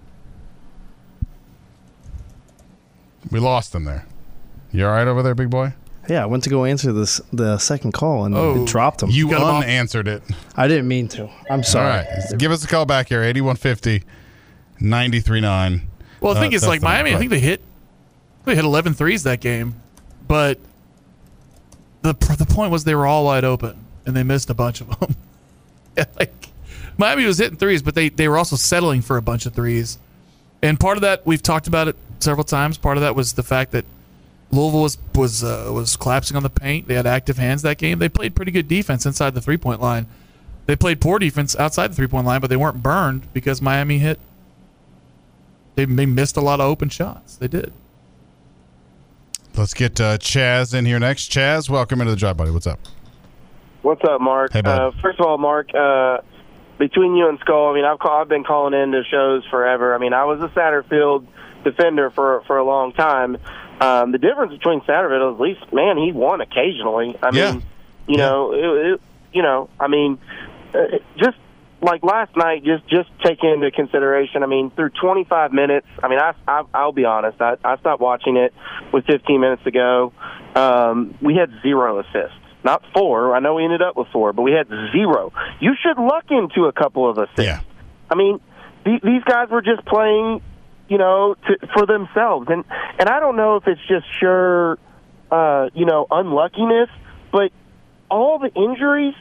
We 3.31 3.39
lost 3.41 3.73
them 3.73 3.85
there. 3.85 4.07
You 4.73 4.87
all 4.87 4.93
right 4.93 5.07
over 5.07 5.23
there, 5.23 5.35
big 5.35 5.51
boy? 5.51 5.73
Yeah, 6.11 6.25
I 6.25 6.27
went 6.27 6.43
to 6.45 6.51
go 6.51 6.65
answer 6.65 6.93
this 6.93 7.21
the 7.33 7.57
second 7.59 7.93
call 7.93 8.25
and 8.25 8.35
Oh. 8.37 8.63
it 8.63 8.67
dropped 8.67 9.03
him. 9.03 9.11
You 9.11 9.31
got 9.31 9.41
'em 9.43 9.47
off. 9.47 9.63
unanswered 9.65 10.09
it. 10.09 10.23
I 10.57 10.67
didn't 10.67 10.89
mean 10.89 11.07
to. 11.09 11.31
I'm 11.49 11.63
sorry. 11.63 12.05
right, 12.05 12.39
give 12.39 12.51
us 12.51 12.65
a 12.65 12.67
call 12.69 12.85
back 12.85 13.09
here 13.09 13.23
8150 13.23 14.03
939. 14.81 15.83
Well, 16.21 16.37
I 16.37 16.41
think 16.41 16.53
Uh, 16.53 16.57
it's 16.57 16.67
like 16.67 16.81
the- 16.81 16.87
Miami. 16.87 17.15
I 17.15 17.19
think 17.19 17.31
they 17.31 17.39
hit 17.41 17.63
they 18.45 18.55
hit 18.57 18.65
11 18.65 18.95
threes 18.95 19.23
that 19.23 19.41
game, 19.41 19.75
but 20.27 20.59
the 22.03 22.15
the 22.39 22.47
point 22.47 22.73
was 22.73 22.85
they 22.85 22.95
were 22.95 23.07
all 23.07 23.25
wide 23.25 23.45
open 23.45 23.77
and 24.07 24.17
they 24.17 24.23
missed 24.23 24.51
a 24.51 24.55
bunch 24.55 24.81
of 24.81 24.99
them. 24.99 25.15
like 26.19 26.49
Miami 26.99 27.25
was 27.25 27.39
hitting 27.39 27.57
threes, 27.57 27.83
but 27.83 27.95
they 27.95 28.09
they 28.09 28.29
were 28.29 28.37
also 28.39 28.57
settling 28.57 29.03
for 29.03 29.17
a 29.17 29.23
bunch 29.23 29.47
of 29.47 29.55
threes. 29.55 29.99
And 30.63 30.79
part 30.81 30.97
of 30.99 31.03
that 31.03 31.27
we've 31.27 31.43
talked 31.43 31.67
about 31.69 31.89
it 31.89 31.97
several 32.19 32.45
times. 32.45 32.79
Part 32.79 32.97
of 32.97 33.03
that 33.03 33.15
was 33.15 33.35
the 33.35 33.43
fact 33.43 33.71
that 33.73 33.85
Louisville 34.53 34.83
was 34.83 34.99
was 35.15 35.45
uh, 35.45 35.71
was 35.73 35.97
collapsing 35.97 36.37
on 36.37 36.43
the 36.43 36.51
paint. 36.51 36.89
They 36.89 36.95
had 36.95 37.07
active 37.07 37.39
hands 37.39 37.63
that 37.63 37.79
game. 37.79 37.99
They 37.99 38.09
played 38.09 38.35
pretty 38.35 38.51
good 38.51 38.69
defense 38.69 39.07
inside 39.07 39.35
the 39.35 39.41
three 39.41 39.57
point 39.57 39.81
line. 39.81 40.07
They 40.67 40.77
played 40.77 41.01
poor 41.01 41.19
defense 41.19 41.57
outside 41.57 41.89
the 41.89 41.95
three 41.95 42.07
point 42.09 42.27
line, 42.27 42.41
but 42.41 42.51
they 42.51 42.57
weren't 42.57 42.83
burned 42.83 43.33
because 43.33 43.63
Miami 43.63 43.99
hit 43.99 44.19
they, 45.77 45.85
they 45.85 46.07
missed 46.07 46.37
a 46.37 46.41
lot 46.41 46.61
of 46.61 46.67
open 46.67 46.89
shots. 46.89 47.37
They 47.37 47.49
did. 47.49 47.73
Let's 49.57 49.75
get 49.75 50.01
uh, 50.01 50.19
Chaz 50.19 50.75
in 50.75 50.85
here 50.85 50.99
next. 50.99 51.31
Chaz, 51.31 51.69
welcome 51.69 52.01
into 52.01 52.13
the 52.13 52.17
drive, 52.17 52.37
buddy. 52.37 52.51
What's 52.51 52.67
up? 52.67 52.81
What's 53.83 54.03
up, 54.05 54.21
Mark? 54.21 54.53
Hey, 54.53 54.61
bud. 54.61 54.81
uh, 54.81 54.91
first 55.03 55.19
of 55.19 55.27
all, 55.27 55.39
Mark, 55.39 55.75
uh, 55.75 56.19
between 56.79 57.17
you 57.17 57.29
and 57.29 57.39
Skull, 57.41 57.71
I 57.71 57.75
mean, 57.75 57.85
I've 57.85 57.99
call, 57.99 58.21
I've 58.21 58.29
been 58.29 58.45
calling 58.45 58.75
into 58.75 59.03
shows 59.11 59.45
forever. 59.51 59.95
I 59.95 59.99
mean, 59.99 60.13
I 60.13 60.25
was 60.25 60.41
a 60.41 60.49
Satterfield 60.49 61.27
defender 61.65 62.11
for 62.11 62.43
for 62.47 62.59
a 62.59 62.65
long 62.65 62.93
time. 62.93 63.37
Um, 63.81 64.13
the 64.13 64.19
difference 64.19 64.53
between 64.53 64.81
Satterfield, 64.83 65.35
at 65.35 65.41
least, 65.41 65.73
man, 65.73 65.97
he 65.97 66.13
won 66.13 66.41
occasionally. 66.41 67.17
I 67.23 67.31
Yeah. 67.33 67.53
mean, 67.53 67.63
you 68.07 68.17
know, 68.19 68.53
it, 68.53 68.93
it, 68.95 69.01
you 69.33 69.43
know, 69.43 69.69
I 69.79 69.89
mean, 69.89 70.19
uh, 70.75 70.99
just 71.17 71.37
like 71.81 72.03
last 72.03 72.37
night, 72.37 72.63
just 72.65 72.87
just 72.89 73.09
take 73.25 73.43
into 73.43 73.71
consideration. 73.71 74.43
I 74.43 74.47
mean, 74.47 74.71
through 74.71 74.91
25 75.01 75.53
minutes, 75.53 75.87
I 76.03 76.09
mean, 76.09 76.19
I, 76.19 76.35
I 76.47 76.63
I'll 76.75 76.93
be 76.93 77.05
honest, 77.07 77.41
I, 77.41 77.57
I 77.65 77.79
stopped 77.79 78.03
watching 78.03 78.37
it 78.37 78.53
with 78.93 79.07
15 79.07 79.41
minutes 79.41 79.65
ago. 79.67 80.13
Um, 80.55 81.15
we 81.23 81.37
had 81.37 81.51
zero 81.63 82.01
assists. 82.01 82.37
not 82.65 82.83
four. 82.93 83.35
I 83.35 83.39
know 83.41 83.55
we 83.55 83.65
ended 83.65 83.81
up 83.83 83.97
with 83.97 84.09
four, 84.09 84.33
but 84.35 84.43
we 84.43 84.53
had 84.53 84.69
zero. 84.93 85.33
You 85.61 85.73
should 85.81 85.97
luck 85.99 86.25
into 86.31 86.67
a 86.67 86.73
couple 86.73 87.09
of 87.09 87.17
assists. 87.17 87.39
Yeah. 87.41 87.61
I 88.11 88.15
mean, 88.17 88.41
th- 88.85 89.01
these 89.03 89.23
guys 89.25 89.49
were 89.49 89.63
just 89.63 89.85
playing, 89.87 90.43
you 90.91 90.99
know, 90.99 91.37
to, 91.47 91.67
for 91.73 91.87
themselves, 91.87 92.49
and 92.51 92.65
and 92.99 93.09
I 93.09 93.21
don't 93.21 93.37
know 93.37 93.57
if 93.57 93.67
it's 93.69 93.81
just 93.89 94.05
sure, 94.19 94.77
uh, 95.31 95.71
you 95.73 95.87
know, 95.87 96.07
unluckiness, 96.11 96.91
but 97.33 97.53
all 98.11 98.39
the 98.39 98.53
injuries. 98.53 99.15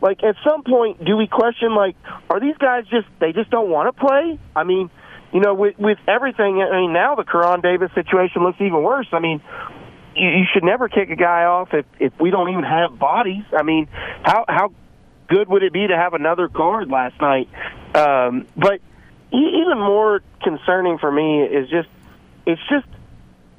Like 0.00 0.22
at 0.22 0.36
some 0.46 0.62
point, 0.62 1.02
do 1.04 1.16
we 1.16 1.26
question 1.26 1.74
like, 1.74 1.96
are 2.28 2.38
these 2.38 2.56
guys 2.58 2.84
just 2.84 3.08
they 3.18 3.32
just 3.32 3.50
don't 3.50 3.70
want 3.70 3.94
to 3.94 3.98
play? 3.98 4.38
I 4.54 4.62
mean, 4.62 4.90
you 5.32 5.40
know, 5.40 5.54
with 5.54 5.78
with 5.78 5.98
everything. 6.06 6.62
I 6.62 6.80
mean, 6.80 6.92
now 6.92 7.14
the 7.14 7.24
Koron 7.24 7.62
Davis 7.62 7.90
situation 7.94 8.44
looks 8.44 8.60
even 8.60 8.82
worse. 8.82 9.08
I 9.12 9.18
mean, 9.18 9.40
you, 10.14 10.28
you 10.28 10.44
should 10.52 10.64
never 10.64 10.88
kick 10.88 11.10
a 11.10 11.16
guy 11.16 11.44
off 11.44 11.70
if 11.72 11.86
if 11.98 12.12
we 12.20 12.30
don't 12.30 12.50
even 12.50 12.62
have 12.62 12.98
bodies. 12.98 13.42
I 13.58 13.62
mean, 13.62 13.88
how 14.22 14.44
how 14.46 14.72
good 15.28 15.48
would 15.48 15.62
it 15.62 15.72
be 15.72 15.86
to 15.86 15.96
have 15.96 16.12
another 16.12 16.46
guard 16.46 16.88
last 16.88 17.20
night? 17.20 17.48
Um, 17.94 18.46
but 18.54 18.80
even 19.32 19.78
more 19.78 20.20
concerning 20.42 20.98
for 20.98 21.10
me 21.10 21.42
is 21.42 21.68
just 21.68 21.88
it's 22.46 22.60
just 22.70 22.86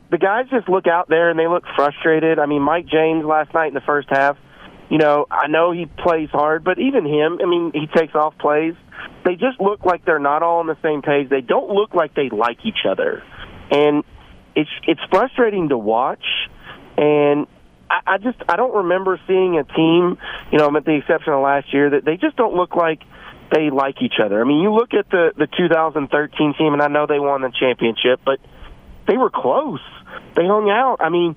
the 0.10 0.18
guys 0.18 0.46
just 0.50 0.70
look 0.70 0.88
out 0.88 1.10
there 1.10 1.30
and 1.30 1.38
they 1.38 1.48
look 1.48 1.64
frustrated. 1.76 2.40
I 2.40 2.46
mean, 2.46 2.62
Mike 2.62 2.88
James 2.88 3.26
last 3.26 3.54
night 3.54 3.68
in 3.68 3.74
the 3.74 3.82
first 3.82 4.08
half. 4.10 4.38
You 4.90 4.98
know, 4.98 5.28
I 5.30 5.48
know 5.48 5.74
he 5.74 5.86
plays 5.86 6.30
hard, 6.30 6.64
but 6.64 6.80
even 6.80 7.06
him, 7.06 7.40
I 7.44 7.46
mean, 7.46 7.72
he 7.74 7.88
takes 7.88 8.16
off 8.16 8.38
plays. 8.38 8.74
They 9.26 9.34
just 9.34 9.60
look 9.60 9.84
like 9.84 10.06
they're 10.06 10.18
not 10.18 10.44
all 10.44 10.60
on 10.60 10.68
the 10.68 10.78
same 10.82 11.02
page. 11.02 11.30
They 11.30 11.42
don't 11.42 11.70
look 11.70 11.94
like 11.94 12.16
they 12.16 12.30
like 12.30 12.60
each 12.64 12.86
other, 12.90 13.22
and 13.70 14.06
it's 14.56 14.70
it's 14.88 15.02
frustrating 15.12 15.70
to 15.70 15.78
watch. 15.78 16.24
And 16.96 17.48
I, 17.90 18.14
I 18.14 18.18
just 18.18 18.38
I 18.48 18.56
don't 18.56 18.74
remember 18.74 19.20
seeing 19.28 19.60
a 19.60 19.66
team, 19.66 20.18
you 20.52 20.58
know, 20.58 20.70
with 20.70 20.86
the 20.86 20.96
exception 20.96 21.34
of 21.34 21.44
last 21.44 21.74
year, 21.74 21.90
that 21.90 22.06
they 22.06 22.16
just 22.16 22.38
don't 22.38 22.56
look 22.56 22.76
like 22.78 23.02
they 23.52 23.70
like 23.70 24.02
each 24.02 24.20
other. 24.24 24.42
I 24.42 24.44
mean, 24.44 24.62
you 24.62 24.74
look 24.74 24.94
at 24.94 25.10
the 25.10 25.32
the 25.38 25.48
2013 25.48 26.54
team, 26.58 26.74
and 26.74 26.82
I 26.82 26.88
know 26.88 27.06
they 27.08 27.20
won 27.20 27.42
the 27.42 27.52
championship, 27.58 28.22
but 28.26 28.40
they 29.08 29.18
were 29.18 29.30
close. 29.30 29.82
They 30.36 30.46
hung 30.46 30.70
out. 30.70 30.98
I 31.00 31.10
mean, 31.10 31.36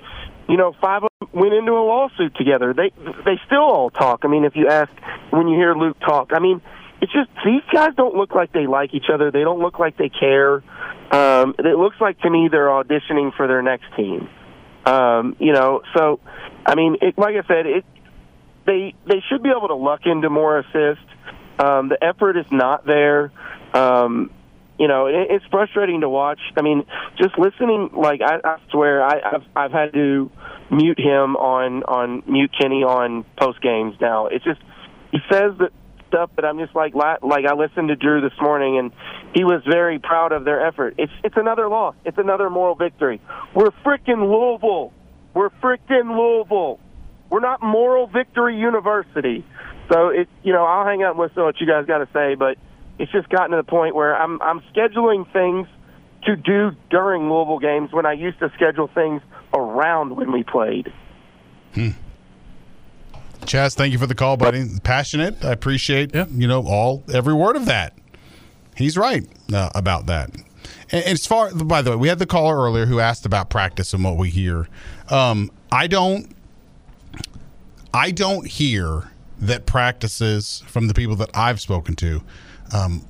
you 0.48 0.56
know, 0.56 0.74
five 0.80 1.04
of 1.04 1.10
them 1.20 1.28
went 1.32 1.54
into 1.54 1.72
a 1.72 1.84
lawsuit 1.84 2.34
together. 2.36 2.74
They 2.74 2.90
they 3.24 3.38
still 3.46 3.62
all 3.62 3.90
talk. 3.90 4.20
I 4.24 4.28
mean, 4.28 4.44
if 4.44 4.56
you 4.56 4.68
ask 4.68 4.90
when 5.30 5.48
you 5.48 5.56
hear 5.56 5.74
Luke 5.74 5.98
talk, 6.00 6.30
I 6.32 6.40
mean, 6.40 6.60
it's 7.00 7.12
just 7.12 7.30
these 7.44 7.62
guys 7.72 7.90
don't 7.96 8.14
look 8.14 8.34
like 8.34 8.52
they 8.52 8.66
like 8.66 8.92
each 8.92 9.10
other. 9.12 9.30
They 9.30 9.42
don't 9.42 9.60
look 9.60 9.78
like 9.78 9.96
they 9.96 10.08
care. 10.08 10.62
Um, 11.12 11.54
it 11.58 11.78
looks 11.78 11.96
like 12.00 12.20
to 12.20 12.30
me 12.30 12.48
they're 12.50 12.68
auditioning 12.68 13.34
for 13.36 13.46
their 13.46 13.62
next 13.62 13.86
team. 13.96 14.28
Um, 14.84 15.36
you 15.38 15.52
know, 15.52 15.82
so 15.96 16.20
I 16.66 16.74
mean, 16.74 16.96
it, 17.00 17.16
like 17.16 17.36
I 17.36 17.46
said, 17.46 17.66
it 17.66 17.84
they 18.66 18.94
they 19.06 19.22
should 19.28 19.42
be 19.42 19.50
able 19.50 19.68
to 19.68 19.76
luck 19.76 20.00
into 20.04 20.30
more 20.30 20.58
assists. 20.58 21.04
Um, 21.60 21.88
the 21.90 22.02
effort 22.02 22.36
is 22.38 22.46
not 22.50 22.86
there. 22.86 23.32
Um, 23.74 24.30
you 24.78 24.88
know, 24.88 25.06
it, 25.06 25.26
it's 25.28 25.44
frustrating 25.50 26.00
to 26.00 26.08
watch. 26.08 26.40
I 26.56 26.62
mean, 26.62 26.84
just 27.18 27.38
listening, 27.38 27.90
like 27.94 28.22
I, 28.22 28.36
I 28.42 28.56
swear, 28.70 29.04
I, 29.04 29.20
I've 29.34 29.44
I've 29.54 29.72
had 29.72 29.92
to 29.92 30.30
mute 30.70 30.98
him 30.98 31.36
on 31.36 31.82
on 31.82 32.22
mute 32.26 32.50
Kenny 32.58 32.82
on 32.82 33.24
post 33.38 33.60
games 33.60 33.94
now. 34.00 34.28
It's 34.28 34.44
just 34.44 34.60
he 35.12 35.18
says 35.30 35.52
that 35.58 35.72
stuff 36.08 36.30
that 36.36 36.46
I'm 36.46 36.58
just 36.58 36.74
like 36.74 36.94
like 36.94 37.44
I 37.44 37.54
listened 37.54 37.88
to 37.88 37.96
Drew 37.96 38.22
this 38.22 38.38
morning 38.40 38.78
and 38.78 38.90
he 39.34 39.44
was 39.44 39.62
very 39.68 39.98
proud 39.98 40.32
of 40.32 40.44
their 40.44 40.66
effort. 40.66 40.94
It's 40.96 41.12
it's 41.22 41.36
another 41.36 41.68
loss. 41.68 41.94
It's 42.06 42.18
another 42.18 42.48
moral 42.48 42.74
victory. 42.74 43.20
We're 43.54 43.70
freaking 43.84 44.30
Louisville. 44.30 44.92
We're 45.34 45.50
freaking 45.62 46.16
Louisville. 46.16 46.80
We're 47.28 47.40
not 47.40 47.62
Moral 47.62 48.08
Victory 48.08 48.58
University. 48.58 49.44
So 49.90 50.08
it 50.08 50.28
you 50.42 50.52
know 50.52 50.64
I'll 50.64 50.86
hang 50.86 51.02
out 51.02 51.12
and 51.12 51.20
listen 51.20 51.36
to 51.36 51.44
what 51.44 51.60
you 51.60 51.66
guys 51.66 51.86
got 51.86 51.98
to 51.98 52.08
say, 52.12 52.34
but 52.34 52.56
it's 52.98 53.10
just 53.12 53.28
gotten 53.28 53.50
to 53.50 53.56
the 53.56 53.62
point 53.64 53.94
where 53.94 54.16
I'm 54.16 54.40
I'm 54.42 54.60
scheduling 54.74 55.30
things 55.32 55.66
to 56.24 56.36
do 56.36 56.72
during 56.90 57.30
Louisville 57.30 57.58
games 57.58 57.92
when 57.92 58.06
I 58.06 58.12
used 58.12 58.38
to 58.40 58.52
schedule 58.54 58.88
things 58.88 59.22
around 59.54 60.16
when 60.16 60.32
we 60.32 60.44
played. 60.44 60.92
Chaz, 63.42 63.74
thank 63.74 63.92
you 63.92 63.98
for 63.98 64.06
the 64.06 64.14
call, 64.14 64.36
buddy. 64.36 64.64
Passionate. 64.82 65.44
I 65.44 65.52
appreciate 65.52 66.14
yeah. 66.14 66.26
you 66.30 66.46
know 66.46 66.62
all 66.66 67.02
every 67.12 67.34
word 67.34 67.56
of 67.56 67.66
that. 67.66 67.94
He's 68.76 68.96
right 68.96 69.26
uh, 69.52 69.70
about 69.74 70.06
that. 70.06 70.30
And, 70.92 71.04
and 71.04 71.12
as 71.12 71.26
far, 71.26 71.52
by 71.54 71.82
the 71.82 71.90
way, 71.90 71.96
we 71.96 72.08
had 72.08 72.18
the 72.18 72.26
caller 72.26 72.56
earlier 72.56 72.86
who 72.86 73.00
asked 73.00 73.26
about 73.26 73.50
practice 73.50 73.92
and 73.92 74.04
what 74.04 74.16
we 74.16 74.30
hear. 74.30 74.68
Um, 75.08 75.50
I 75.72 75.86
don't, 75.86 76.34
I 77.92 78.10
don't 78.10 78.46
hear 78.46 79.10
that 79.40 79.66
practices 79.66 80.62
from 80.66 80.86
the 80.86 80.94
people 80.94 81.16
that 81.16 81.30
I've 81.34 81.60
spoken 81.60 81.96
to 81.96 82.22
um, 82.72 83.06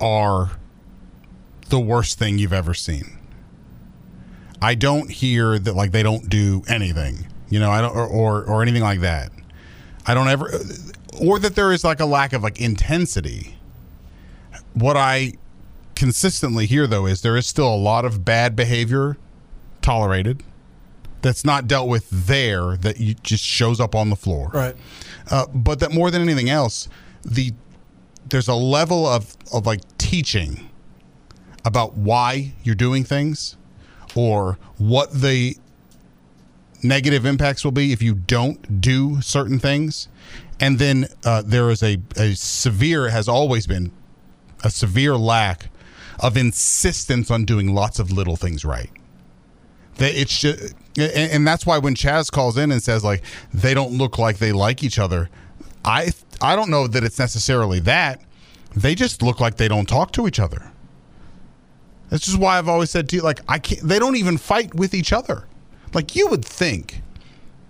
are 0.00 0.52
the 1.68 1.80
worst 1.80 2.18
thing 2.18 2.38
you've 2.38 2.52
ever 2.52 2.74
seen. 2.74 3.18
I 4.62 4.74
don't 4.74 5.10
hear 5.10 5.58
that 5.58 5.74
like 5.74 5.92
they 5.92 6.02
don't 6.02 6.28
do 6.28 6.62
anything, 6.68 7.26
you 7.48 7.58
know, 7.58 7.70
I 7.70 7.80
don't 7.80 7.96
or 7.96 8.06
or, 8.06 8.44
or 8.44 8.62
anything 8.62 8.82
like 8.82 9.00
that. 9.00 9.32
I 10.06 10.14
don't 10.14 10.28
ever 10.28 10.50
or 11.20 11.38
that 11.38 11.54
there 11.54 11.72
is 11.72 11.82
like 11.82 12.00
a 12.00 12.06
lack 12.06 12.32
of 12.32 12.42
like 12.42 12.60
intensity. 12.60 13.56
What 14.74 14.96
I 14.96 15.34
consistently 15.94 16.66
hear 16.66 16.86
though 16.86 17.06
is 17.06 17.22
there 17.22 17.36
is 17.36 17.46
still 17.46 17.72
a 17.72 17.76
lot 17.76 18.04
of 18.04 18.24
bad 18.24 18.54
behavior 18.54 19.16
tolerated 19.82 20.42
that's 21.22 21.44
not 21.44 21.66
dealt 21.66 21.88
with 21.88 22.08
there 22.10 22.76
that 22.78 22.98
you 22.98 23.14
just 23.14 23.44
shows 23.44 23.80
up 23.80 23.94
on 23.94 24.10
the 24.10 24.16
floor. 24.16 24.50
Right. 24.52 24.76
Uh, 25.30 25.46
but 25.54 25.80
that 25.80 25.92
more 25.92 26.10
than 26.10 26.22
anything 26.22 26.50
else, 26.50 26.88
the 27.24 27.52
there's 28.28 28.48
a 28.48 28.54
level 28.54 29.06
of 29.06 29.36
of 29.52 29.66
like 29.66 29.80
teaching 29.98 30.70
about 31.64 31.96
why 31.96 32.52
you're 32.62 32.74
doing 32.74 33.04
things 33.04 33.56
or 34.14 34.58
what 34.78 35.12
the 35.12 35.56
negative 36.82 37.26
impacts 37.26 37.64
will 37.64 37.72
be 37.72 37.92
if 37.92 38.02
you 38.02 38.14
don't 38.14 38.80
do 38.80 39.20
certain 39.20 39.58
things. 39.58 40.08
And 40.58 40.78
then 40.78 41.06
uh, 41.24 41.42
there 41.44 41.70
is 41.70 41.82
a, 41.82 41.98
a 42.16 42.34
severe, 42.34 43.08
has 43.08 43.28
always 43.28 43.66
been 43.66 43.92
a 44.62 44.70
severe 44.70 45.16
lack 45.16 45.70
of 46.18 46.36
insistence 46.36 47.30
on 47.30 47.44
doing 47.44 47.74
lots 47.74 47.98
of 47.98 48.12
little 48.12 48.36
things 48.36 48.64
right. 48.64 48.90
That 49.96 50.14
it's 50.14 50.38
just, 50.38 50.74
and, 50.98 51.32
and 51.32 51.46
that's 51.46 51.66
why 51.66 51.78
when 51.78 51.94
Chaz 51.94 52.30
calls 52.30 52.56
in 52.56 52.72
and 52.72 52.82
says 52.82 53.04
like 53.04 53.22
they 53.52 53.74
don't 53.74 53.92
look 53.92 54.18
like 54.18 54.38
they 54.38 54.52
like 54.52 54.82
each 54.82 54.98
other, 54.98 55.28
I 55.84 56.12
I 56.40 56.56
don't 56.56 56.70
know 56.70 56.86
that 56.86 57.04
it's 57.04 57.18
necessarily 57.18 57.80
that. 57.80 58.22
They 58.74 58.94
just 58.94 59.22
look 59.22 59.40
like 59.40 59.56
they 59.56 59.68
don't 59.68 59.88
talk 59.88 60.12
to 60.12 60.26
each 60.26 60.40
other. 60.40 60.72
That's 62.08 62.24
just 62.24 62.38
why 62.38 62.58
I've 62.58 62.68
always 62.68 62.90
said 62.90 63.08
to 63.10 63.16
you, 63.16 63.22
like, 63.22 63.40
I 63.48 63.58
can't. 63.58 63.82
They 63.82 63.98
don't 63.98 64.16
even 64.16 64.36
fight 64.36 64.74
with 64.74 64.94
each 64.94 65.12
other. 65.12 65.46
Like 65.92 66.16
you 66.16 66.28
would 66.28 66.44
think, 66.44 67.02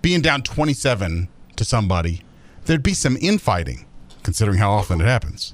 being 0.01 0.21
down 0.21 0.41
twenty-seven 0.43 1.27
to 1.57 1.65
somebody, 1.65 2.21
there'd 2.65 2.83
be 2.83 2.93
some 2.93 3.17
infighting, 3.17 3.85
considering 4.23 4.57
how 4.57 4.71
often 4.71 5.01
it 5.01 5.05
happens. 5.05 5.53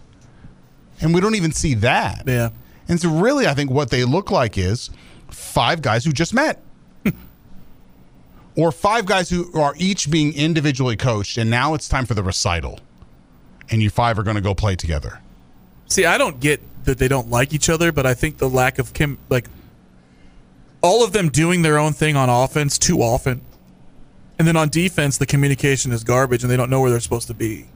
And 1.01 1.13
we 1.13 1.21
don't 1.21 1.35
even 1.35 1.51
see 1.51 1.73
that. 1.75 2.23
Yeah. 2.25 2.49
And 2.87 2.99
so, 2.99 3.09
really, 3.09 3.45
I 3.47 3.53
think 3.53 3.71
what 3.71 3.89
they 3.89 4.05
look 4.05 4.31
like 4.31 4.57
is 4.57 4.89
five 5.29 5.81
guys 5.81 6.05
who 6.05 6.11
just 6.11 6.33
met, 6.33 6.61
or 8.55 8.71
five 8.71 9.05
guys 9.05 9.29
who 9.29 9.51
are 9.59 9.73
each 9.77 10.09
being 10.09 10.33
individually 10.33 10.95
coached, 10.95 11.37
and 11.37 11.49
now 11.49 11.73
it's 11.73 11.87
time 11.87 12.05
for 12.05 12.13
the 12.13 12.23
recital, 12.23 12.79
and 13.69 13.81
you 13.81 13.89
five 13.89 14.17
are 14.17 14.23
going 14.23 14.35
to 14.35 14.41
go 14.41 14.55
play 14.55 14.75
together. 14.75 15.19
See, 15.87 16.05
I 16.05 16.17
don't 16.17 16.39
get 16.39 16.61
that 16.85 16.97
they 16.97 17.07
don't 17.07 17.29
like 17.29 17.53
each 17.53 17.69
other, 17.69 17.91
but 17.91 18.05
I 18.05 18.13
think 18.13 18.37
the 18.37 18.49
lack 18.49 18.79
of 18.79 18.93
Kim, 18.93 19.17
like 19.29 19.47
all 20.81 21.03
of 21.03 21.11
them 21.11 21.29
doing 21.29 21.61
their 21.61 21.77
own 21.77 21.93
thing 21.93 22.15
on 22.15 22.29
offense 22.29 22.77
too 22.77 22.99
often, 23.01 23.41
and 24.39 24.47
then 24.47 24.55
on 24.55 24.69
defense, 24.69 25.17
the 25.17 25.25
communication 25.25 25.91
is 25.91 26.03
garbage, 26.03 26.43
and 26.43 26.51
they 26.51 26.57
don't 26.57 26.69
know 26.69 26.81
where 26.81 26.91
they're 26.91 26.99
supposed 26.99 27.27
to 27.27 27.33
be. 27.33 27.67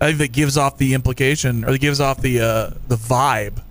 I 0.00 0.06
think 0.06 0.18
that 0.18 0.32
gives 0.32 0.56
off 0.56 0.78
the 0.78 0.94
implication, 0.94 1.64
or 1.64 1.74
it 1.74 1.80
gives 1.80 2.00
off 2.00 2.20
the 2.20 2.40
uh, 2.40 2.70
the 2.88 2.96
vibe 2.96 3.62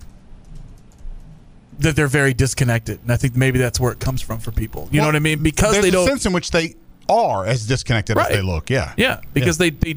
that 1.80 1.96
they're 1.96 2.06
very 2.06 2.34
disconnected, 2.34 3.00
and 3.02 3.10
I 3.10 3.16
think 3.16 3.36
maybe 3.36 3.58
that's 3.58 3.80
where 3.80 3.92
it 3.92 4.00
comes 4.00 4.20
from 4.22 4.38
for 4.38 4.52
people. 4.52 4.88
You 4.90 5.00
know 5.00 5.06
what 5.06 5.16
I 5.16 5.20
mean? 5.20 5.42
Because 5.42 5.80
they 5.80 5.90
don't. 5.90 6.06
sense 6.06 6.26
in 6.26 6.32
which 6.32 6.50
they 6.50 6.76
are 7.08 7.44
as 7.46 7.66
disconnected 7.66 8.16
as 8.16 8.28
they 8.28 8.42
look. 8.42 8.70
Yeah. 8.70 8.92
Yeah, 8.96 9.20
because 9.32 9.58
they 9.58 9.70
they 9.70 9.96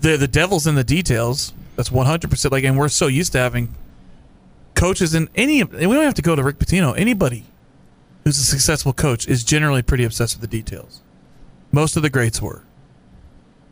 the 0.00 0.16
the 0.16 0.28
devil's 0.28 0.66
in 0.66 0.74
the 0.74 0.84
details. 0.84 1.52
That's 1.76 1.92
one 1.92 2.06
hundred 2.06 2.30
percent. 2.30 2.52
Like, 2.52 2.64
and 2.64 2.76
we're 2.76 2.88
so 2.88 3.06
used 3.06 3.32
to 3.32 3.38
having 3.38 3.74
coaches 4.74 5.14
in 5.14 5.28
any. 5.34 5.60
And 5.60 5.72
we 5.72 5.94
don't 5.94 6.04
have 6.04 6.14
to 6.14 6.22
go 6.22 6.34
to 6.34 6.42
Rick 6.42 6.58
Pitino. 6.58 6.98
Anybody 6.98 7.44
who's 8.24 8.38
a 8.38 8.44
successful 8.44 8.92
coach 8.92 9.28
is 9.28 9.44
generally 9.44 9.82
pretty 9.82 10.04
obsessed 10.04 10.34
with 10.40 10.50
the 10.50 10.56
details. 10.56 11.02
Most 11.70 11.96
of 11.96 12.02
the 12.02 12.10
greats 12.10 12.42
were. 12.42 12.64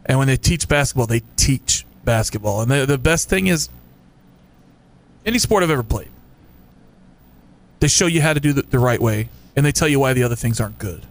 And 0.04 0.18
when 0.18 0.28
they 0.28 0.36
teach 0.36 0.68
basketball, 0.68 1.06
they 1.06 1.22
teach 1.36 1.84
basketball. 2.04 2.60
And 2.60 2.70
the 2.70 2.86
the 2.86 2.98
best 2.98 3.28
thing 3.28 3.48
is 3.48 3.68
any 5.24 5.38
sport 5.38 5.62
I've 5.64 5.70
ever 5.70 5.82
played. 5.82 6.10
They 7.80 7.88
show 7.88 8.06
you 8.06 8.22
how 8.22 8.32
to 8.32 8.40
do 8.40 8.52
the, 8.52 8.62
the 8.62 8.78
right 8.78 9.00
way, 9.00 9.28
and 9.54 9.64
they 9.66 9.72
tell 9.72 9.88
you 9.88 10.00
why 10.00 10.12
the 10.12 10.22
other 10.22 10.36
things 10.36 10.60
aren't 10.60 10.78
good. 10.78 11.06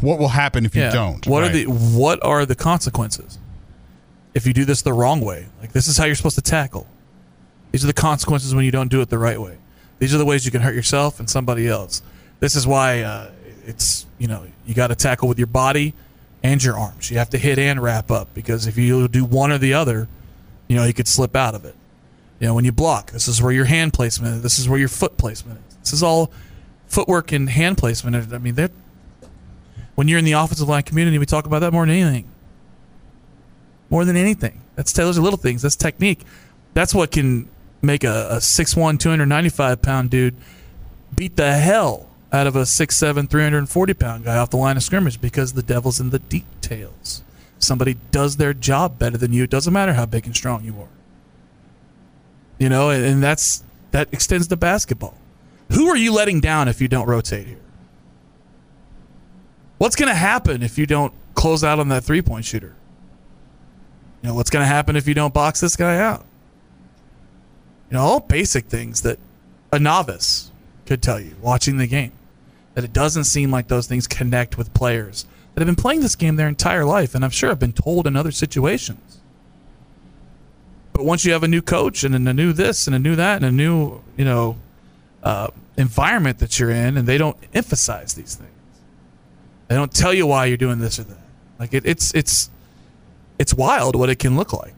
What 0.00 0.18
will 0.18 0.28
happen 0.28 0.64
if 0.64 0.74
you 0.76 0.82
don't? 0.90 1.26
What 1.26 1.42
are 1.42 1.48
the 1.48 1.64
what 1.64 2.22
are 2.24 2.46
the 2.46 2.54
consequences 2.54 3.38
if 4.34 4.46
you 4.46 4.52
do 4.52 4.64
this 4.64 4.82
the 4.82 4.92
wrong 4.92 5.20
way? 5.20 5.46
Like 5.60 5.72
this 5.72 5.88
is 5.88 5.96
how 5.96 6.04
you're 6.04 6.14
supposed 6.14 6.36
to 6.36 6.42
tackle. 6.42 6.86
These 7.72 7.84
are 7.84 7.88
the 7.88 7.92
consequences 7.92 8.54
when 8.54 8.64
you 8.64 8.70
don't 8.70 8.90
do 8.90 9.00
it 9.00 9.08
the 9.08 9.18
right 9.18 9.40
way. 9.40 9.58
These 9.98 10.14
are 10.14 10.18
the 10.18 10.24
ways 10.24 10.44
you 10.44 10.52
can 10.52 10.62
hurt 10.62 10.74
yourself 10.74 11.18
and 11.18 11.28
somebody 11.28 11.66
else. 11.66 12.02
This 12.40 12.54
is 12.54 12.66
why 12.66 13.02
uh, 13.02 13.30
it's 13.66 14.06
you 14.18 14.28
know 14.28 14.46
you 14.66 14.74
got 14.74 14.88
to 14.88 14.94
tackle 14.94 15.28
with 15.28 15.38
your 15.38 15.48
body 15.48 15.94
and 16.42 16.62
your 16.62 16.78
arms. 16.78 17.10
You 17.10 17.18
have 17.18 17.30
to 17.30 17.38
hit 17.38 17.58
and 17.58 17.82
wrap 17.82 18.10
up 18.10 18.32
because 18.34 18.66
if 18.66 18.78
you 18.78 19.08
do 19.08 19.24
one 19.24 19.50
or 19.50 19.58
the 19.58 19.74
other, 19.74 20.06
you 20.68 20.76
know 20.76 20.84
you 20.84 20.94
could 20.94 21.08
slip 21.08 21.34
out 21.34 21.56
of 21.56 21.64
it. 21.64 21.74
You 22.38 22.46
know 22.46 22.54
when 22.54 22.64
you 22.64 22.72
block, 22.72 23.10
this 23.10 23.26
is 23.26 23.42
where 23.42 23.52
your 23.52 23.64
hand 23.64 23.92
placement. 23.92 24.36
is. 24.36 24.42
This 24.42 24.58
is 24.60 24.68
where 24.68 24.78
your 24.78 24.88
foot 24.88 25.18
placement 25.18 25.60
is. 25.67 25.67
This 25.88 25.94
is 25.94 26.02
all 26.02 26.30
footwork 26.86 27.32
and 27.32 27.48
hand 27.48 27.78
placement. 27.78 28.30
I 28.30 28.36
mean, 28.36 28.54
they're 28.54 28.68
when 29.94 30.06
you're 30.06 30.18
in 30.18 30.26
the 30.26 30.32
offensive 30.32 30.68
line 30.68 30.82
community, 30.82 31.16
we 31.16 31.24
talk 31.24 31.46
about 31.46 31.60
that 31.60 31.72
more 31.72 31.86
than 31.86 31.96
anything. 31.96 32.30
More 33.88 34.04
than 34.04 34.16
anything. 34.16 34.60
That's 34.76 34.92
those 34.92 35.18
are 35.18 35.22
little 35.22 35.38
things. 35.38 35.62
That's 35.62 35.76
technique. 35.76 36.24
That's 36.74 36.94
what 36.94 37.10
can 37.10 37.48
make 37.80 38.04
a, 38.04 38.28
a 38.32 38.36
6'1", 38.36 39.00
295 39.00 39.80
pound 39.80 40.10
dude 40.10 40.36
beat 41.16 41.36
the 41.36 41.52
hell 41.54 42.10
out 42.32 42.46
of 42.46 42.54
a 42.54 42.62
6'7", 42.62 43.30
340 43.30 43.94
pound 43.94 44.24
guy 44.24 44.36
off 44.36 44.50
the 44.50 44.58
line 44.58 44.76
of 44.76 44.82
scrimmage 44.82 45.20
because 45.22 45.54
the 45.54 45.62
devil's 45.62 46.00
in 46.00 46.10
the 46.10 46.18
details. 46.18 47.22
Somebody 47.58 47.96
does 48.10 48.36
their 48.36 48.52
job 48.52 48.98
better 48.98 49.16
than 49.16 49.32
you. 49.32 49.44
It 49.44 49.50
doesn't 49.50 49.72
matter 49.72 49.94
how 49.94 50.04
big 50.04 50.26
and 50.26 50.36
strong 50.36 50.64
you 50.64 50.78
are. 50.80 50.88
You 52.58 52.68
know, 52.68 52.90
and, 52.90 53.04
and 53.04 53.22
that's 53.22 53.64
that 53.92 54.08
extends 54.12 54.48
to 54.48 54.56
basketball. 54.56 55.14
Who 55.72 55.88
are 55.88 55.96
you 55.96 56.12
letting 56.12 56.40
down 56.40 56.68
if 56.68 56.80
you 56.80 56.88
don't 56.88 57.06
rotate 57.06 57.46
here? 57.46 57.60
What's 59.78 59.96
going 59.96 60.08
to 60.08 60.14
happen 60.14 60.62
if 60.62 60.76
you 60.76 60.86
don't 60.86 61.12
close 61.34 61.62
out 61.62 61.78
on 61.78 61.88
that 61.88 62.04
three 62.04 62.22
point 62.22 62.44
shooter? 62.44 62.74
You 64.22 64.28
know, 64.28 64.34
what's 64.34 64.50
going 64.50 64.62
to 64.62 64.68
happen 64.68 64.96
if 64.96 65.06
you 65.06 65.14
don't 65.14 65.32
box 65.32 65.60
this 65.60 65.76
guy 65.76 65.98
out? 65.98 66.24
You 67.90 67.96
know, 67.96 68.02
all 68.02 68.20
basic 68.20 68.66
things 68.66 69.02
that 69.02 69.18
a 69.72 69.78
novice 69.78 70.50
could 70.86 71.02
tell 71.02 71.20
you 71.20 71.36
watching 71.40 71.78
the 71.78 71.86
game. 71.86 72.12
That 72.74 72.84
it 72.84 72.92
doesn't 72.92 73.24
seem 73.24 73.50
like 73.50 73.68
those 73.68 73.86
things 73.86 74.06
connect 74.06 74.56
with 74.56 74.72
players 74.74 75.26
that 75.54 75.60
have 75.60 75.66
been 75.66 75.80
playing 75.80 76.00
this 76.00 76.14
game 76.14 76.36
their 76.36 76.48
entire 76.48 76.84
life, 76.84 77.14
and 77.14 77.24
I'm 77.24 77.30
sure 77.30 77.48
have 77.48 77.58
been 77.58 77.72
told 77.72 78.06
in 78.06 78.14
other 78.14 78.30
situations. 78.30 79.20
But 80.92 81.04
once 81.04 81.24
you 81.24 81.32
have 81.32 81.42
a 81.42 81.48
new 81.48 81.62
coach 81.62 82.04
and 82.04 82.14
a 82.14 82.34
new 82.34 82.52
this 82.52 82.86
and 82.86 82.94
a 82.94 82.98
new 82.98 83.16
that 83.16 83.36
and 83.36 83.44
a 83.44 83.50
new, 83.50 84.00
you 84.16 84.24
know, 84.24 84.56
uh, 85.22 85.48
environment 85.76 86.38
that 86.38 86.58
you're 86.58 86.70
in, 86.70 86.96
and 86.96 87.06
they 87.06 87.18
don't 87.18 87.36
emphasize 87.54 88.14
these 88.14 88.34
things. 88.36 88.50
They 89.68 89.74
don't 89.74 89.92
tell 89.92 90.14
you 90.14 90.26
why 90.26 90.46
you're 90.46 90.56
doing 90.56 90.78
this 90.78 90.98
or 90.98 91.04
that. 91.04 91.18
Like 91.58 91.74
it, 91.74 91.84
it's 91.84 92.14
it's 92.14 92.50
it's 93.38 93.52
wild 93.54 93.96
what 93.96 94.08
it 94.08 94.18
can 94.18 94.36
look 94.36 94.52
like. 94.52 94.74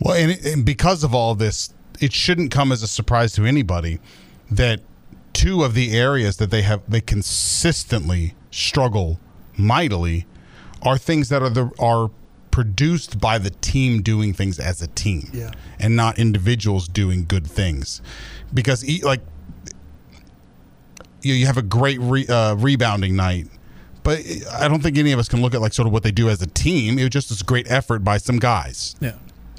Well, 0.00 0.14
and, 0.14 0.38
and 0.44 0.64
because 0.64 1.02
of 1.02 1.14
all 1.14 1.34
this, 1.34 1.72
it 2.00 2.12
shouldn't 2.12 2.50
come 2.50 2.70
as 2.70 2.82
a 2.82 2.86
surprise 2.88 3.32
to 3.32 3.44
anybody 3.44 3.98
that 4.50 4.80
two 5.32 5.64
of 5.64 5.74
the 5.74 5.92
areas 5.96 6.36
that 6.36 6.50
they 6.50 6.62
have 6.62 6.82
they 6.88 7.00
consistently 7.00 8.34
struggle 8.50 9.18
mightily 9.56 10.26
are 10.82 10.96
things 10.96 11.28
that 11.28 11.42
are 11.42 11.50
the 11.50 11.70
are 11.78 12.10
produced 12.50 13.20
by 13.20 13.38
the 13.38 13.50
team 13.50 14.02
doing 14.02 14.32
things 14.32 14.58
as 14.58 14.82
a 14.82 14.86
team, 14.88 15.28
Yeah. 15.32 15.52
and 15.78 15.94
not 15.94 16.18
individuals 16.18 16.88
doing 16.88 17.24
good 17.24 17.46
things. 17.46 18.00
Because 18.52 18.84
e- 18.88 19.02
like 19.02 19.20
you, 21.22 21.34
you 21.34 21.46
have 21.46 21.58
a 21.58 21.62
great 21.62 21.98
re, 22.00 22.26
uh, 22.26 22.54
rebounding 22.54 23.16
night. 23.16 23.48
But 24.02 24.20
I 24.52 24.68
don't 24.68 24.82
think 24.82 24.96
any 24.96 25.12
of 25.12 25.18
us 25.18 25.28
can 25.28 25.42
look 25.42 25.54
at 25.54 25.60
like 25.60 25.72
sort 25.74 25.86
of 25.86 25.92
what 25.92 26.02
they 26.02 26.10
do 26.10 26.30
as 26.30 26.40
a 26.40 26.46
team. 26.46 26.98
It 26.98 27.02
was 27.02 27.10
just 27.10 27.28
this 27.28 27.42
great 27.42 27.70
effort 27.70 28.00
by 28.04 28.18
some 28.18 28.38
guys. 28.38 28.96
Yeah. 29.00 29.16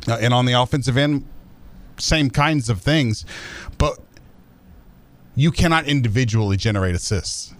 Uh, 0.07 0.17
and 0.19 0.33
on 0.33 0.45
the 0.45 0.53
offensive 0.53 0.97
end, 0.97 1.25
same 1.97 2.29
kinds 2.29 2.69
of 2.69 2.81
things. 2.81 3.25
But 3.77 3.99
you 5.35 5.51
cannot 5.51 5.85
individually 5.85 6.57
generate 6.57 6.95
assists. 6.95 7.53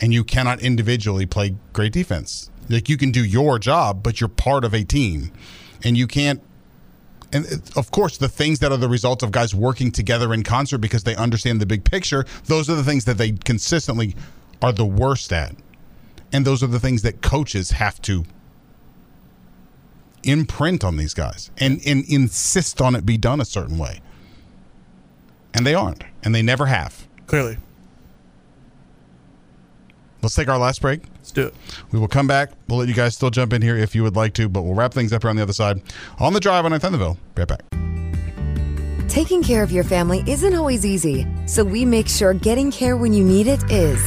And 0.00 0.12
you 0.12 0.24
cannot 0.24 0.60
individually 0.60 1.26
play 1.26 1.56
great 1.72 1.92
defense. 1.92 2.50
Like 2.68 2.88
you 2.88 2.96
can 2.96 3.10
do 3.10 3.24
your 3.24 3.58
job, 3.58 4.02
but 4.02 4.20
you're 4.20 4.28
part 4.28 4.64
of 4.64 4.74
a 4.74 4.84
team. 4.84 5.32
And 5.84 5.96
you 5.96 6.06
can't 6.06 6.40
and 7.32 7.46
it- 7.46 7.76
of 7.76 7.90
course 7.90 8.16
the 8.18 8.28
things 8.28 8.58
that 8.60 8.72
are 8.72 8.76
the 8.78 8.88
result 8.88 9.22
of 9.22 9.32
guys 9.32 9.54
working 9.54 9.90
together 9.90 10.32
in 10.34 10.42
concert 10.42 10.78
because 10.78 11.04
they 11.04 11.16
understand 11.16 11.60
the 11.60 11.66
big 11.66 11.84
picture, 11.84 12.24
those 12.44 12.68
are 12.68 12.74
the 12.74 12.84
things 12.84 13.04
that 13.04 13.18
they 13.18 13.32
consistently 13.32 14.14
are 14.60 14.72
the 14.72 14.86
worst 14.86 15.32
at. 15.32 15.54
And 16.32 16.44
those 16.46 16.62
are 16.62 16.66
the 16.68 16.80
things 16.80 17.02
that 17.02 17.20
coaches 17.20 17.72
have 17.72 18.00
to 18.02 18.24
imprint 20.24 20.84
on 20.84 20.96
these 20.96 21.14
guys 21.14 21.50
and, 21.58 21.80
and 21.86 22.04
insist 22.08 22.80
on 22.80 22.94
it 22.94 23.04
be 23.04 23.16
done 23.16 23.40
a 23.40 23.44
certain 23.44 23.76
way. 23.78 24.00
And 25.54 25.66
they 25.66 25.74
aren't, 25.74 26.04
and 26.22 26.34
they 26.34 26.42
never 26.42 26.66
have. 26.66 27.06
Clearly. 27.26 27.58
Let's 30.22 30.36
take 30.36 30.48
our 30.48 30.58
last 30.58 30.80
break. 30.80 31.02
Let's 31.16 31.32
do 31.32 31.48
it. 31.48 31.54
We 31.90 31.98
will 31.98 32.08
come 32.08 32.28
back. 32.28 32.52
We'll 32.68 32.78
let 32.78 32.88
you 32.88 32.94
guys 32.94 33.14
still 33.14 33.30
jump 33.30 33.52
in 33.52 33.60
here 33.60 33.76
if 33.76 33.94
you 33.94 34.04
would 34.04 34.14
like 34.14 34.34
to, 34.34 34.48
but 34.48 34.62
we'll 34.62 34.74
wrap 34.74 34.94
things 34.94 35.12
up 35.12 35.22
here 35.22 35.30
on 35.30 35.36
the 35.36 35.42
other 35.42 35.52
side. 35.52 35.82
On 36.18 36.32
the 36.32 36.40
drive 36.40 36.64
on 36.64 36.72
Thunderville. 36.72 37.16
Right 37.36 37.48
back. 37.48 37.62
Taking 39.08 39.42
care 39.42 39.62
of 39.62 39.72
your 39.72 39.84
family 39.84 40.22
isn't 40.26 40.54
always 40.54 40.86
easy, 40.86 41.26
so 41.46 41.64
we 41.64 41.84
make 41.84 42.08
sure 42.08 42.32
getting 42.32 42.70
care 42.70 42.96
when 42.96 43.12
you 43.12 43.24
need 43.24 43.46
it 43.46 43.62
is. 43.70 44.00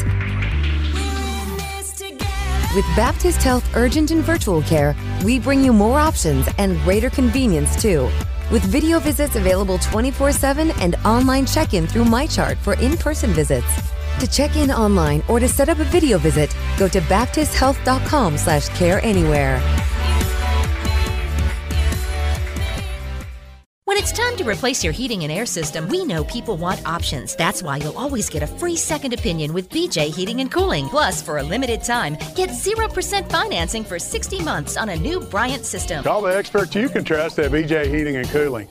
With 2.74 2.86
Baptist 2.96 3.44
Health 3.44 3.70
Urgent 3.76 4.12
and 4.12 4.24
Virtual 4.24 4.62
Care, 4.64 4.96
we 5.24 5.40
bring 5.40 5.64
you 5.64 5.72
more 5.72 6.00
options 6.00 6.48
and 6.58 6.80
greater 6.82 7.10
convenience 7.10 7.80
too. 7.82 8.10
With 8.52 8.64
video 8.64 9.00
visits 9.00 9.36
available 9.36 9.78
24 9.80 10.32
7 10.32 10.72
and 10.82 10.96
online 11.06 11.46
check 11.46 11.74
in 11.74 11.88
through 11.88 12.06
MyChart 12.06 12.58
for 12.58 12.74
in 12.76 12.98
person 12.98 13.32
visits. 13.32 13.95
To 14.20 14.28
check 14.28 14.56
in 14.56 14.72
online 14.72 15.22
or 15.28 15.40
to 15.40 15.48
set 15.48 15.70
up 15.70 15.80
a 15.80 15.84
video 15.84 16.18
visit, 16.18 16.56
go 16.78 16.88
to 16.88 17.02
baptisthealth.com 17.02 18.38
slash 18.38 18.70
care 18.70 19.04
anywhere. 19.04 19.62
When 23.86 23.98
it's 23.98 24.12
time 24.12 24.36
to 24.38 24.44
replace 24.44 24.84
your 24.84 24.92
heating 24.94 25.24
and 25.24 25.32
air 25.32 25.46
system, 25.46 25.88
we 25.88 26.04
know 26.04 26.24
people 26.26 26.58
want 26.58 26.86
options. 26.86 27.36
That's 27.36 27.64
why 27.64 27.78
you'll 27.78 27.98
always 27.98 28.30
get 28.30 28.44
a 28.44 28.48
free 28.48 28.76
second 28.76 29.14
opinion 29.14 29.54
with 29.54 29.70
BJ 29.70 30.14
Heating 30.14 30.42
and 30.42 30.52
Cooling. 30.52 30.90
Plus, 30.90 31.22
for 31.22 31.38
a 31.38 31.44
limited 31.44 31.84
time, 31.84 32.18
get 32.36 32.50
0% 32.50 33.32
financing 33.32 33.84
for 33.84 33.98
60 34.00 34.44
months 34.44 34.76
on 34.76 34.90
a 34.90 34.96
new 34.96 35.22
Bryant 35.22 35.66
system. 35.66 36.04
Call 36.04 36.22
the 36.24 36.36
experts 36.36 36.76
you 36.76 36.90
can 36.90 37.04
trust 37.04 37.40
at 37.40 37.52
BJ 37.52 37.86
Heating 37.94 38.18
and 38.18 38.28
Cooling. 38.30 38.68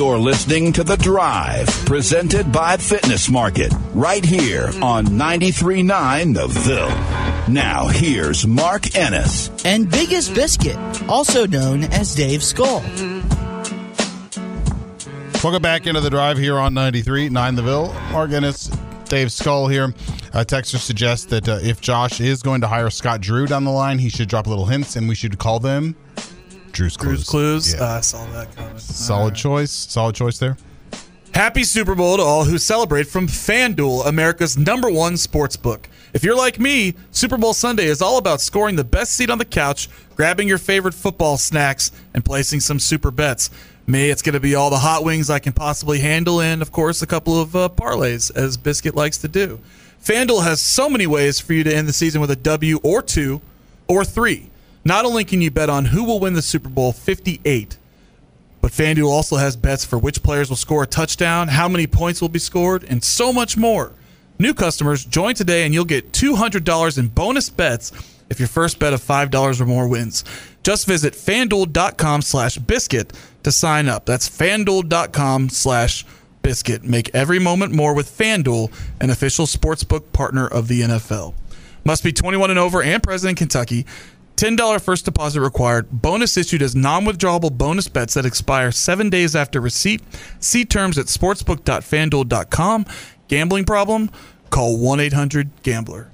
You're 0.00 0.16
listening 0.16 0.72
to 0.72 0.82
The 0.82 0.96
Drive, 0.96 1.68
presented 1.84 2.50
by 2.50 2.78
Fitness 2.78 3.28
Market, 3.28 3.70
right 3.92 4.24
here 4.24 4.70
on 4.80 5.04
93.9 5.08 6.34
The 6.34 6.46
Ville. 6.46 7.52
Now, 7.52 7.86
here's 7.86 8.46
Mark 8.46 8.96
Ennis. 8.96 9.50
And 9.62 9.90
Biggest 9.90 10.34
Biscuit, 10.34 10.78
also 11.06 11.46
known 11.46 11.84
as 11.84 12.14
Dave 12.14 12.42
Skull. 12.42 12.80
Welcome 15.44 15.60
back 15.60 15.86
into 15.86 16.00
the 16.00 16.08
drive 16.08 16.38
here 16.38 16.56
on 16.56 16.72
93, 16.72 17.28
9 17.28 17.54
The 17.56 17.62
Ville. 17.62 17.92
Mark 18.10 18.30
Ennis, 18.30 18.68
Dave 19.04 19.30
Skull 19.30 19.68
here. 19.68 19.92
Uh, 20.32 20.44
Texter 20.46 20.78
suggests 20.78 21.26
that 21.26 21.46
uh, 21.46 21.58
if 21.62 21.82
Josh 21.82 22.22
is 22.22 22.42
going 22.42 22.62
to 22.62 22.68
hire 22.68 22.88
Scott 22.88 23.20
Drew 23.20 23.46
down 23.46 23.64
the 23.64 23.70
line, 23.70 23.98
he 23.98 24.08
should 24.08 24.30
drop 24.30 24.46
little 24.46 24.64
hints 24.64 24.96
and 24.96 25.10
we 25.10 25.14
should 25.14 25.38
call 25.38 25.60
them 25.60 25.94
Drew's 26.72 26.96
Clues. 26.96 27.16
Drew's 27.18 27.28
Clues. 27.28 27.74
Yeah. 27.74 27.80
Uh, 27.80 27.98
I 27.98 28.00
saw 28.00 28.24
that 28.32 28.54
coming. 28.56 28.78
Solid 28.78 29.34
choice. 29.34 29.70
Solid 29.70 30.14
choice 30.14 30.38
there. 30.38 30.56
Happy 31.34 31.62
Super 31.62 31.94
Bowl 31.94 32.16
to 32.16 32.22
all 32.22 32.44
who 32.44 32.58
celebrate 32.58 33.06
from 33.06 33.28
FanDuel, 33.28 34.06
America's 34.06 34.58
number 34.58 34.90
one 34.90 35.16
sports 35.16 35.56
book. 35.56 35.88
If 36.12 36.24
you're 36.24 36.36
like 36.36 36.58
me, 36.58 36.94
Super 37.12 37.38
Bowl 37.38 37.54
Sunday 37.54 37.84
is 37.84 38.02
all 38.02 38.18
about 38.18 38.40
scoring 38.40 38.74
the 38.74 38.84
best 38.84 39.12
seat 39.12 39.30
on 39.30 39.38
the 39.38 39.44
couch, 39.44 39.88
grabbing 40.16 40.48
your 40.48 40.58
favorite 40.58 40.92
football 40.92 41.36
snacks, 41.36 41.92
and 42.14 42.24
placing 42.24 42.58
some 42.58 42.80
super 42.80 43.12
bets. 43.12 43.48
Me, 43.86 44.10
it's 44.10 44.22
going 44.22 44.34
to 44.34 44.40
be 44.40 44.56
all 44.56 44.70
the 44.70 44.78
hot 44.78 45.04
wings 45.04 45.30
I 45.30 45.38
can 45.38 45.52
possibly 45.52 46.00
handle, 46.00 46.40
and 46.40 46.62
of 46.62 46.72
course, 46.72 47.00
a 47.00 47.06
couple 47.06 47.40
of 47.40 47.54
uh, 47.54 47.68
parlays, 47.68 48.34
as 48.36 48.56
Biscuit 48.56 48.96
likes 48.96 49.18
to 49.18 49.28
do. 49.28 49.60
FanDuel 50.02 50.42
has 50.42 50.60
so 50.60 50.88
many 50.88 51.06
ways 51.06 51.38
for 51.38 51.52
you 51.52 51.62
to 51.62 51.74
end 51.74 51.86
the 51.86 51.92
season 51.92 52.20
with 52.20 52.30
a 52.32 52.36
W 52.36 52.80
or 52.82 53.02
two 53.02 53.40
or 53.86 54.04
three. 54.04 54.49
Not 54.84 55.04
only 55.04 55.24
can 55.24 55.40
you 55.40 55.50
bet 55.50 55.68
on 55.68 55.86
who 55.86 56.04
will 56.04 56.20
win 56.20 56.34
the 56.34 56.42
Super 56.42 56.68
Bowl 56.68 56.92
58, 56.92 57.76
but 58.62 58.72
FanDuel 58.72 59.08
also 59.08 59.36
has 59.36 59.56
bets 59.56 59.84
for 59.84 59.98
which 59.98 60.22
players 60.22 60.48
will 60.48 60.56
score 60.56 60.82
a 60.82 60.86
touchdown, 60.86 61.48
how 61.48 61.68
many 61.68 61.86
points 61.86 62.20
will 62.20 62.28
be 62.28 62.38
scored, 62.38 62.84
and 62.84 63.02
so 63.02 63.32
much 63.32 63.56
more. 63.56 63.92
New 64.38 64.54
customers 64.54 65.04
join 65.04 65.34
today 65.34 65.64
and 65.64 65.74
you'll 65.74 65.84
get 65.84 66.12
$200 66.12 66.98
in 66.98 67.08
bonus 67.08 67.50
bets 67.50 67.92
if 68.30 68.38
your 68.38 68.48
first 68.48 68.78
bet 68.78 68.94
of 68.94 69.02
$5 69.02 69.60
or 69.60 69.66
more 69.66 69.86
wins. 69.86 70.24
Just 70.62 70.86
visit 70.86 71.14
fanduel.com 71.14 72.22
slash 72.22 72.56
biscuit 72.56 73.12
to 73.42 73.52
sign 73.52 73.88
up. 73.88 74.06
That's 74.06 74.28
fanduel.com 74.28 75.50
slash 75.50 76.06
biscuit. 76.42 76.84
Make 76.84 77.14
every 77.14 77.38
moment 77.38 77.74
more 77.74 77.94
with 77.94 78.16
FanDuel, 78.16 78.72
an 79.00 79.10
official 79.10 79.46
sportsbook 79.46 80.12
partner 80.12 80.46
of 80.46 80.68
the 80.68 80.82
NFL. 80.82 81.34
Must 81.84 82.04
be 82.04 82.12
21 82.12 82.50
and 82.50 82.58
over 82.58 82.82
and 82.82 83.02
present 83.02 83.30
in 83.30 83.36
Kentucky. 83.36 83.86
$10 84.40 84.80
first 84.80 85.04
deposit 85.04 85.40
required. 85.42 85.90
Bonus 85.90 86.36
issued 86.36 86.62
as 86.62 86.74
non 86.74 87.04
withdrawable 87.04 87.52
bonus 87.52 87.88
bets 87.88 88.14
that 88.14 88.24
expire 88.24 88.72
seven 88.72 89.10
days 89.10 89.36
after 89.36 89.60
receipt. 89.60 90.00
See 90.38 90.64
terms 90.64 90.96
at 90.96 91.06
sportsbook.fanduel.com. 91.06 92.86
Gambling 93.28 93.64
problem? 93.66 94.10
Call 94.48 94.78
1 94.78 94.98
800 95.00 95.62
Gambler. 95.62 96.10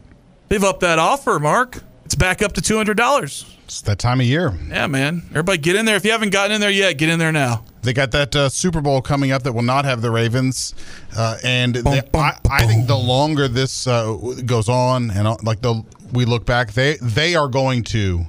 They've 0.48 0.62
upped 0.62 0.80
that 0.80 0.98
offer, 0.98 1.38
Mark. 1.38 1.82
It's 2.04 2.14
back 2.16 2.42
up 2.42 2.52
to 2.54 2.60
$200. 2.60 3.54
It's 3.64 3.80
that 3.82 3.98
time 3.98 4.20
of 4.20 4.26
year. 4.26 4.56
Yeah, 4.68 4.86
man. 4.86 5.22
Everybody 5.30 5.58
get 5.58 5.76
in 5.76 5.86
there. 5.86 5.96
If 5.96 6.04
you 6.04 6.10
haven't 6.12 6.30
gotten 6.30 6.54
in 6.54 6.60
there 6.60 6.70
yet, 6.70 6.98
get 6.98 7.08
in 7.08 7.18
there 7.18 7.32
now. 7.32 7.64
They 7.86 7.92
got 7.92 8.10
that 8.10 8.34
uh, 8.34 8.48
Super 8.48 8.80
Bowl 8.80 9.00
coming 9.00 9.30
up 9.30 9.44
that 9.44 9.52
will 9.52 9.62
not 9.62 9.84
have 9.84 10.02
the 10.02 10.10
Ravens, 10.10 10.74
uh, 11.16 11.38
and 11.44 11.76
they, 11.76 12.02
I, 12.14 12.36
I 12.50 12.66
think 12.66 12.88
the 12.88 12.96
longer 12.96 13.46
this 13.46 13.86
uh, 13.86 14.12
goes 14.44 14.68
on, 14.68 15.12
and 15.12 15.28
uh, 15.28 15.36
like 15.44 15.62
the 15.62 15.84
we 16.12 16.24
look 16.24 16.44
back, 16.44 16.72
they 16.72 16.96
they 17.00 17.36
are 17.36 17.46
going 17.46 17.84
to 17.84 18.26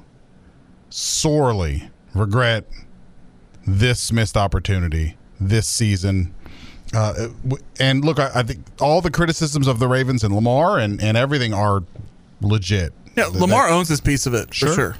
sorely 0.89 1.89
regret 2.13 2.65
this 3.65 4.11
missed 4.11 4.37
opportunity 4.37 5.17
this 5.39 5.67
season. 5.67 6.33
Uh, 6.93 7.29
and 7.79 8.05
look, 8.05 8.19
I, 8.19 8.31
I 8.35 8.43
think 8.43 8.63
all 8.79 9.01
the 9.01 9.11
criticisms 9.11 9.67
of 9.67 9.79
the 9.79 9.87
Ravens 9.87 10.23
and 10.23 10.33
Lamar 10.33 10.77
and, 10.79 11.01
and 11.01 11.17
everything 11.17 11.53
are 11.53 11.83
legit. 12.41 12.93
Yeah, 13.15 13.25
That- 13.25 13.33
Lamar 13.33 13.67
owns 13.69 13.89
this 13.89 13.99
piece 14.01 14.25
of 14.25 14.33
it 14.33 14.53
for 14.53 14.67
sure. 14.73 14.97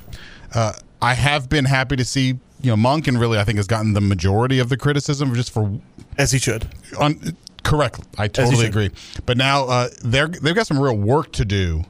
uh, 0.53 0.73
I 1.01 1.13
have 1.13 1.47
been 1.47 1.65
happy 1.65 1.95
to 1.95 2.03
see 2.03 2.39
you 2.61 2.71
know 2.71 2.77
Monk 2.77 3.07
and 3.07 3.19
really 3.19 3.37
I 3.37 3.43
think 3.43 3.57
has 3.57 3.67
gotten 3.67 3.93
the 3.93 4.01
majority 4.01 4.59
of 4.59 4.69
the 4.69 4.77
criticism 4.77 5.33
just 5.35 5.51
for 5.51 5.79
as 6.17 6.31
he 6.31 6.39
should. 6.39 6.67
On 6.99 7.19
correct, 7.63 7.99
I 8.17 8.27
totally 8.27 8.65
agree. 8.65 8.91
But 9.25 9.37
now 9.37 9.65
uh, 9.65 9.89
they're 10.03 10.27
they've 10.27 10.55
got 10.55 10.67
some 10.67 10.79
real 10.79 10.97
work 10.97 11.31
to 11.33 11.45
do. 11.45 11.83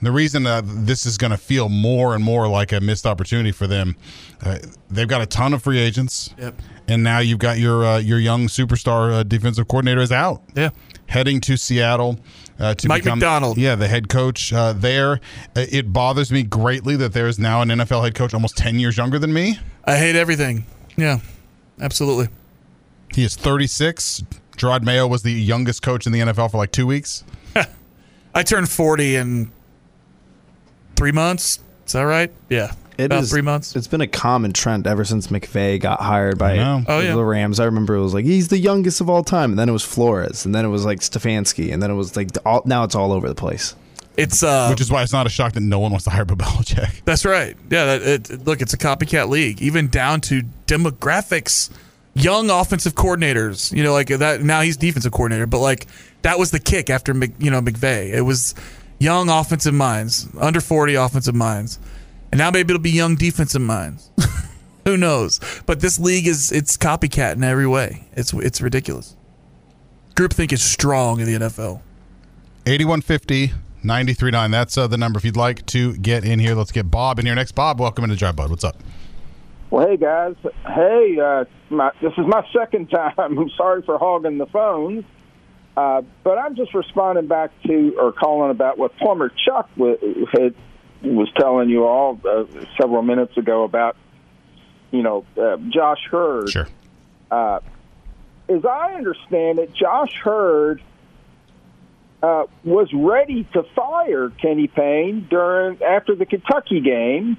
The 0.00 0.12
reason 0.12 0.46
uh, 0.46 0.62
this 0.64 1.06
is 1.06 1.18
going 1.18 1.32
to 1.32 1.36
feel 1.36 1.68
more 1.68 2.14
and 2.14 2.22
more 2.22 2.46
like 2.48 2.70
a 2.72 2.80
missed 2.80 3.04
opportunity 3.06 3.50
for 3.50 3.66
them, 3.66 3.96
uh, 4.44 4.58
they've 4.88 5.08
got 5.08 5.20
a 5.22 5.26
ton 5.26 5.52
of 5.52 5.62
free 5.62 5.78
agents, 5.78 6.32
Yep. 6.38 6.54
and 6.86 7.02
now 7.02 7.18
you've 7.18 7.40
got 7.40 7.58
your 7.58 7.84
uh, 7.84 7.98
your 7.98 8.18
young 8.20 8.46
superstar 8.46 9.12
uh, 9.12 9.22
defensive 9.24 9.66
coordinator 9.66 10.00
is 10.00 10.12
out. 10.12 10.42
Yeah, 10.54 10.70
heading 11.06 11.40
to 11.42 11.56
Seattle 11.56 12.20
uh, 12.60 12.74
to 12.74 12.86
Mike 12.88 13.02
become 13.02 13.18
Macdonald. 13.18 13.58
Yeah, 13.58 13.74
the 13.74 13.88
head 13.88 14.08
coach 14.08 14.52
uh, 14.52 14.72
there. 14.72 15.14
Uh, 15.56 15.66
It 15.70 15.92
bothers 15.92 16.30
me 16.30 16.44
greatly 16.44 16.94
that 16.96 17.12
there 17.12 17.26
is 17.26 17.38
now 17.40 17.60
an 17.62 17.68
NFL 17.68 18.04
head 18.04 18.14
coach 18.14 18.32
almost 18.34 18.56
ten 18.56 18.78
years 18.78 18.96
younger 18.96 19.18
than 19.18 19.32
me. 19.32 19.58
I 19.84 19.96
hate 19.96 20.14
everything. 20.14 20.64
Yeah, 20.96 21.18
absolutely. 21.80 22.28
He 23.14 23.24
is 23.24 23.34
36. 23.36 24.22
Jerod 24.56 24.82
Mayo 24.82 25.06
was 25.06 25.22
the 25.22 25.32
youngest 25.32 25.82
coach 25.82 26.06
in 26.06 26.12
the 26.12 26.20
NFL 26.20 26.50
for 26.50 26.58
like 26.58 26.72
two 26.72 26.86
weeks. 26.86 27.24
I 28.34 28.42
turned 28.42 28.68
40 28.68 29.16
in 29.16 29.52
three 30.98 31.12
months. 31.12 31.60
Is 31.86 31.92
that 31.94 32.02
right? 32.02 32.30
Yeah. 32.50 32.72
It 32.98 33.04
About 33.06 33.22
is- 33.22 33.30
three 33.30 33.42
months. 33.42 33.76
It's 33.76 33.86
been 33.86 34.00
a 34.00 34.06
common 34.08 34.52
trend 34.52 34.86
ever 34.88 35.04
since 35.04 35.28
McVay 35.28 35.80
got 35.80 36.00
hired 36.00 36.36
by 36.36 36.56
know. 36.56 36.82
Oh, 36.88 36.98
yeah. 36.98 37.14
the 37.14 37.24
Rams. 37.24 37.60
I 37.60 37.64
remember 37.66 37.94
it 37.94 38.02
was 38.02 38.12
like 38.12 38.24
he's 38.24 38.48
the 38.48 38.58
youngest 38.58 39.00
of 39.00 39.08
all 39.08 39.22
time, 39.22 39.50
and 39.50 39.58
then 39.58 39.68
it 39.68 39.72
was 39.72 39.84
Flores, 39.84 40.44
and 40.44 40.52
then 40.54 40.64
it 40.64 40.68
was 40.68 40.84
like 40.84 40.98
Stefanski, 40.98 41.72
and 41.72 41.80
then 41.80 41.90
it 41.90 41.94
was 41.94 42.16
like 42.16 42.30
all, 42.44 42.62
now 42.66 42.82
it's 42.82 42.96
all 42.96 43.12
over 43.12 43.28
the 43.28 43.36
place. 43.36 43.76
It's 44.16 44.42
uh, 44.42 44.66
Which 44.68 44.80
is 44.80 44.90
why 44.90 45.04
it's 45.04 45.12
not 45.12 45.26
a 45.28 45.30
shock 45.30 45.52
that 45.52 45.60
no 45.60 45.78
one 45.78 45.92
wants 45.92 46.02
to 46.06 46.10
hire 46.10 46.24
Bill 46.24 46.36
Belichick. 46.36 47.02
That's 47.04 47.24
right. 47.24 47.56
Yeah. 47.70 47.94
It, 47.94 48.30
it- 48.30 48.44
look, 48.44 48.60
it's 48.60 48.72
a 48.74 48.78
copycat 48.78 49.28
league, 49.28 49.62
even 49.62 49.86
down 49.86 50.20
to 50.22 50.42
demographics. 50.66 51.70
Young 52.14 52.50
offensive 52.50 52.96
coordinators, 52.96 53.72
you 53.72 53.84
know, 53.84 53.92
like 53.92 54.08
that. 54.08 54.42
Now 54.42 54.62
he's 54.62 54.76
defensive 54.76 55.12
coordinator, 55.12 55.46
but 55.46 55.60
like 55.60 55.86
that 56.22 56.36
was 56.36 56.50
the 56.50 56.58
kick 56.58 56.90
after 56.90 57.14
Mc, 57.14 57.30
you 57.38 57.48
know 57.48 57.60
McVay. 57.60 58.12
It 58.12 58.22
was 58.22 58.56
young 58.98 59.28
offensive 59.28 59.74
minds, 59.74 60.28
under 60.38 60.60
forty 60.60 60.94
offensive 60.94 61.34
minds, 61.34 61.78
and 62.32 62.38
now 62.38 62.50
maybe 62.50 62.72
it'll 62.72 62.82
be 62.82 62.90
young 62.90 63.14
defensive 63.14 63.62
minds. 63.62 64.10
Who 64.84 64.96
knows? 64.96 65.40
But 65.66 65.80
this 65.80 65.98
league 65.98 66.26
is 66.26 66.50
it's 66.52 66.76
copycat 66.76 67.34
in 67.34 67.44
every 67.44 67.66
way. 67.66 68.06
It's 68.12 68.32
it's 68.32 68.60
ridiculous. 68.60 69.16
Groupthink 70.14 70.52
is 70.52 70.62
strong 70.62 71.20
in 71.20 71.26
the 71.26 71.34
NFL. 71.46 71.80
8150 72.66 73.52
939. 73.82 74.50
That's 74.50 74.76
uh, 74.76 74.86
the 74.86 74.98
number 74.98 75.18
if 75.18 75.24
you'd 75.24 75.36
like 75.36 75.64
to 75.66 75.96
get 75.98 76.24
in 76.24 76.38
here. 76.38 76.54
Let's 76.54 76.72
get 76.72 76.90
Bob 76.90 77.18
in 77.18 77.26
here 77.26 77.34
next. 77.34 77.52
Bob, 77.52 77.80
welcome 77.80 78.04
into 78.04 78.16
Drive 78.16 78.36
Bud. 78.36 78.50
What's 78.50 78.64
up? 78.64 78.76
Well, 79.70 79.86
hey 79.86 79.96
guys. 79.96 80.34
Hey, 80.66 81.18
uh, 81.22 81.44
my, 81.70 81.90
this 82.02 82.12
is 82.18 82.26
my 82.26 82.44
second 82.52 82.90
time. 82.90 83.12
I'm 83.18 83.50
sorry 83.56 83.82
for 83.82 83.98
hogging 83.98 84.38
the 84.38 84.46
phones, 84.46 85.04
uh, 85.78 86.02
but 86.24 86.38
I'm 86.38 86.56
just 86.56 86.74
responding 86.74 87.28
back 87.28 87.52
to 87.62 87.94
or 88.00 88.10
calling 88.10 88.50
about 88.50 88.78
what 88.78 88.96
Plumber 88.96 89.28
Chuck 89.28 89.70
w- 89.76 90.26
had, 90.32 90.52
was 91.02 91.30
telling 91.38 91.68
you 91.68 91.84
all 91.84 92.18
uh, 92.28 92.46
several 92.80 93.02
minutes 93.02 93.36
ago 93.36 93.62
about, 93.62 93.96
you 94.90 95.04
know, 95.04 95.24
uh, 95.40 95.56
Josh 95.68 96.00
Heird. 96.12 96.50
Sure. 96.50 96.66
Uh, 97.30 97.60
as 98.48 98.64
I 98.64 98.94
understand 98.94 99.60
it, 99.60 99.72
Josh 99.72 100.20
Heird 100.26 100.82
uh, 102.24 102.46
was 102.64 102.92
ready 102.92 103.44
to 103.52 103.62
fire 103.76 104.30
Kenny 104.30 104.66
Payne 104.66 105.28
during 105.30 105.80
after 105.80 106.16
the 106.16 106.26
Kentucky 106.26 106.80
game. 106.80 107.36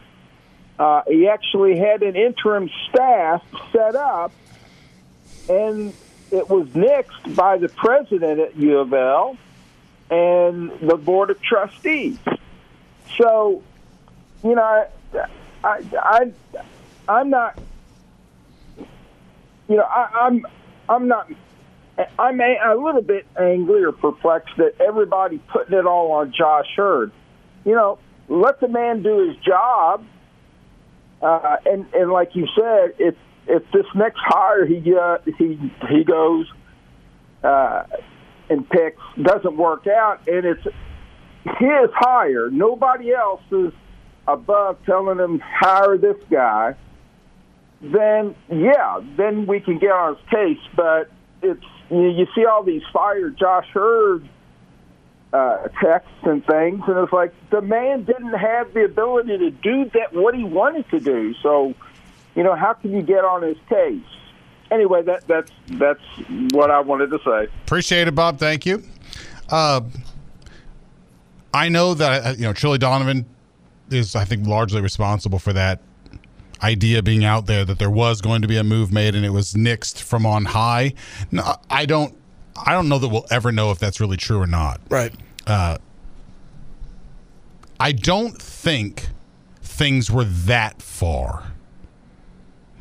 Uh, 0.79 1.01
he 1.09 1.27
actually 1.27 1.77
had 1.77 2.03
an 2.03 2.15
interim 2.15 2.69
staff 2.87 3.43
set 3.73 3.97
up, 3.97 4.31
and 5.49 5.93
it 6.31 6.49
was 6.49 6.67
nixed 6.69 7.35
by 7.35 7.57
the 7.57 7.69
president 7.69 8.39
at 8.39 8.55
U 8.55 8.79
of 8.79 8.93
L 8.93 9.37
and 10.09 10.71
the 10.81 10.97
board 10.97 11.29
of 11.29 11.41
trustees. 11.41 12.17
So, 13.17 13.63
you 14.43 14.55
know, 14.55 14.63
I, 14.63 15.27
I, 15.63 15.83
I 15.97 16.31
I'm 17.07 17.29
not, 17.29 17.59
you 19.67 19.75
know, 19.75 19.83
I, 19.83 20.27
I'm, 20.27 20.45
I'm 20.87 21.07
not. 21.07 21.31
I'm 22.17 22.39
a, 22.39 22.57
a 22.65 22.75
little 22.81 23.01
bit 23.01 23.25
angry 23.37 23.83
or 23.83 23.91
perplexed 23.91 24.55
that 24.55 24.79
everybody 24.79 25.37
putting 25.37 25.77
it 25.77 25.85
all 25.85 26.13
on 26.13 26.31
Josh 26.31 26.67
Heird. 26.77 27.11
You 27.65 27.73
know, 27.73 27.99
let 28.29 28.61
the 28.61 28.69
man 28.69 29.03
do 29.03 29.27
his 29.27 29.35
job. 29.37 30.05
Uh, 31.21 31.57
and 31.65 31.85
and 31.93 32.09
like 32.09 32.35
you 32.35 32.47
said, 32.55 32.95
if 32.99 33.15
if 33.47 33.63
this 33.71 33.85
next 33.95 34.19
hire 34.19 34.65
he 34.65 34.95
uh, 34.95 35.17
he 35.37 35.59
he 35.89 36.03
goes 36.03 36.47
uh, 37.43 37.83
and 38.49 38.69
picks 38.69 39.01
doesn't 39.21 39.57
work 39.57 39.87
out, 39.87 40.27
and 40.27 40.45
it's 40.45 40.63
his 41.43 41.89
hire, 41.93 42.49
nobody 42.49 43.13
else 43.13 43.41
is 43.51 43.73
above 44.27 44.77
telling 44.85 45.19
him 45.19 45.39
hire 45.39 45.97
this 45.97 46.17
guy. 46.29 46.75
Then 47.81 48.35
yeah, 48.51 48.99
then 49.17 49.45
we 49.47 49.59
can 49.59 49.79
get 49.79 49.91
on 49.91 50.15
his 50.15 50.25
case. 50.29 50.59
But 50.75 51.09
it's 51.41 51.63
you, 51.89 52.09
you 52.09 52.27
see 52.35 52.45
all 52.45 52.63
these 52.63 52.83
fire 52.93 53.29
Josh 53.29 53.67
Heird 53.73 54.27
uh, 55.31 55.67
texts 55.81 56.11
and 56.23 56.45
things, 56.45 56.81
and 56.87 56.97
it's 56.97 57.13
like 57.13 57.33
the 57.51 57.61
man 57.61 58.03
didn't 58.03 58.33
have 58.33 58.73
the 58.73 58.83
ability 58.85 59.37
to 59.37 59.51
do 59.51 59.85
that 59.93 60.13
what 60.13 60.35
he 60.35 60.43
wanted 60.43 60.89
to 60.89 60.99
do. 60.99 61.33
So, 61.41 61.73
you 62.35 62.43
know, 62.43 62.55
how 62.55 62.73
can 62.73 62.91
you 62.91 63.01
get 63.01 63.23
on 63.23 63.41
his 63.43 63.57
case? 63.67 64.01
Anyway, 64.71 65.01
that 65.03 65.27
that's 65.27 65.51
that's 65.71 66.03
what 66.51 66.69
I 66.69 66.79
wanted 66.79 67.09
to 67.11 67.19
say. 67.25 67.51
Appreciate 67.65 68.07
it, 68.07 68.13
Bob. 68.13 68.37
Thank 68.37 68.65
you. 68.65 68.83
Uh, 69.49 69.81
I 71.53 71.69
know 71.69 71.93
that 71.95 72.25
uh, 72.25 72.29
you 72.37 72.43
know 72.43 72.53
Trilly 72.53 72.79
Donovan 72.79 73.25
is, 73.89 74.15
I 74.15 74.25
think, 74.25 74.45
largely 74.45 74.81
responsible 74.81 75.39
for 75.39 75.53
that 75.53 75.81
idea 76.61 77.01
being 77.01 77.23
out 77.23 77.45
there 77.45 77.65
that 77.65 77.79
there 77.79 77.89
was 77.89 78.21
going 78.21 78.41
to 78.41 78.47
be 78.47 78.57
a 78.57 78.63
move 78.63 78.91
made 78.91 79.15
and 79.15 79.25
it 79.25 79.29
was 79.29 79.53
nixed 79.53 80.01
from 80.01 80.25
on 80.25 80.45
high. 80.45 80.93
No, 81.31 81.55
I 81.69 81.85
don't. 81.85 82.15
I 82.65 82.73
don't 82.73 82.89
know 82.89 82.99
that 82.99 83.07
we'll 83.07 83.25
ever 83.31 83.51
know 83.51 83.71
if 83.71 83.79
that's 83.79 83.99
really 83.99 84.17
true 84.17 84.39
or 84.39 84.47
not. 84.47 84.81
Right. 84.89 85.13
Uh, 85.47 85.77
I 87.79 87.93
don't 87.93 88.39
think 88.39 89.07
things 89.61 90.11
were 90.11 90.25
that 90.25 90.81
far. 90.81 91.53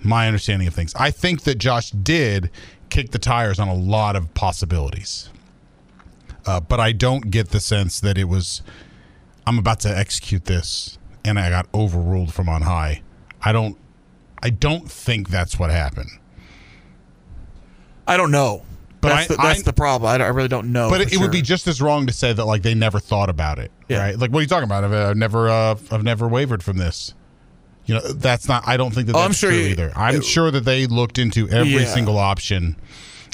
My 0.03 0.27
understanding 0.27 0.69
of 0.69 0.75
things. 0.75 0.95
I 0.95 1.11
think 1.11 1.43
that 1.43 1.57
Josh 1.59 1.91
did 1.91 2.51
kick 2.91 3.11
the 3.11 3.19
tires 3.19 3.59
on 3.59 3.69
a 3.69 3.75
lot 3.75 4.17
of 4.17 4.33
possibilities. 4.35 5.29
Uh, 6.47 6.61
but 6.61 6.81
I 6.81 6.93
don't 6.93 7.31
get 7.31 7.51
the 7.51 7.61
sense 7.61 8.01
that 8.01 8.17
it 8.17 8.25
was, 8.25 8.63
I'm 9.47 9.59
about 9.59 9.81
to 9.81 9.89
execute 9.97 10.45
this 10.47 10.99
and 11.25 11.39
I 11.39 11.51
got 11.51 11.67
overruled 11.75 12.33
from 12.33 12.49
on 12.49 12.63
high. 12.63 13.03
I 13.43 13.53
don't, 13.53 13.77
I 14.43 14.51
don't 14.51 14.91
think 14.91 15.29
that's 15.29 15.59
what 15.59 15.71
happened. 15.71 16.11
I 18.07 18.17
don't 18.17 18.31
know. 18.31 18.63
But 19.01 19.09
that's 19.11 19.31
I- 19.31 19.35
the, 19.37 19.43
that's 19.43 19.61
I- 19.61 19.63
the 19.65 19.73
problem. 19.73 20.11
I, 20.11 20.25
I 20.25 20.29
really 20.29 20.49
don't 20.49 20.73
know. 20.73 20.89
But 20.91 21.03
it, 21.03 21.13
it 21.13 21.19
would 21.19 21.31
be 21.33 21.43
just 21.43 21.67
as 21.67 21.83
wrong 21.83 22.07
to 22.07 22.13
say 22.13 22.33
that 22.33 22.45
like 22.45 22.63
they 22.63 22.75
never 22.75 22.99
thought 22.99 23.29
about 23.29 23.59
it, 23.59 23.71
Yeah. 23.89 23.99
right? 23.99 24.19
Like 24.19 24.31
what 24.31 24.39
are 24.39 24.43
you 24.43 24.49
talking 24.49 24.65
about? 24.65 24.85
I've, 24.85 24.93
I've 24.93 25.17
never, 25.17 25.49
uh, 25.49 25.77
I've 25.91 26.03
never 26.05 26.27
wavered 26.29 26.63
from 26.63 26.79
this. 26.79 27.15
You 27.89 27.95
know, 27.95 28.01
that's 28.13 28.47
not. 28.49 28.63
I 28.69 28.77
don't 28.77 28.95
think 28.95 29.07
that 29.07 29.17
Oh, 29.17 29.21
that's 29.21 29.27
I'm 29.29 29.33
sure 29.33 29.51
true 29.51 29.59
you- 29.59 29.67
either. 29.71 29.93
I'm 29.97 30.21
sure 30.21 30.51
that 30.51 30.65
they 30.65 30.87
looked 30.87 31.17
into 31.19 31.49
every 31.49 31.73
Yeah. 31.73 31.93
single 31.95 32.19
option, 32.19 32.77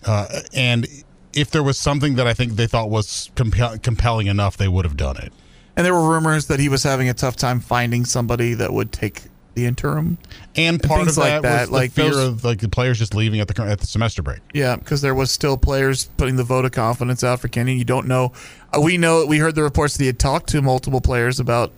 uh, 0.06 0.26
and 0.54 0.86
if 1.32 1.50
there 1.50 1.62
was 1.64 1.76
something 1.76 2.14
that 2.14 2.26
I 2.28 2.34
think 2.34 2.54
they 2.54 2.68
thought 2.68 2.88
was 2.88 3.30
compel- 3.34 3.78
compelling 3.78 4.28
enough, 4.28 4.56
they 4.56 4.68
would 4.68 4.84
have 4.84 4.96
done 4.96 5.16
it. 5.16 5.32
And 5.76 5.84
there 5.84 5.92
were 5.92 6.08
rumors 6.08 6.46
that 6.46 6.60
he 6.60 6.68
was 6.68 6.84
having 6.84 7.08
a 7.08 7.14
tough 7.14 7.34
time 7.34 7.58
finding 7.58 8.04
somebody 8.04 8.54
that 8.54 8.72
would 8.72 8.92
take 8.92 9.22
the 9.54 9.66
interim. 9.66 10.18
And 10.54 10.80
part 10.80 11.00
things 11.00 11.12
of 11.18 11.24
like 11.24 11.32
that, 11.32 11.42
that, 11.42 11.60
was 11.62 11.68
the 11.70 11.74
like 11.74 11.90
fear 11.92 12.10
those- 12.10 12.16
of 12.28 12.44
like 12.44 12.60
the 12.60 12.68
players 12.68 13.00
just 13.00 13.12
leaving 13.12 13.40
at 13.40 13.48
the 13.48 13.60
at 13.64 13.80
the 13.80 13.86
semester 13.88 14.22
break. 14.22 14.38
Yeah, 14.52 14.76
because 14.76 15.00
there 15.00 15.14
was 15.16 15.32
still 15.32 15.56
players 15.56 16.04
putting 16.16 16.36
the 16.36 16.44
vote 16.44 16.64
of 16.64 16.70
confidence 16.70 17.24
out 17.24 17.40
for 17.40 17.48
Kenny. 17.48 17.76
You 17.76 17.84
don't 17.84 18.06
know. 18.06 18.32
Uh, 18.72 18.80
we 18.80 18.96
know. 18.98 19.26
We 19.26 19.38
heard 19.38 19.56
the 19.56 19.64
reports 19.64 19.96
that 19.96 20.04
he 20.04 20.06
had 20.06 20.20
talked 20.20 20.48
to 20.50 20.62
multiple 20.62 21.00
players 21.00 21.40
about 21.40 21.72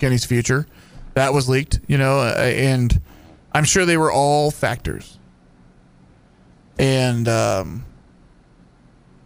Kenny's 0.00 0.24
future. 0.24 0.66
That 1.14 1.32
was 1.32 1.48
leaked, 1.48 1.80
you 1.86 1.96
know, 1.96 2.20
uh, 2.20 2.34
and 2.38 3.00
I'm 3.52 3.64
sure 3.64 3.84
they 3.86 3.96
were 3.96 4.12
all 4.12 4.50
factors. 4.50 5.18
And 6.78 7.28
um, 7.28 7.84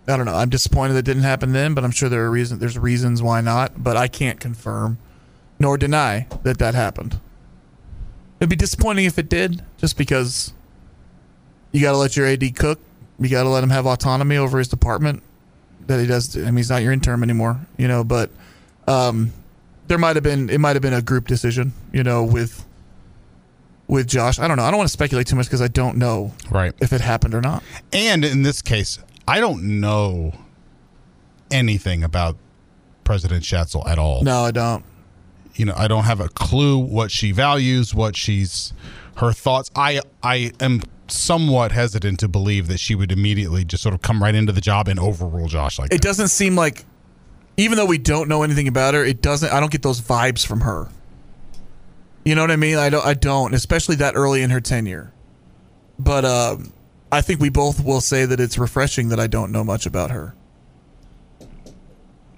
I 0.06 0.16
don't 0.16 0.26
know. 0.26 0.34
I'm 0.34 0.50
disappointed 0.50 0.94
that 0.94 1.02
didn't 1.02 1.22
happen 1.22 1.52
then, 1.52 1.74
but 1.74 1.84
I'm 1.84 1.90
sure 1.90 2.08
there 2.08 2.24
are 2.24 2.30
reasons. 2.30 2.60
There's 2.60 2.78
reasons 2.78 3.22
why 3.22 3.40
not, 3.40 3.82
but 3.82 3.96
I 3.96 4.08
can't 4.08 4.38
confirm 4.38 4.98
nor 5.58 5.76
deny 5.76 6.26
that 6.42 6.58
that 6.58 6.74
happened. 6.74 7.20
It'd 8.40 8.50
be 8.50 8.56
disappointing 8.56 9.06
if 9.06 9.18
it 9.18 9.28
did, 9.28 9.64
just 9.76 9.98
because 9.98 10.52
you 11.72 11.80
got 11.80 11.92
to 11.92 11.98
let 11.98 12.16
your 12.16 12.26
AD 12.26 12.54
cook. 12.54 12.78
You 13.18 13.28
got 13.28 13.42
to 13.42 13.48
let 13.48 13.64
him 13.64 13.70
have 13.70 13.86
autonomy 13.86 14.36
over 14.36 14.58
his 14.58 14.68
department. 14.68 15.22
That 15.88 16.00
he 16.00 16.06
does. 16.06 16.36
I 16.36 16.42
mean, 16.42 16.58
he's 16.58 16.70
not 16.70 16.82
your 16.82 16.92
intern 16.92 17.22
anymore, 17.22 17.66
you 17.76 17.88
know. 17.88 18.04
But 18.04 18.30
um, 18.86 19.32
there 19.88 19.98
might 19.98 20.16
have 20.16 20.22
been 20.22 20.48
it 20.50 20.58
might 20.58 20.76
have 20.76 20.82
been 20.82 20.92
a 20.92 21.02
group 21.02 21.26
decision, 21.26 21.72
you 21.92 22.02
know, 22.02 22.24
with 22.24 22.64
with 23.86 24.06
Josh. 24.06 24.38
I 24.38 24.46
don't 24.46 24.56
know. 24.56 24.64
I 24.64 24.70
don't 24.70 24.78
want 24.78 24.88
to 24.88 24.92
speculate 24.92 25.26
too 25.26 25.36
much 25.36 25.46
because 25.46 25.62
I 25.62 25.68
don't 25.68 25.96
know 25.96 26.32
right 26.50 26.72
if 26.80 26.92
it 26.92 27.00
happened 27.00 27.34
or 27.34 27.40
not. 27.40 27.62
And 27.92 28.24
in 28.24 28.42
this 28.42 28.62
case, 28.62 28.98
I 29.26 29.40
don't 29.40 29.80
know 29.80 30.32
anything 31.50 32.04
about 32.04 32.36
President 33.04 33.42
Schatzel 33.42 33.86
at 33.86 33.98
all. 33.98 34.22
No, 34.22 34.44
I 34.44 34.50
don't. 34.50 34.84
You 35.54 35.64
know, 35.64 35.74
I 35.76 35.88
don't 35.88 36.04
have 36.04 36.20
a 36.20 36.28
clue 36.28 36.78
what 36.78 37.10
she 37.10 37.32
values, 37.32 37.94
what 37.94 38.16
she's 38.16 38.72
her 39.16 39.32
thoughts. 39.32 39.70
I 39.74 40.00
I 40.22 40.52
am 40.60 40.82
somewhat 41.08 41.72
hesitant 41.72 42.20
to 42.20 42.28
believe 42.28 42.68
that 42.68 42.78
she 42.78 42.94
would 42.94 43.10
immediately 43.10 43.64
just 43.64 43.82
sort 43.82 43.94
of 43.94 44.02
come 44.02 44.22
right 44.22 44.34
into 44.34 44.52
the 44.52 44.60
job 44.60 44.88
and 44.88 45.00
overrule 45.00 45.48
Josh 45.48 45.78
like 45.78 45.92
It 45.92 46.02
doesn't 46.02 46.28
seem 46.28 46.54
like, 46.54 46.84
even 47.58 47.76
though 47.76 47.84
we 47.84 47.98
don't 47.98 48.28
know 48.28 48.44
anything 48.44 48.68
about 48.68 48.94
her, 48.94 49.04
it 49.04 49.20
doesn't. 49.20 49.52
I 49.52 49.60
don't 49.60 49.70
get 49.70 49.82
those 49.82 50.00
vibes 50.00 50.46
from 50.46 50.60
her. 50.60 50.88
You 52.24 52.34
know 52.34 52.42
what 52.42 52.52
I 52.52 52.56
mean? 52.56 52.78
I 52.78 52.88
don't. 52.88 53.04
I 53.04 53.14
don't, 53.14 53.52
especially 53.52 53.96
that 53.96 54.14
early 54.14 54.42
in 54.42 54.50
her 54.50 54.60
tenure. 54.60 55.12
But 55.98 56.24
um, 56.24 56.72
I 57.10 57.20
think 57.20 57.40
we 57.40 57.48
both 57.48 57.84
will 57.84 58.00
say 58.00 58.24
that 58.24 58.38
it's 58.38 58.56
refreshing 58.58 59.08
that 59.08 59.18
I 59.18 59.26
don't 59.26 59.50
know 59.50 59.64
much 59.64 59.86
about 59.86 60.12
her. 60.12 60.34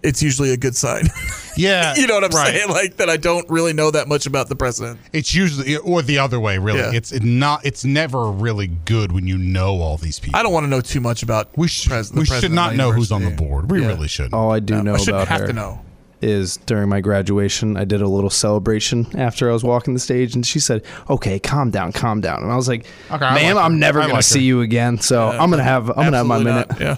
It's 0.03 0.23
usually 0.23 0.53
a 0.53 0.57
good 0.57 0.75
sign. 0.77 1.09
Yeah, 1.57 1.95
you 1.97 2.07
know 2.07 2.15
what 2.15 2.25
I'm 2.25 2.31
right. 2.31 2.55
saying? 2.55 2.69
Like 2.71 2.97
that 2.99 3.11
I 3.11 3.17
don't 3.19 3.47
really 3.51 3.73
know 3.75 3.91
that 3.91 4.07
much 4.09 4.25
about 4.25 4.49
the 4.49 4.55
president. 4.57 5.01
It's 5.13 5.35
usually 5.35 5.77
or 5.79 6.01
the 6.01 6.17
other 6.19 6.39
way, 6.41 6.57
really. 6.59 6.79
Yeah. 6.79 6.93
It's 6.95 7.13
not. 7.21 7.67
It's 7.67 7.85
never 7.85 8.31
really 8.31 8.69
good 8.69 9.11
when 9.13 9.27
you 9.27 9.37
know 9.37 9.81
all 9.81 9.97
these 9.99 10.21
people. 10.21 10.39
I 10.39 10.43
don't 10.45 10.53
want 10.53 10.65
to 10.65 10.71
know 10.71 10.81
too 10.81 11.01
much 11.01 11.23
about. 11.25 11.51
We 11.59 11.67
should. 11.69 12.15
we 12.15 12.25
should 12.25 12.53
not 12.53 12.77
know 12.77 12.93
who's 12.93 13.11
on 13.13 13.25
the 13.25 13.33
board. 13.33 13.71
We 13.71 13.85
really 13.85 14.07
should. 14.09 14.33
All 14.33 14.53
I 14.53 14.61
do 14.61 14.77
No, 14.77 14.83
know 14.83 14.95
I 14.95 14.99
shouldn't 14.99 15.17
about 15.17 15.29
have 15.29 15.41
her 15.43 15.47
to 15.49 15.53
know. 15.53 15.83
is 16.23 16.57
during 16.59 16.89
my 16.89 17.01
graduation, 17.01 17.77
I 17.77 17.85
did 17.85 18.01
a 18.01 18.09
little 18.09 18.31
celebration 18.31 19.07
after 19.19 19.51
I 19.51 19.53
was 19.53 19.65
walking 19.65 19.93
the 19.93 20.01
stage, 20.01 20.35
and 20.37 20.47
she 20.47 20.61
said, 20.61 20.83
"Okay, 21.11 21.41
calm 21.41 21.71
down, 21.73 21.93
calm 21.93 22.21
down." 22.21 22.43
And 22.45 22.51
I 22.53 22.57
was 22.57 22.69
like, 22.69 22.87
Okay, 23.11 23.25
I 23.25 23.35
"Ma'am, 23.35 23.57
like 23.57 23.65
I'm 23.65 23.79
never 23.81 23.99
I 23.99 24.05
gonna 24.05 24.15
like 24.15 24.23
see 24.25 24.39
her. 24.39 24.45
you 24.45 24.61
again, 24.61 24.99
so 25.01 25.29
I'm 25.29 25.51
gonna 25.51 25.65
have 25.65 25.91
I'm 25.91 25.97
gonna 26.05 26.17
have 26.19 26.27
my 26.27 26.39
minute." 26.39 26.71
not. 26.71 26.81
Yeah, 26.81 26.97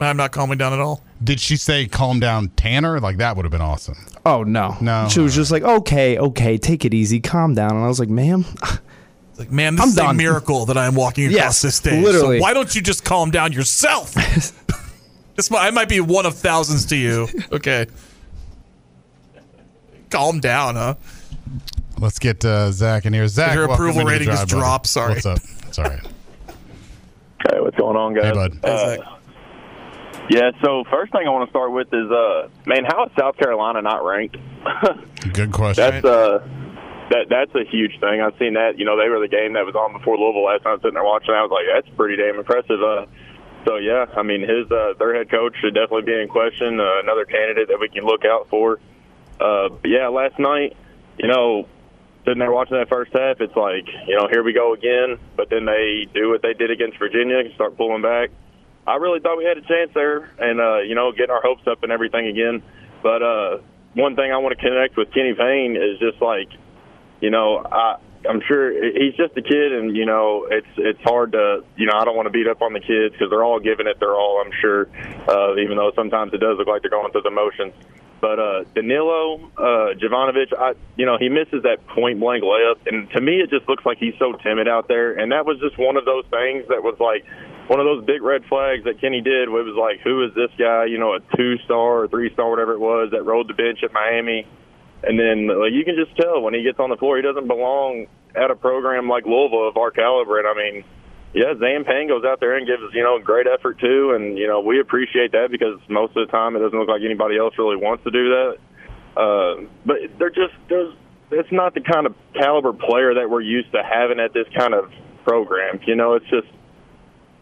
I'm 0.00 0.16
not 0.16 0.32
calming 0.32 0.58
down 0.58 0.72
at 0.72 0.80
all. 0.80 1.02
Did 1.22 1.40
she 1.40 1.56
say 1.56 1.86
calm 1.86 2.20
down, 2.20 2.48
Tanner? 2.56 3.00
Like 3.00 3.16
that 3.18 3.36
would 3.36 3.44
have 3.44 3.52
been 3.52 3.60
awesome. 3.62 3.96
Oh 4.26 4.42
no, 4.42 4.76
No. 4.80 5.08
She 5.08 5.20
was 5.20 5.34
just 5.34 5.50
like, 5.50 5.62
"Okay, 5.62 6.18
okay, 6.18 6.58
take 6.58 6.84
it 6.84 6.92
easy, 6.92 7.20
calm 7.20 7.54
down." 7.54 7.70
And 7.72 7.84
I 7.84 7.88
was 7.88 8.00
like, 8.00 8.08
"Ma'am, 8.10 8.44
like, 9.38 9.50
man, 9.50 9.74
this 9.76 9.82
I'm 9.82 9.88
is 9.90 9.94
done. 9.94 10.10
a 10.10 10.14
miracle 10.14 10.66
that 10.66 10.76
I'm 10.76 10.94
walking 10.94 11.24
across 11.26 11.36
Yes, 11.36 11.62
this 11.62 11.76
stage. 11.76 12.04
literally. 12.04 12.38
So 12.38 12.42
why 12.42 12.52
don't 12.54 12.74
you 12.74 12.80
just 12.82 13.04
calm 13.04 13.30
down 13.30 13.52
yourself? 13.52 14.14
this 15.36 15.50
might, 15.50 15.66
I 15.66 15.70
might 15.70 15.88
be 15.88 16.00
one 16.00 16.26
of 16.26 16.34
thousands 16.36 16.86
to 16.86 16.96
you. 16.96 17.28
Okay. 17.52 17.86
Calm 20.10 20.40
down, 20.40 20.76
huh? 20.76 20.94
Let's 21.98 22.18
get 22.18 22.44
uh, 22.44 22.70
Zach 22.70 23.04
in 23.06 23.12
here. 23.12 23.26
Zach, 23.26 23.54
Your 23.54 23.64
approval 23.64 24.00
into 24.00 24.04
the 24.04 24.10
rating 24.10 24.26
just 24.28 24.48
drive, 24.48 24.60
dropped. 24.62 24.86
Sorry. 24.86 25.14
What's 25.14 25.26
up? 25.26 25.38
It's 25.66 25.78
all 25.78 25.84
right. 25.86 26.00
Hey, 27.50 27.60
what's 27.60 27.76
going 27.76 27.96
on, 27.96 28.14
guys? 28.14 28.24
Hey, 28.26 28.32
bud. 28.32 28.58
Uh, 28.64 29.13
yeah, 30.30 30.50
so 30.62 30.84
first 30.90 31.12
thing 31.12 31.26
I 31.26 31.30
want 31.30 31.48
to 31.48 31.50
start 31.50 31.72
with 31.72 31.88
is, 31.92 32.10
uh, 32.10 32.48
man, 32.66 32.84
how 32.84 33.04
is 33.06 33.12
South 33.18 33.36
Carolina 33.36 33.82
not 33.82 34.04
ranked? 34.04 34.36
Good 35.32 35.52
question. 35.52 35.84
That's 35.84 36.04
uh, 36.04 36.38
that 37.10 37.26
that's 37.28 37.54
a 37.54 37.64
huge 37.68 38.00
thing. 38.00 38.20
I've 38.20 38.36
seen 38.38 38.54
that. 38.54 38.78
You 38.78 38.84
know, 38.84 38.96
they 38.96 39.08
were 39.08 39.20
the 39.20 39.28
game 39.28 39.52
that 39.54 39.66
was 39.66 39.74
on 39.74 39.92
before 39.92 40.16
Louisville 40.16 40.44
last 40.44 40.62
time. 40.62 40.78
Sitting 40.78 40.94
there 40.94 41.04
watching, 41.04 41.34
I 41.34 41.42
was 41.42 41.52
like, 41.52 41.66
that's 41.68 41.96
pretty 41.96 42.16
damn 42.16 42.36
impressive. 42.36 42.80
Uh, 42.82 43.06
so 43.66 43.76
yeah, 43.76 44.06
I 44.16 44.22
mean, 44.22 44.40
his 44.40 44.70
uh, 44.70 44.94
their 44.98 45.14
head 45.14 45.30
coach 45.30 45.54
should 45.60 45.74
definitely 45.74 46.08
be 46.08 46.20
in 46.20 46.28
question. 46.28 46.80
Uh, 46.80 47.00
another 47.00 47.24
candidate 47.24 47.68
that 47.68 47.78
we 47.78 47.88
can 47.88 48.04
look 48.04 48.24
out 48.24 48.48
for. 48.48 48.80
Uh, 49.40 49.68
but 49.68 49.90
yeah, 49.90 50.08
last 50.08 50.38
night, 50.38 50.76
you 51.18 51.28
know, 51.28 51.68
sitting 52.24 52.38
there 52.38 52.52
watching 52.52 52.76
that 52.76 52.88
first 52.88 53.12
half, 53.12 53.40
it's 53.40 53.56
like, 53.56 53.86
you 54.06 54.16
know, 54.16 54.28
here 54.30 54.42
we 54.42 54.52
go 54.52 54.72
again. 54.72 55.18
But 55.36 55.50
then 55.50 55.64
they 55.64 56.08
do 56.14 56.30
what 56.30 56.40
they 56.40 56.54
did 56.54 56.70
against 56.70 56.98
Virginia, 56.98 57.38
and 57.38 57.52
start 57.54 57.76
pulling 57.76 58.02
back. 58.02 58.30
I 58.86 58.96
really 58.96 59.20
thought 59.20 59.38
we 59.38 59.44
had 59.44 59.58
a 59.58 59.62
chance 59.62 59.90
there, 59.94 60.30
and 60.38 60.60
uh, 60.60 60.80
you 60.80 60.94
know, 60.94 61.12
getting 61.12 61.30
our 61.30 61.42
hopes 61.42 61.62
up 61.66 61.82
and 61.82 61.92
everything 61.92 62.26
again. 62.26 62.62
But 63.02 63.22
uh, 63.22 63.58
one 63.94 64.16
thing 64.16 64.32
I 64.32 64.38
want 64.38 64.58
to 64.58 64.62
connect 64.62 64.96
with 64.96 65.12
Kenny 65.12 65.34
Payne 65.34 65.76
is 65.76 65.98
just 65.98 66.20
like, 66.20 66.48
you 67.20 67.30
know, 67.30 67.64
I 67.64 67.96
I'm 68.28 68.40
sure 68.46 68.72
he's 68.72 69.14
just 69.16 69.36
a 69.36 69.42
kid, 69.42 69.72
and 69.72 69.96
you 69.96 70.06
know, 70.06 70.46
it's 70.50 70.66
it's 70.76 71.00
hard 71.02 71.32
to, 71.32 71.64
you 71.76 71.86
know, 71.86 71.92
I 71.94 72.04
don't 72.04 72.16
want 72.16 72.26
to 72.26 72.32
beat 72.32 72.46
up 72.46 72.62
on 72.62 72.72
the 72.72 72.80
kids 72.80 73.12
because 73.12 73.30
they're 73.30 73.44
all 73.44 73.60
giving 73.60 73.86
it 73.86 74.00
their 74.00 74.14
all. 74.14 74.42
I'm 74.44 74.52
sure, 74.60 74.88
uh, 75.28 75.56
even 75.56 75.76
though 75.76 75.92
sometimes 75.94 76.32
it 76.32 76.38
does 76.38 76.58
look 76.58 76.66
like 76.66 76.82
they're 76.82 76.90
going 76.90 77.12
through 77.12 77.22
the 77.22 77.30
motions. 77.30 77.74
But 78.24 78.40
uh, 78.40 78.64
Danilo 78.74 79.36
uh, 79.52 79.92
Jovanovich, 80.00 80.48
I, 80.56 80.72
you 80.96 81.04
know, 81.04 81.18
he 81.20 81.28
misses 81.28 81.64
that 81.64 81.86
point 81.88 82.20
blank 82.20 82.42
layup, 82.42 82.80
and 82.86 83.10
to 83.10 83.20
me, 83.20 83.44
it 83.44 83.50
just 83.50 83.68
looks 83.68 83.84
like 83.84 83.98
he's 83.98 84.14
so 84.18 84.32
timid 84.32 84.66
out 84.66 84.88
there. 84.88 85.12
And 85.12 85.30
that 85.32 85.44
was 85.44 85.60
just 85.60 85.76
one 85.76 85.98
of 85.98 86.06
those 86.06 86.24
things 86.32 86.64
that 86.72 86.80
was 86.80 86.96
like 86.96 87.20
one 87.68 87.80
of 87.80 87.84
those 87.84 88.02
big 88.06 88.22
red 88.22 88.40
flags 88.48 88.84
that 88.84 88.98
Kenny 88.98 89.20
did. 89.20 89.52
Where 89.52 89.60
it 89.60 89.68
was 89.68 89.76
like, 89.76 90.00
who 90.00 90.24
is 90.24 90.32
this 90.32 90.48
guy? 90.56 90.86
You 90.86 90.96
know, 90.96 91.12
a 91.12 91.20
two 91.36 91.58
star 91.68 92.00
or 92.00 92.08
three 92.08 92.32
star, 92.32 92.48
whatever 92.48 92.72
it 92.72 92.80
was, 92.80 93.10
that 93.12 93.28
rode 93.28 93.46
the 93.46 93.52
bench 93.52 93.84
at 93.84 93.92
Miami. 93.92 94.48
And 95.02 95.20
then 95.20 95.52
like, 95.52 95.76
you 95.76 95.84
can 95.84 95.92
just 95.92 96.16
tell 96.16 96.40
when 96.40 96.54
he 96.54 96.62
gets 96.62 96.80
on 96.80 96.88
the 96.88 96.96
floor, 96.96 97.20
he 97.20 97.22
doesn't 97.22 97.46
belong 97.46 98.06
at 98.34 98.50
a 98.50 98.56
program 98.56 99.06
like 99.06 99.26
Louisville 99.26 99.68
of 99.68 99.76
our 99.76 99.90
caliber. 99.90 100.40
And 100.40 100.48
I 100.48 100.54
mean, 100.56 100.84
yeah, 101.34 101.52
Zan 101.58 101.84
Payne 101.84 102.06
goes 102.06 102.24
out 102.24 102.38
there 102.38 102.56
and 102.56 102.66
gives 102.66 102.82
you 102.94 103.02
know 103.02 103.18
great 103.18 103.46
effort 103.46 103.80
too, 103.80 104.12
and 104.14 104.38
you 104.38 104.46
know 104.46 104.60
we 104.60 104.80
appreciate 104.80 105.32
that 105.32 105.50
because 105.50 105.80
most 105.88 106.16
of 106.16 106.26
the 106.26 106.30
time 106.30 106.54
it 106.54 106.60
doesn't 106.60 106.78
look 106.78 106.88
like 106.88 107.02
anybody 107.02 107.36
else 107.36 107.54
really 107.58 107.76
wants 107.76 108.04
to 108.04 108.10
do 108.10 108.28
that. 108.30 108.56
Uh, 109.16 109.66
but 109.84 109.96
they're 110.18 110.30
just 110.30 110.54
there's 110.68 110.94
it's 111.32 111.50
not 111.50 111.74
the 111.74 111.80
kind 111.80 112.06
of 112.06 112.14
caliber 112.34 112.72
player 112.72 113.14
that 113.14 113.28
we're 113.28 113.40
used 113.40 113.72
to 113.72 113.82
having 113.82 114.20
at 114.20 114.32
this 114.32 114.46
kind 114.56 114.74
of 114.74 114.92
program. 115.24 115.80
You 115.86 115.96
know, 115.96 116.14
it's 116.14 116.26
just 116.30 116.46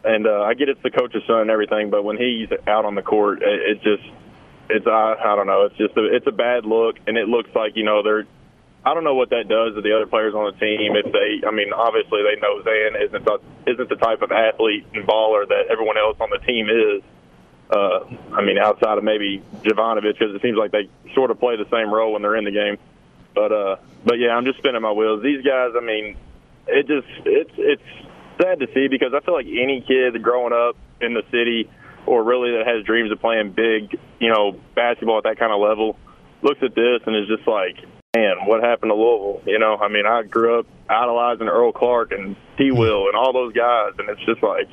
and 0.04 0.26
uh, 0.26 0.40
I 0.40 0.54
get 0.54 0.70
it's 0.70 0.82
the 0.82 0.90
coach's 0.90 1.22
son 1.26 1.42
and 1.42 1.50
everything, 1.50 1.90
but 1.90 2.02
when 2.02 2.16
he's 2.16 2.48
out 2.66 2.84
on 2.84 2.94
the 2.94 3.02
court, 3.02 3.42
it, 3.42 3.76
it 3.76 3.82
just 3.82 4.08
it's 4.70 4.86
I, 4.86 5.16
I 5.22 5.36
don't 5.36 5.46
know, 5.46 5.66
it's 5.66 5.76
just 5.76 5.96
a, 5.98 6.04
it's 6.16 6.26
a 6.26 6.32
bad 6.32 6.64
look, 6.64 6.96
and 7.06 7.18
it 7.18 7.28
looks 7.28 7.50
like 7.54 7.76
you 7.76 7.84
know 7.84 8.02
they're 8.02 8.26
I 8.84 8.94
don't 8.94 9.04
know 9.04 9.14
what 9.14 9.30
that 9.30 9.48
does 9.48 9.74
to 9.74 9.80
the 9.80 9.94
other 9.94 10.06
players 10.06 10.34
on 10.34 10.52
the 10.52 10.58
team. 10.58 10.96
If 10.96 11.12
they, 11.12 11.46
I 11.46 11.52
mean, 11.52 11.72
obviously 11.72 12.22
they 12.22 12.40
know 12.40 12.62
Zan 12.62 13.00
isn't 13.00 13.24
the, 13.24 13.38
isn't 13.66 13.88
the 13.88 13.96
type 13.96 14.22
of 14.22 14.32
athlete 14.32 14.86
and 14.92 15.06
baller 15.06 15.46
that 15.46 15.70
everyone 15.70 15.98
else 15.98 16.16
on 16.20 16.30
the 16.30 16.38
team 16.38 16.68
is. 16.68 17.02
Uh, 17.70 18.04
I 18.34 18.42
mean, 18.42 18.58
outside 18.58 18.98
of 18.98 19.04
maybe 19.04 19.42
Jovanovich, 19.62 20.18
because 20.18 20.34
it 20.34 20.42
seems 20.42 20.58
like 20.58 20.72
they 20.72 20.90
sort 21.14 21.30
of 21.30 21.38
play 21.38 21.56
the 21.56 21.68
same 21.70 21.94
role 21.94 22.12
when 22.12 22.22
they're 22.22 22.36
in 22.36 22.44
the 22.44 22.50
game. 22.50 22.76
But 23.34 23.52
uh, 23.52 23.76
but 24.04 24.18
yeah, 24.18 24.36
I'm 24.36 24.44
just 24.44 24.58
spinning 24.58 24.82
my 24.82 24.92
wheels. 24.92 25.22
These 25.22 25.42
guys, 25.42 25.70
I 25.74 25.80
mean, 25.80 26.16
it 26.66 26.86
just 26.86 27.06
it's 27.24 27.54
it's 27.56 27.82
sad 28.42 28.60
to 28.60 28.66
see 28.74 28.88
because 28.88 29.14
I 29.14 29.20
feel 29.20 29.32
like 29.32 29.46
any 29.46 29.80
kid 29.80 30.20
growing 30.22 30.52
up 30.52 30.76
in 31.00 31.14
the 31.14 31.22
city 31.30 31.70
or 32.06 32.22
really 32.22 32.50
that 32.52 32.66
has 32.66 32.84
dreams 32.84 33.12
of 33.12 33.20
playing 33.20 33.52
big, 33.52 33.98
you 34.18 34.28
know, 34.28 34.58
basketball 34.74 35.18
at 35.18 35.24
that 35.24 35.38
kind 35.38 35.52
of 35.52 35.60
level, 35.60 35.96
looks 36.42 36.62
at 36.62 36.74
this 36.74 37.00
and 37.06 37.16
is 37.16 37.28
just 37.28 37.46
like, 37.46 37.76
man, 38.14 38.36
what 38.44 38.62
happened 38.62 38.90
to 38.90 38.94
Louisville? 38.94 39.42
You 39.46 39.58
know, 39.58 39.76
I 39.76 39.88
mean, 39.88 40.04
I 40.06 40.22
grew 40.22 40.60
up 40.60 40.66
idolizing 40.88 41.48
Earl 41.48 41.72
Clark 41.72 42.12
and 42.12 42.36
T. 42.58 42.70
Will 42.70 43.06
and 43.08 43.16
all 43.16 43.32
those 43.32 43.54
guys, 43.54 43.92
and 43.98 44.08
it's 44.10 44.20
just 44.26 44.42
like, 44.42 44.68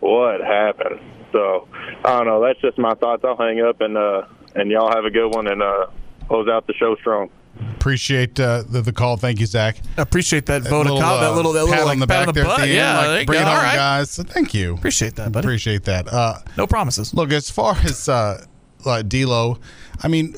what 0.00 0.40
happened? 0.40 1.00
So 1.30 1.68
I 2.04 2.16
don't 2.16 2.26
know. 2.26 2.42
That's 2.42 2.60
just 2.60 2.76
my 2.78 2.94
thoughts. 2.94 3.24
I'll 3.24 3.36
hang 3.36 3.60
up 3.60 3.80
and 3.80 3.96
uh, 3.96 4.26
and 4.54 4.70
y'all 4.70 4.92
have 4.92 5.04
a 5.04 5.10
good 5.10 5.34
one 5.34 5.46
and 5.46 5.62
uh, 5.62 5.86
close 6.28 6.48
out 6.48 6.66
the 6.66 6.74
show 6.74 6.96
strong. 6.96 7.30
Appreciate 7.76 8.40
uh, 8.40 8.64
the, 8.68 8.82
the 8.82 8.92
call. 8.92 9.16
Thank 9.16 9.38
you, 9.38 9.46
Zach. 9.46 9.76
Appreciate 9.96 10.46
that 10.46 10.62
vote 10.62 10.86
of 10.86 10.94
little, 10.94 11.00
call, 11.00 11.20
that 11.20 11.30
uh, 11.30 11.36
little 11.36 11.52
that 11.52 11.66
pat 11.66 11.70
little 11.70 11.88
on 11.88 11.98
like 11.98 12.00
the 12.00 12.06
pat 12.08 12.08
back 12.08 12.28
on 12.28 12.34
the 12.34 12.40
there 12.40 12.50
at 12.50 12.56
butt. 12.56 12.60
the 12.62 12.66
end, 12.66 12.74
yeah, 12.74 13.06
like, 13.06 13.26
bring 13.28 13.38
go. 13.38 13.42
it 13.42 13.48
on, 13.48 13.62
right. 13.62 13.74
guys. 13.76 14.10
So 14.10 14.24
thank 14.24 14.52
you. 14.52 14.74
Appreciate 14.74 15.14
that, 15.14 15.30
buddy. 15.30 15.46
Appreciate 15.46 15.84
that. 15.84 16.12
Uh, 16.12 16.38
no 16.56 16.66
promises. 16.66 17.14
Look, 17.14 17.32
as 17.32 17.50
far 17.50 17.76
as 17.84 18.08
uh, 18.08 18.44
like 18.84 19.08
D'Lo, 19.08 19.58
I 20.02 20.08
mean, 20.08 20.34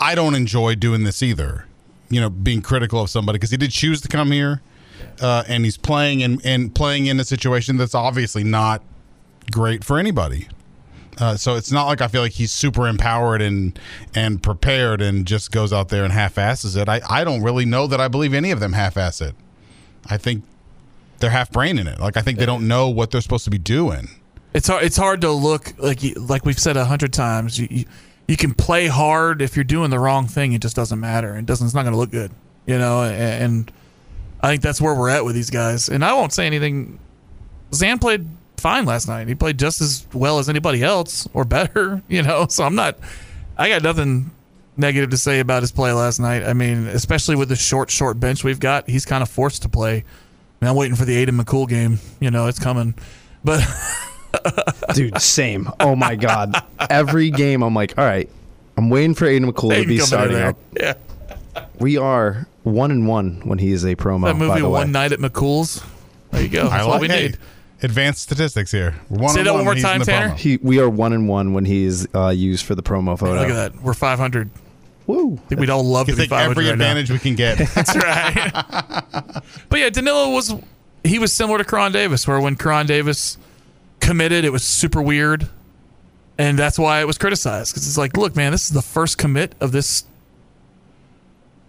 I 0.00 0.14
don't 0.14 0.34
enjoy 0.34 0.74
doing 0.74 1.04
this 1.04 1.22
either. 1.22 1.66
You 2.10 2.20
know, 2.20 2.30
being 2.30 2.62
critical 2.62 3.00
of 3.00 3.10
somebody 3.10 3.38
because 3.38 3.50
he 3.50 3.56
did 3.56 3.70
choose 3.70 4.00
to 4.02 4.08
come 4.08 4.30
here, 4.30 4.60
uh, 5.20 5.44
and 5.48 5.64
he's 5.64 5.76
playing 5.76 6.22
and 6.22 6.40
and 6.44 6.74
playing 6.74 7.06
in 7.06 7.18
a 7.18 7.24
situation 7.24 7.76
that's 7.76 7.94
obviously 7.94 8.44
not 8.44 8.82
great 9.50 9.82
for 9.84 9.98
anybody. 9.98 10.48
Uh, 11.18 11.36
so 11.36 11.54
it's 11.54 11.70
not 11.70 11.86
like 11.86 12.00
I 12.00 12.08
feel 12.08 12.22
like 12.22 12.32
he's 12.32 12.52
super 12.52 12.88
empowered 12.88 13.40
and 13.40 13.78
and 14.14 14.42
prepared 14.42 15.00
and 15.00 15.26
just 15.26 15.52
goes 15.52 15.72
out 15.72 15.88
there 15.88 16.04
and 16.04 16.12
half-asses 16.12 16.76
it. 16.76 16.88
I, 16.88 17.00
I 17.08 17.24
don't 17.24 17.42
really 17.42 17.64
know 17.64 17.86
that 17.86 18.00
I 18.00 18.08
believe 18.08 18.34
any 18.34 18.50
of 18.50 18.60
them 18.60 18.72
half-ass 18.72 19.20
it. 19.20 19.34
I 20.06 20.18
think 20.18 20.44
they're 21.18 21.30
half 21.30 21.50
brain 21.50 21.78
in 21.78 21.86
it. 21.86 22.00
Like 22.00 22.16
I 22.16 22.20
think 22.20 22.38
they 22.38 22.46
don't 22.46 22.68
know 22.68 22.88
what 22.88 23.10
they're 23.10 23.20
supposed 23.20 23.44
to 23.44 23.50
be 23.50 23.58
doing. 23.58 24.08
It's 24.52 24.68
hard. 24.68 24.84
It's 24.84 24.96
hard 24.96 25.20
to 25.22 25.30
look 25.30 25.72
like 25.78 26.02
you, 26.02 26.14
like 26.14 26.44
we've 26.44 26.58
said 26.58 26.76
a 26.76 26.84
hundred 26.84 27.12
times. 27.12 27.58
You, 27.58 27.68
you 27.70 27.84
you 28.26 28.36
can 28.36 28.54
play 28.54 28.86
hard 28.86 29.42
if 29.42 29.56
you're 29.56 29.64
doing 29.64 29.90
the 29.90 29.98
wrong 29.98 30.26
thing. 30.26 30.52
It 30.52 30.62
just 30.62 30.76
doesn't 30.76 30.98
matter. 30.98 31.36
It 31.36 31.46
doesn't. 31.46 31.66
It's 31.66 31.74
not 31.74 31.82
going 31.82 31.92
to 31.92 31.98
look 31.98 32.10
good. 32.10 32.30
You 32.66 32.78
know. 32.78 33.02
And, 33.02 33.42
and 33.42 33.72
I 34.40 34.48
think 34.48 34.62
that's 34.62 34.80
where 34.80 34.94
we're 34.94 35.10
at 35.10 35.24
with 35.24 35.34
these 35.34 35.50
guys. 35.50 35.88
And 35.88 36.04
I 36.04 36.14
won't 36.14 36.32
say 36.32 36.46
anything. 36.46 36.98
Zan 37.72 37.98
played 37.98 38.26
fine 38.56 38.86
last 38.86 39.08
night. 39.08 39.28
He 39.28 39.34
played 39.34 39.58
just 39.58 39.80
as 39.80 40.06
well 40.12 40.38
as 40.38 40.48
anybody 40.48 40.82
else, 40.82 41.28
or 41.34 41.44
better. 41.44 42.02
You 42.08 42.22
know. 42.22 42.46
So 42.48 42.64
I'm 42.64 42.74
not. 42.74 42.96
I 43.56 43.68
got 43.68 43.82
nothing 43.82 44.30
negative 44.76 45.10
to 45.10 45.16
say 45.16 45.40
about 45.40 45.62
his 45.62 45.72
play 45.72 45.92
last 45.92 46.18
night. 46.18 46.42
I 46.42 46.52
mean, 46.52 46.86
especially 46.88 47.36
with 47.36 47.48
the 47.48 47.56
short, 47.56 47.90
short 47.90 48.18
bench 48.18 48.42
we've 48.42 48.58
got, 48.58 48.88
he's 48.88 49.04
kind 49.04 49.22
of 49.22 49.28
forced 49.28 49.62
to 49.62 49.68
play. 49.68 49.98
I 49.98 50.64
mean, 50.64 50.70
I'm 50.70 50.76
waiting 50.76 50.96
for 50.96 51.04
the 51.04 51.24
Aiden 51.24 51.40
McCool 51.40 51.68
game. 51.68 52.00
You 52.20 52.30
know, 52.30 52.46
it's 52.46 52.58
coming. 52.58 52.94
But 53.44 53.60
Dude, 54.94 55.20
same. 55.20 55.68
Oh 55.80 55.96
my 55.96 56.16
god. 56.16 56.54
Every 56.90 57.30
game, 57.30 57.62
I'm 57.62 57.74
like, 57.74 57.96
all 57.98 58.04
right, 58.04 58.28
I'm 58.76 58.90
waiting 58.90 59.14
for 59.14 59.26
Aiden 59.26 59.50
McCool 59.50 59.80
to 59.80 59.86
be 59.86 59.98
starting 59.98 60.38
up. 60.38 60.56
Yeah. 60.78 60.94
We 61.78 61.96
are 61.96 62.46
one 62.64 62.90
and 62.90 63.06
one 63.06 63.40
when 63.44 63.58
he 63.58 63.72
is 63.72 63.84
a 63.84 63.94
promo. 63.96 64.24
that 64.24 64.32
by 64.34 64.38
movie 64.38 64.60
the 64.60 64.66
way. 64.66 64.80
One 64.80 64.92
Night 64.92 65.12
at 65.12 65.18
McCool's. 65.20 65.82
There 66.30 66.42
you 66.42 66.48
go. 66.48 66.66
I 66.66 66.78
That's 66.78 66.86
what 66.86 67.00
we 67.00 67.08
hey, 67.08 67.22
need. 67.28 67.38
Advanced 67.82 68.22
statistics 68.22 68.72
here. 68.72 68.94
One 69.08 69.34
Say 69.34 69.42
that 69.42 69.50
one 69.50 69.58
one 69.58 69.64
more 69.64 69.70
when 69.70 69.76
he's 69.76 69.84
time, 69.84 70.00
Tanner. 70.02 70.34
He, 70.34 70.56
we 70.56 70.80
are 70.80 70.88
one 70.88 71.12
and 71.12 71.28
one 71.28 71.52
when 71.52 71.64
he 71.64 71.84
is 71.84 72.08
uh, 72.14 72.28
used 72.30 72.64
for 72.64 72.74
the 72.74 72.82
promo 72.82 73.18
photo. 73.18 73.34
Look 73.34 73.50
at 73.50 73.72
that. 73.72 73.82
We're 73.82 73.94
500. 73.94 74.50
Woo. 75.06 75.34
I 75.34 75.48
think 75.48 75.60
we'd 75.60 75.70
all 75.70 75.84
love 75.84 76.08
You 76.08 76.14
to 76.14 76.22
be 76.22 76.26
500 76.26 76.50
every 76.50 76.64
right 76.64 76.78
now. 76.78 76.84
advantage 76.84 77.10
we 77.10 77.18
can 77.18 77.34
get. 77.34 77.58
That's 77.74 77.94
right. 77.94 78.50
but 79.68 79.78
yeah, 79.78 79.90
Danilo 79.90 80.30
was 80.30 80.54
he 81.04 81.18
was 81.18 81.32
similar 81.32 81.58
to 81.58 81.64
Koron 81.64 81.92
Davis, 81.92 82.26
where 82.26 82.40
when 82.40 82.56
Koron 82.56 82.86
Davis 82.86 83.36
committed, 84.00 84.44
it 84.44 84.52
was 84.52 84.62
super 84.62 85.02
weird, 85.02 85.48
and 86.38 86.58
that's 86.58 86.78
why 86.78 87.00
it 87.00 87.06
was 87.06 87.18
criticized 87.18 87.72
because 87.72 87.86
it's 87.86 87.98
like, 87.98 88.16
look, 88.16 88.36
man, 88.36 88.52
this 88.52 88.64
is 88.66 88.70
the 88.70 88.82
first 88.82 89.18
commit 89.18 89.54
of 89.60 89.72
this, 89.72 90.04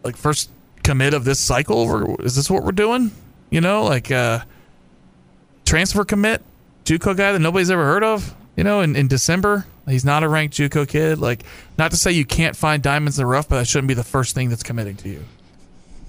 like 0.04 0.16
first 0.16 0.50
commit 0.84 1.14
of 1.14 1.24
this 1.26 1.40
cycle. 1.40 2.18
Is 2.22 2.36
this 2.36 2.50
what 2.50 2.64
we're 2.64 2.72
doing? 2.72 3.12
You 3.50 3.62
know, 3.62 3.84
like 3.84 4.12
uh 4.12 4.40
transfer 5.66 6.06
commit, 6.06 6.42
JUCO 6.86 7.18
guy 7.18 7.32
that 7.32 7.40
nobody's 7.40 7.72
ever 7.72 7.84
heard 7.84 8.04
of. 8.04 8.36
You 8.56 8.64
know, 8.64 8.82
in, 8.82 8.96
in 8.96 9.08
December, 9.08 9.66
he's 9.88 10.06
not 10.06 10.24
a 10.24 10.30
ranked 10.30 10.56
JUCO 10.56 10.88
kid. 10.88 11.20
Like, 11.20 11.44
not 11.78 11.92
to 11.92 11.98
say 11.98 12.12
you 12.12 12.26
can't 12.26 12.56
find 12.56 12.82
diamonds 12.82 13.20
in 13.20 13.24
the 13.24 13.28
rough, 13.28 13.50
but 13.50 13.58
that 13.58 13.68
shouldn't 13.68 13.90
be 13.90 13.94
the 13.94 14.04
first 14.04 14.34
thing 14.34 14.50
that's 14.50 14.64
committing 14.64 14.96
to 14.98 15.10
you. 15.10 15.26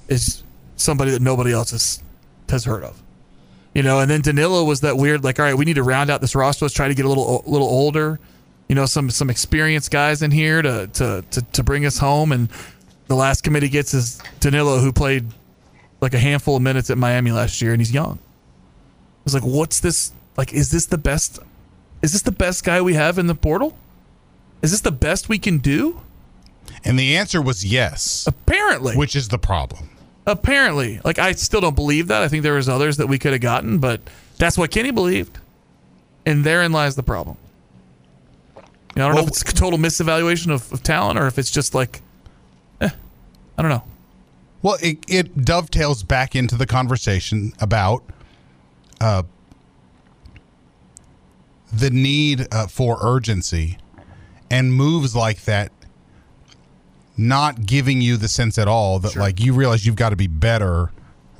Is 0.09 0.45
somebody 0.77 1.11
that 1.11 1.23
nobody 1.23 1.53
else 1.53 1.73
has 1.73 2.03
has 2.49 2.65
heard 2.65 2.85
of. 2.85 3.03
You 3.77 3.83
know, 3.83 4.01
and 4.01 4.11
then 4.11 4.23
Danilo 4.23 4.65
was 4.65 4.81
that 4.81 4.97
weird, 4.97 5.23
like, 5.23 5.39
all 5.39 5.45
right, 5.45 5.55
we 5.55 5.67
need 5.67 5.75
to 5.75 5.83
round 5.83 6.09
out 6.09 6.23
this 6.23 6.35
roster. 6.35 6.65
Let's 6.65 6.75
try 6.75 6.89
to 6.89 6.95
get 6.95 7.05
a 7.05 7.09
little 7.11 7.45
little 7.47 7.69
older. 7.69 8.19
You 8.71 8.75
know, 8.75 8.87
some 8.87 9.11
some 9.11 9.29
experienced 9.29 9.91
guys 9.91 10.23
in 10.23 10.31
here 10.31 10.63
to 10.63 10.87
to 10.95 11.23
to, 11.31 11.43
to 11.43 11.63
bring 11.63 11.85
us 11.85 11.99
home. 11.99 12.33
And 12.33 12.49
the 13.09 13.15
last 13.15 13.43
committee 13.43 13.69
gets 13.69 13.93
is 13.93 14.23
Danilo, 14.41 14.79
who 14.79 14.93
played 14.93 15.27
like 16.01 16.15
a 16.15 16.19
handful 16.19 16.57
of 16.57 16.63
minutes 16.63 16.89
at 16.89 16.97
Miami 16.97 17.33
last 17.33 17.61
year, 17.61 17.73
and 17.73 17.81
he's 17.83 17.93
young. 17.93 18.19
I 18.19 19.25
was 19.25 19.35
like, 19.35 19.45
what's 19.45 19.81
this? 19.81 20.11
Like, 20.39 20.55
is 20.55 20.71
this 20.71 20.87
the 20.87 20.97
best? 20.97 21.39
Is 22.01 22.15
this 22.15 22.23
the 22.23 22.33
best 22.33 22.65
guy 22.65 22.81
we 22.81 22.95
have 22.95 23.19
in 23.19 23.27
the 23.27 23.35
portal? 23.35 23.77
Is 24.63 24.71
this 24.71 24.81
the 24.81 24.91
best 24.91 25.29
we 25.29 25.39
can 25.39 25.59
do? 25.59 26.01
And 26.83 26.99
the 26.99 27.15
answer 27.15 27.43
was 27.43 27.63
yes. 27.63 28.25
Apparently. 28.27 28.97
Which 28.97 29.15
is 29.15 29.29
the 29.29 29.39
problem. 29.39 29.91
Apparently, 30.27 31.01
like 31.05 31.19
I 31.19 31.33
still 31.33 31.61
don't 31.61 31.77
believe 31.77 32.09
that. 32.09 32.23
I 32.23 32.29
think 32.29 32.43
there 32.43 32.55
was 32.55 32.69
others 32.69 32.97
that 32.97 33.07
we 33.07 33.19
could 33.19 33.33
have 33.33 33.41
gotten, 33.41 33.79
but 33.79 34.01
that's 34.39 34.59
what 34.59 34.71
Kenny 34.71 34.91
believed, 34.91 35.39
and 36.25 36.43
therein 36.45 36.73
lies 36.73 36.97
the 36.97 37.03
problem. 37.03 37.37
You 38.57 38.63
know, 38.97 39.05
I 39.05 39.09
don't 39.09 39.17
know 39.17 39.23
if 39.23 39.29
it's 39.29 39.43
a 39.43 39.55
total 39.55 39.79
misevaluation 39.79 40.53
of, 40.53 40.73
of 40.73 40.83
talent 40.83 41.19
or 41.19 41.27
if 41.27 41.39
it's 41.39 41.51
just 41.51 41.75
like, 41.75 42.01
eh, 42.81 42.89
I 43.59 43.63
don't 43.63 43.71
know. 43.71 43.85
Well, 44.63 44.79
it, 44.83 44.99
it 45.07 45.45
dovetails 45.45 46.03
back 46.03 46.35
into 46.35 46.57
the 46.57 46.67
conversation 46.67 47.53
about 47.61 48.03
uh, 49.01 49.25
the 51.73 51.91
need 51.91 52.49
uh, 52.53 52.67
for 52.67 52.99
urgency 53.03 53.77
and 54.51 54.73
moves 54.73 55.15
like 55.15 55.43
that 55.45 55.71
not 57.17 57.65
giving 57.67 58.01
you 58.01 58.17
the 58.17 58.29
sense 58.29 58.59
at 58.59 58.69
all 58.69 58.99
that 58.99 59.17
like 59.17 59.41
you 59.41 59.55
realize 59.55 59.87
you've 59.87 59.97
got 59.97 60.11
to 60.11 60.17
be 60.17 60.27
better 60.27 60.91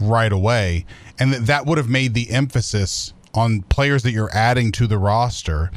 right 0.01 0.33
away. 0.33 0.87
And 1.19 1.33
that 1.33 1.47
that 1.47 1.67
would 1.67 1.79
have 1.79 1.89
made 1.89 2.15
the 2.15 2.31
emphasis 2.31 3.13
on 3.35 3.63
players 3.63 4.03
that 4.03 4.13
you're 4.13 4.35
adding 4.35 4.73
to 4.73 4.87
the 4.87 4.99
roster 4.99 5.71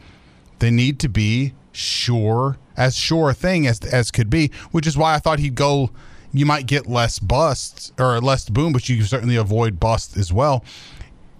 they 0.60 0.72
need 0.72 1.00
to 1.00 1.10
be 1.10 1.54
sure 1.72 2.58
as 2.78 2.96
sure 2.96 3.30
a 3.30 3.34
thing 3.34 3.68
as 3.68 3.80
as 3.82 4.12
could 4.12 4.30
be 4.30 4.52
which 4.72 4.88
is 4.88 4.98
why 4.98 5.14
I 5.16 5.20
thought 5.20 5.40
he'd 5.40 5.56
go 5.56 5.92
you 6.32 6.46
might 6.46 6.68
get 6.68 6.88
less 6.88 7.20
busts 7.20 7.92
or 7.98 8.20
less 8.22 8.50
boom 8.50 8.72
but 8.72 8.88
you 8.88 8.98
can 8.98 9.06
certainly 9.06 9.36
avoid 9.36 9.80
bust 9.80 10.16
as 10.18 10.32
well. 10.32 10.64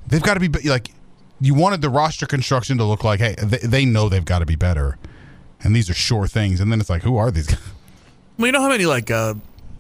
They've 0.08 0.22
got 0.22 0.36
to 0.36 0.50
be 0.50 0.70
like 0.70 0.92
you 1.40 1.54
wanted 1.54 1.82
the 1.82 1.90
roster 1.90 2.26
construction 2.26 2.78
to 2.78 2.84
look 2.84 3.04
like 3.04 3.20
hey 3.20 3.36
they, 3.42 3.60
they 3.60 3.86
know 3.86 4.10
they've 4.10 4.26
got 4.26 4.40
to 4.40 4.46
be 4.46 4.56
better. 4.56 4.98
And 5.62 5.76
these 5.76 5.90
are 5.90 5.94
sure 5.94 6.26
things. 6.26 6.62
And 6.62 6.72
then 6.72 6.80
it's 6.80 6.90
like 6.90 7.04
who 7.04 7.18
are 7.18 7.32
these 7.32 7.48
guys 7.48 7.60
Well, 8.40 8.46
you 8.46 8.54
know 8.54 8.62
how 8.62 8.70
many 8.70 8.86
like 8.86 9.12
uh, 9.12 9.34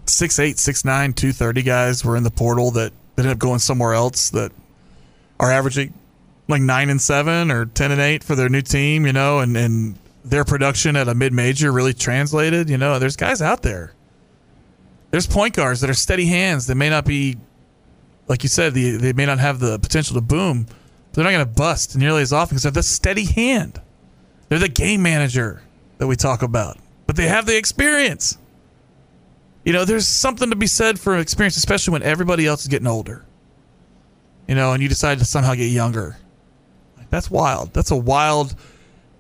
six 0.06 0.38
eight, 0.38 0.60
six 0.60 0.84
nine, 0.84 1.14
two 1.14 1.32
thirty 1.32 1.64
guys 1.64 2.04
were 2.04 2.18
in 2.18 2.24
the 2.24 2.30
portal 2.30 2.72
that, 2.72 2.92
that 3.16 3.22
ended 3.22 3.32
up 3.32 3.40
going 3.40 3.60
somewhere 3.60 3.94
else 3.94 4.32
that 4.32 4.52
are 5.40 5.50
averaging 5.50 5.94
like 6.50 6.62
nine 6.62 6.90
and 6.90 7.02
seven 7.02 7.52
or 7.52 7.68
ten 7.68 7.94
and 7.94 8.02
eight 8.02 8.22
for 8.22 8.36
their 8.36 8.50
new 8.50 8.62
team, 8.62 9.06
you 9.06 9.14
know, 9.14 9.40
and, 9.40 9.56
and 9.56 9.96
their 10.26 10.44
production 10.44 10.98
at 10.98 11.08
a 11.08 11.16
mid 11.16 11.32
major 11.32 11.72
really 11.72 11.94
translated. 11.94 12.70
You 12.70 12.78
know, 12.78 13.00
there's 13.00 13.16
guys 13.16 13.42
out 13.42 13.62
there. 13.62 13.94
There's 15.12 15.26
point 15.26 15.56
guards 15.56 15.80
that 15.80 15.90
are 15.90 15.94
steady 15.94 16.26
hands 16.26 16.68
that 16.68 16.76
may 16.76 16.90
not 16.90 17.06
be, 17.06 17.38
like 18.28 18.44
you 18.44 18.50
said, 18.50 18.74
the, 18.74 18.98
they 18.98 19.14
may 19.14 19.26
not 19.26 19.40
have 19.40 19.62
the 19.62 19.80
potential 19.80 20.16
to 20.16 20.22
boom. 20.22 20.66
But 20.66 21.14
they're 21.14 21.24
not 21.24 21.32
going 21.32 21.46
to 21.46 21.54
bust 21.54 21.96
nearly 21.96 22.24
as 22.24 22.34
often 22.34 22.56
because 22.56 22.64
they're 22.64 22.74
the 22.74 22.84
steady 22.84 23.24
hand. 23.24 23.82
They're 24.50 24.60
the 24.60 24.68
game 24.68 25.02
manager 25.02 25.62
that 25.98 26.08
we 26.08 26.18
talk 26.18 26.42
about, 26.42 26.78
but 27.08 27.16
they 27.16 27.28
have 27.28 27.46
the 27.46 27.58
experience. 27.58 28.38
You 29.70 29.74
know, 29.74 29.86
there's 29.86 30.08
something 30.08 30.50
to 30.50 30.56
be 30.56 30.66
said 30.66 31.00
for 31.00 31.20
experience, 31.20 31.56
especially 31.56 31.92
when 31.92 32.02
everybody 32.02 32.48
else 32.48 32.64
is 32.64 32.70
getting 32.70 32.88
older. 32.88 33.24
You 34.48 34.56
know, 34.56 34.74
and 34.74 34.82
you 34.82 34.90
decide 34.90 35.20
to 35.20 35.26
somehow 35.26 35.54
get 35.54 35.68
younger. 35.68 36.18
That's 37.12 37.30
wild. 37.30 37.72
That's 37.72 37.92
a 37.92 37.96
wild, 37.96 38.56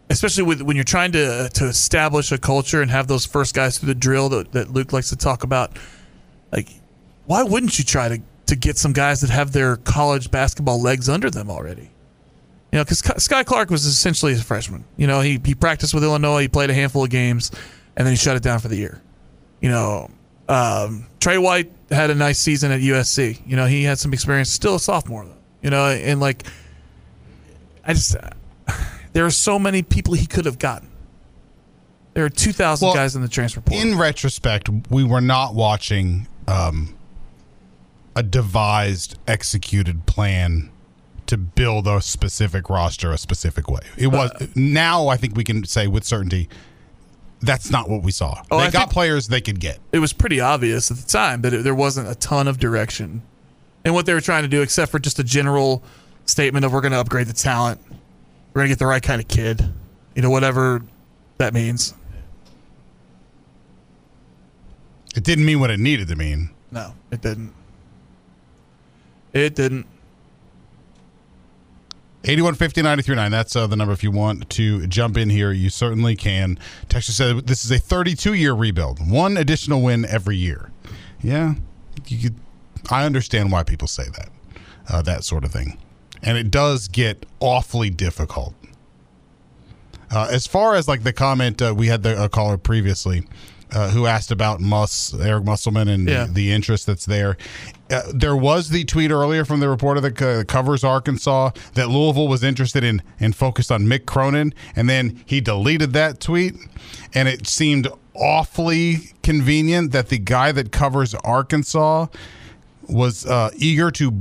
especially 0.10 0.45
with 0.45 0.64
when 0.64 0.76
you're 0.76 0.84
trying 0.84 1.12
to 1.12 1.24
uh, 1.24 1.50
to 1.50 1.68
establish 1.68 2.32
a 2.32 2.39
culture 2.39 2.82
and 2.82 2.89
have 2.89 3.06
those 3.06 3.28
first 3.28 3.54
guys 3.54 3.78
through 3.78 3.89
the 3.89 3.93
drill 3.93 4.28
that, 4.30 4.52
that 4.54 4.72
Luke 4.72 4.91
likes 4.91 5.10
to 5.10 5.16
talk 5.16 5.43
about. 5.43 5.78
Like, 6.52 6.70
why 7.28 7.43
wouldn't 7.43 7.78
you 7.78 7.86
try 7.86 8.10
to 8.10 8.20
to 8.47 8.56
get 8.56 8.76
some 8.76 8.91
guys 8.91 9.22
that 9.22 9.30
have 9.30 9.52
their 9.52 9.76
college 9.76 10.32
basketball 10.32 10.82
legs 10.82 11.10
under 11.10 11.30
them 11.30 11.52
already? 11.52 11.91
You 12.72 12.80
know, 12.80 12.84
because 12.84 13.04
Skyy 13.04 13.45
Clark 13.45 13.70
was 13.70 13.86
essentially 13.86 14.34
a 14.34 14.38
freshman. 14.38 14.84
You 14.97 15.06
know, 15.06 15.22
he 15.22 15.39
he 15.45 15.54
practiced 15.54 15.93
with 15.93 16.04
Illinois, 16.04 16.41
he 16.41 16.47
played 16.47 16.72
a 16.72 16.74
handful 16.74 17.04
of 17.04 17.12
games, 17.12 17.52
and 17.95 18.04
then 18.04 18.14
he 18.14 18.18
shut 18.18 18.36
it 18.36 18.41
down 18.41 18.58
for 18.58 18.68
the 18.68 18.78
year. 18.78 19.00
You 19.62 19.70
know, 19.70 20.10
um, 20.50 21.06
Tre 21.20 21.38
White 21.38 21.72
had 21.91 22.10
a 22.10 22.16
nice 22.16 22.39
season 22.39 22.72
at 22.72 22.82
USC. 22.82 23.39
You 23.45 23.56
know, 23.56 23.66
he 23.66 23.84
had 23.84 24.00
some 24.00 24.12
experience, 24.14 24.50
still 24.50 24.76
a 24.76 24.80
sophomore 24.80 25.26
though. 25.26 25.38
You 25.62 25.70
know, 25.70 25.86
and 25.88 26.20
like, 26.20 26.43
I 27.86 27.93
just 27.93 28.16
there 29.14 29.26
are 29.26 29.32
so 29.32 29.58
many 29.60 29.84
people 29.84 30.14
he 30.16 30.26
could 30.26 30.45
have 30.45 30.60
gotten. 30.60 30.89
There 32.14 32.26
are 32.26 32.30
two 32.30 32.52
thousand 32.52 32.88
Well, 32.88 32.95
guys 32.95 33.16
in 33.16 33.22
the 33.22 33.28
transfer 33.28 33.62
portal. 33.62 33.80
in 33.88 33.97
retrospect, 33.97 34.70
we 34.89 35.04
were 35.04 35.22
not 35.22 35.54
watching 35.54 36.28
um, 36.47 36.95
a 38.16 38.24
devised, 38.24 39.18
executed 39.28 40.06
plan 40.06 40.72
to 41.28 41.38
build 41.38 41.88
a 41.88 42.02
specific 42.02 42.72
roster 42.72 43.12
a 43.12 43.18
specific 43.18 43.70
way. 43.70 43.82
It 43.97 44.08
was 44.08 44.32
now 44.56 45.10
I 45.10 45.16
think 45.18 45.38
we 45.38 45.43
can 45.43 45.64
say 45.64 45.86
with 45.86 46.04
certainty 46.04 46.50
that's 47.42 47.72
not 47.72 47.90
what 47.90 48.04
we 48.04 48.12
saw. 48.12 48.42
Oh, 48.52 48.60
they 48.60 48.66
I 48.66 48.72
got 48.72 48.90
players 48.90 49.28
they 49.28 49.42
could 49.42 49.60
get. 49.60 49.80
it 49.92 50.00
was 50.00 50.14
pretty 50.14 50.40
obvious 50.40 50.92
at 50.92 50.98
the 50.98 51.08
time 51.08 51.42
that 51.42 51.54
it, 51.54 51.64
there 51.64 51.76
wasn't 51.76 52.10
a 52.10 52.16
ton 52.16 52.48
of 52.48 52.60
direction 52.60 53.22
and 53.86 53.94
what 53.94 54.06
they 54.06 54.14
were 54.14 54.22
trying 54.22 54.44
to 54.44 54.50
do, 54.50 54.62
except 54.62 54.92
for 54.92 55.00
just 55.00 55.20
a 55.20 55.24
general 55.24 55.84
statement 56.26 56.66
of 56.66 56.74
we're 56.74 56.82
going 56.82 56.92
to 56.92 57.00
upgrade 57.00 57.28
the 57.28 57.34
talent, 57.34 57.80
we're 58.54 58.62
going 58.62 58.68
to 58.68 58.72
get 58.72 58.80
the 58.80 58.86
right 58.86 59.02
kind 59.02 59.22
of 59.22 59.28
kid, 59.28 59.72
you 60.16 60.22
know, 60.22 60.30
whatever 60.30 60.84
that 61.38 61.54
means. 61.54 61.94
It 65.16 65.24
didn't 65.24 65.46
mean 65.46 65.60
what 65.60 65.72
it 65.72 65.80
needed 65.80 66.08
to 66.10 66.16
mean. 66.16 66.52
No, 66.72 66.94
it 67.12 67.22
didn't. 67.22 67.54
It 69.34 69.56
didn't. 69.56 69.88
8150 72.26 72.82
939. 72.82 73.32
That's 73.32 73.55
uh, 73.55 73.65
the 73.67 73.76
number 73.76 73.93
if 73.93 74.03
you 74.03 74.11
want 74.11 74.49
to 74.51 74.86
jump 74.88 75.17
in 75.17 75.30
here. 75.30 75.51
You 75.51 75.70
certainly 75.70 76.15
can. 76.15 76.59
Texas 76.89 77.15
said 77.15 77.47
this 77.47 77.63
is 77.63 77.72
a 77.72 77.80
32 77.80 78.34
year 78.34 78.53
rebuild, 78.53 78.99
one 79.09 79.38
additional 79.38 79.82
win 79.82 80.05
every 80.05 80.36
year. 80.36 80.72
Yeah, 81.22 81.55
you 82.07 82.20
could, 82.30 82.36
I 82.89 83.05
understand 83.05 83.51
why 83.51 83.63
people 83.63 83.88
say 83.88 84.03
that, 84.15 84.30
uh, 84.89 85.01
that 85.03 85.24
sort 85.24 85.43
of 85.45 85.51
thing. 85.51 85.78
And 86.22 86.38
it 86.38 86.51
does 86.51 86.88
get 86.89 87.26
awfully 87.39 87.89
difficult. 87.89 88.53
Uh, 90.11 90.28
as 90.32 90.47
far 90.47 90.76
as 90.76 90.88
like 90.88 91.03
the 91.03 91.13
comment, 91.13 91.61
uh, 91.61 91.74
we 91.76 91.88
had 91.88 92.03
the 92.03 92.22
a 92.22 92.28
caller 92.28 92.57
previously 92.57 93.26
uh, 93.72 93.91
who 93.91 94.07
asked 94.07 94.32
about 94.32 94.59
Muss, 94.59 95.13
Eric 95.13 95.45
Musselman, 95.45 95.88
and 95.88 96.07
Yeah. 96.09 96.26
the, 96.26 96.32
the 96.34 96.51
interest 96.51 96.86
that's 96.88 97.05
there. 97.05 97.38
Uh, 97.90 98.04
there 98.14 98.36
was 98.36 98.70
the 98.70 98.84
tweet 98.86 99.10
earlier 99.10 99.44
from 99.44 99.60
the 99.60 99.68
reporter 99.70 100.00
that 100.00 100.22
uh, 100.22 100.44
covers 100.44 100.84
Arkansas 100.84 101.52
that 101.74 101.90
Louisville 101.90 102.28
was 102.28 102.44
interested 102.44 102.84
in 102.84 103.02
and 103.20 103.36
focused 103.36 103.72
on 103.72 103.84
Mick 103.84 104.06
Cronin, 104.06 104.54
and 104.76 104.88
then 104.90 105.22
he 105.26 105.42
deleted 105.42 105.94
that 105.94 106.20
tweet, 106.20 106.56
and 107.14 107.28
it 107.28 107.48
seemed 107.48 107.88
awfully 108.14 109.14
convenient 109.24 109.92
that 109.92 110.10
the 110.10 110.20
guy 110.20 110.52
that 110.52 110.72
covers 110.72 111.16
Arkansas 111.16 112.08
was 112.88 113.26
uh, 113.26 113.50
eager 113.58 113.92
to 113.92 114.14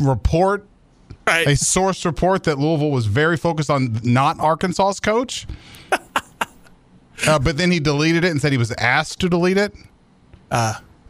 report 0.00 0.66
a 1.26 1.54
source 1.54 2.04
report 2.04 2.44
that 2.44 2.58
Louisville 2.58 2.90
was 2.90 3.06
very 3.06 3.36
focused 3.36 3.70
on 3.70 4.00
not 4.02 4.38
Arkansas's 4.40 5.00
coach. 5.00 5.46
uh, 7.26 7.38
but 7.38 7.56
then 7.56 7.70
he 7.70 7.80
deleted 7.80 8.24
it 8.24 8.30
and 8.30 8.40
said 8.40 8.52
he 8.52 8.58
was 8.58 8.72
asked 8.72 9.20
to 9.20 9.28
delete 9.28 9.56
it. 9.56 9.74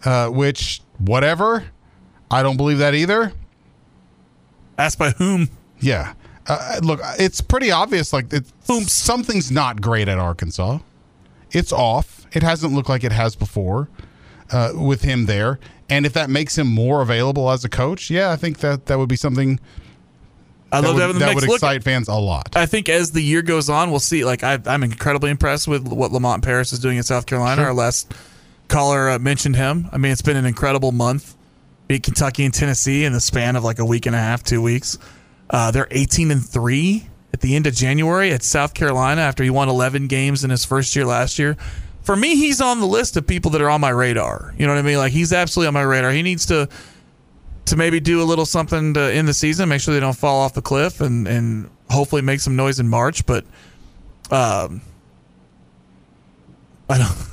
Uh, 0.05 0.29
which, 0.29 0.83
whatever. 0.99 1.65
I 2.33 2.43
don't 2.43 2.57
believe 2.57 2.79
that 2.79 2.95
either. 2.95 3.33
Asked 4.79 4.99
by 4.99 5.11
whom? 5.11 5.49
Yeah. 5.81 6.15
Uh, 6.47 6.81
look, 6.83 7.01
it's 7.19 7.41
pretty 7.41 7.71
obvious. 7.71 8.13
Like, 8.13 8.33
it, 8.33 8.45
something's 8.89 9.51
not 9.51 9.81
great 9.81 10.09
at 10.09 10.19
Arkansas. 10.19 10.79
It's 11.51 11.73
off. 11.73 12.27
It 12.33 12.43
hasn't 12.43 12.73
looked 12.73 12.89
like 12.89 13.05
it 13.05 13.13
has 13.13 13.37
before 13.37 13.89
uh, 14.51 14.73
with 14.75 15.03
him 15.03 15.27
there. 15.27 15.61
And 15.91 16.07
if 16.07 16.15
that 16.15 16.31
makes 16.31 16.57
him 16.57 16.67
more 16.67 17.03
available 17.03 17.51
as 17.51 17.65
a 17.65 17.69
coach, 17.69 18.11
yeah, 18.11 18.31
I 18.31 18.37
think 18.37 18.59
that 18.59 18.87
that 18.87 18.99
would 18.99 19.09
be 19.11 19.17
something. 19.17 19.61
That 20.71 20.85
love 20.85 20.95
would, 20.95 21.01
to 21.01 21.07
have 21.07 21.11
him 21.11 21.17
in 21.17 21.21
the 21.21 21.27
that 21.27 21.35
would 21.35 21.45
excite 21.45 21.85
fans 21.85 22.09
a 22.09 22.15
lot. 22.15 22.57
I 22.57 22.65
think 22.65 22.89
as 22.89 23.13
the 23.13 23.21
year 23.21 23.43
goes 23.43 23.69
on, 23.69 23.91
we'll 23.91 24.01
see. 24.01 24.25
Like 24.25 24.43
I, 24.43 24.59
I'm 24.65 24.83
incredibly 24.83 25.31
impressed 25.31 25.69
with 25.69 25.87
what 25.87 26.11
Lamont 26.11 26.43
Paris 26.43 26.73
is 26.73 26.79
doing 26.79 26.97
in 26.97 27.03
South 27.03 27.27
Carolina. 27.27 27.61
Sure. 27.61 27.67
Our 27.67 27.75
last 27.75 28.15
caller 28.69 29.11
uh, 29.11 29.19
mentioned 29.19 29.57
him. 29.57 29.91
I 29.93 29.99
mean, 29.99 30.13
it's 30.13 30.23
been 30.23 30.39
an 30.39 30.47
incredible 30.47 30.93
month. 30.93 31.37
Beat 31.93 32.05
Kentucky 32.05 32.47
and 32.47 32.55
Tennessee 32.55 33.05
in 33.05 33.13
the 33.13 33.21
span 33.21 33.55
of 33.55 33.65
like 33.65 33.79
a 33.79 33.85
week 33.85 34.07
and 34.07 34.17
a 34.17 34.19
half, 34.19 34.43
two 34.43 34.63
weeks. 34.63 34.97
Uh, 35.51 35.71
they're 35.71 35.89
18 35.91 36.31
and 36.31 36.43
three 36.43 37.07
at 37.35 37.43
the 37.43 37.55
end 37.55 37.67
of 37.67 37.75
January 37.75 38.33
at 38.33 38.43
South 38.43 38.73
Carolina 38.73 39.21
after 39.21 39.45
he 39.45 39.51
won 39.51 39.69
11 39.69 40.07
games 40.07 40.43
in 40.43 40.49
his 40.49 40.65
first 40.65 40.97
year 40.97 41.05
last 41.05 41.39
year. 41.39 41.55
For 42.01 42.17
me, 42.17 42.35
he's 42.35 42.63
on 42.63 42.81
the 42.81 42.87
list 42.87 43.19
of 43.19 43.27
people 43.27 43.51
that 43.51 43.61
are 43.61 43.69
on 43.69 43.83
my 43.83 43.91
radar. 43.91 44.55
You 44.57 44.67
know 44.67 44.73
what 44.73 44.79
I 44.79 44.83
mean? 44.83 44.97
Like 44.97 45.13
he's 45.13 45.35
absolutely 45.35 45.67
on 45.67 45.75
my 45.75 45.83
radar. 45.83 46.13
He 46.13 46.23
needs 46.23 46.47
to 46.47 46.67
to 47.67 47.77
maybe 47.77 48.01
do 48.01 48.23
a 48.23 48.25
little 48.25 48.47
something 48.47 48.95
to, 48.95 49.13
end 49.13 49.29
the 49.29 49.35
season, 49.35 49.69
make 49.69 49.83
sure 49.83 49.93
they 49.93 50.01
don't 50.01 50.17
fall 50.17 50.41
off 50.41 50.55
the 50.55 50.63
cliff, 50.63 51.03
and 51.03 51.29
and 51.29 51.69
hopefully 51.91 52.23
make 52.23 52.41
some 52.41 52.57
noise 52.57 52.81
in 52.81 52.89
March. 52.89 53.27
But 53.27 53.45
um, 54.31 54.81
I 56.89 56.97
don't. 56.97 57.32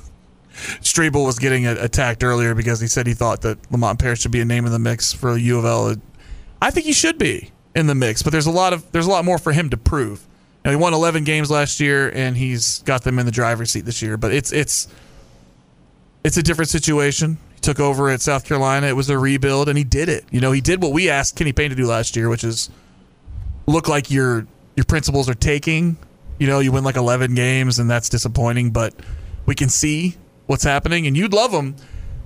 Strebel 0.81 1.25
was 1.25 1.39
getting 1.39 1.65
attacked 1.65 2.23
earlier 2.23 2.55
because 2.55 2.79
he 2.79 2.87
said 2.87 3.07
he 3.07 3.13
thought 3.13 3.41
that 3.41 3.71
Lamont 3.71 3.99
Paris 3.99 4.19
should 4.21 4.31
be 4.31 4.41
a 4.41 4.45
name 4.45 4.65
in 4.65 4.71
the 4.71 4.79
mix 4.79 5.13
for 5.13 5.37
U 5.37 5.59
of 5.59 5.65
L. 5.65 5.95
I 6.61 6.71
think 6.71 6.85
he 6.85 6.93
should 6.93 7.17
be 7.17 7.51
in 7.75 7.87
the 7.87 7.95
mix, 7.95 8.21
but 8.21 8.31
there's 8.31 8.47
a 8.47 8.51
lot 8.51 8.73
of 8.73 8.91
there's 8.91 9.07
a 9.07 9.09
lot 9.09 9.25
more 9.25 9.37
for 9.37 9.51
him 9.51 9.69
to 9.69 9.77
prove. 9.77 10.27
Know, 10.65 10.71
he 10.71 10.77
won 10.77 10.93
11 10.93 11.23
games 11.23 11.49
last 11.49 11.79
year, 11.79 12.09
and 12.09 12.35
he's 12.35 12.79
got 12.83 13.03
them 13.03 13.17
in 13.17 13.25
the 13.25 13.31
driver's 13.31 13.71
seat 13.71 13.85
this 13.85 14.01
year. 14.01 14.17
But 14.17 14.33
it's 14.33 14.51
it's 14.51 14.87
it's 16.23 16.37
a 16.37 16.43
different 16.43 16.69
situation. 16.69 17.37
He 17.55 17.61
took 17.61 17.79
over 17.79 18.09
at 18.09 18.21
South 18.21 18.45
Carolina. 18.45 18.87
It 18.87 18.95
was 18.95 19.09
a 19.09 19.17
rebuild, 19.17 19.69
and 19.69 19.77
he 19.77 19.83
did 19.83 20.09
it. 20.09 20.25
You 20.31 20.41
know, 20.41 20.51
he 20.51 20.61
did 20.61 20.81
what 20.81 20.91
we 20.91 21.09
asked 21.09 21.35
Kenny 21.35 21.53
Payne 21.53 21.69
to 21.69 21.75
do 21.75 21.87
last 21.87 22.15
year, 22.15 22.29
which 22.29 22.43
is 22.43 22.69
look 23.65 23.87
like 23.87 24.11
your 24.11 24.47
your 24.75 24.85
principles 24.85 25.29
are 25.29 25.33
taking. 25.33 25.97
You 26.39 26.47
know, 26.47 26.59
you 26.59 26.71
win 26.71 26.83
like 26.83 26.95
11 26.95 27.35
games, 27.35 27.79
and 27.79 27.89
that's 27.89 28.09
disappointing. 28.09 28.71
But 28.71 28.93
we 29.45 29.55
can 29.55 29.69
see 29.69 30.17
what's 30.49 30.63
happening, 30.63 31.05
and 31.05 31.15
you'd 31.15 31.31
love 31.31 31.51
him. 31.51 31.75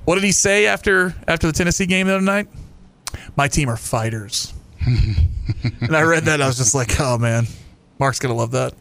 What 0.05 0.15
did 0.15 0.23
he 0.23 0.31
say 0.31 0.65
after 0.65 1.13
after 1.27 1.47
the 1.47 1.53
Tennessee 1.53 1.85
game 1.85 2.07
the 2.07 2.15
other 2.15 2.25
night? 2.25 2.47
My 3.35 3.49
team 3.49 3.69
are 3.69 3.77
fighters. 3.77 4.53
and 4.85 5.95
I 5.95 6.01
read 6.01 6.23
that, 6.23 6.35
and 6.35 6.43
I 6.43 6.47
was 6.47 6.57
just 6.57 6.73
like, 6.73 6.99
oh 6.99 7.17
man, 7.17 7.47
Mark's 7.99 8.19
gonna 8.19 8.33
love 8.33 8.51
that. 8.51 8.73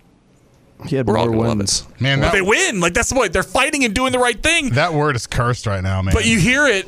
He 0.86 0.96
had 0.96 1.06
We're 1.06 1.18
all 1.18 1.26
more 1.26 1.34
gonna 1.34 1.48
love 1.48 1.58
wins. 1.58 1.86
Man, 2.00 2.20
that, 2.20 2.32
they 2.32 2.40
win. 2.40 2.80
Like 2.80 2.94
that's 2.94 3.08
the 3.08 3.16
point. 3.16 3.32
They're 3.32 3.42
fighting 3.42 3.84
and 3.84 3.92
doing 3.92 4.12
the 4.12 4.18
right 4.18 4.40
thing. 4.40 4.70
that 4.70 4.94
word 4.94 5.16
is 5.16 5.26
cursed 5.26 5.66
right 5.66 5.82
now, 5.82 6.00
man. 6.02 6.14
But 6.14 6.24
you 6.24 6.38
hear 6.38 6.66
it, 6.66 6.86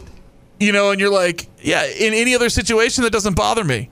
you 0.60 0.72
know, 0.72 0.92
and 0.92 1.00
you're 1.00 1.12
like, 1.12 1.48
yeah, 1.60 1.84
in 1.84 2.14
any 2.14 2.36
other 2.36 2.48
situation 2.48 3.02
that 3.02 3.12
doesn't 3.12 3.34
bother 3.34 3.64
me. 3.64 3.90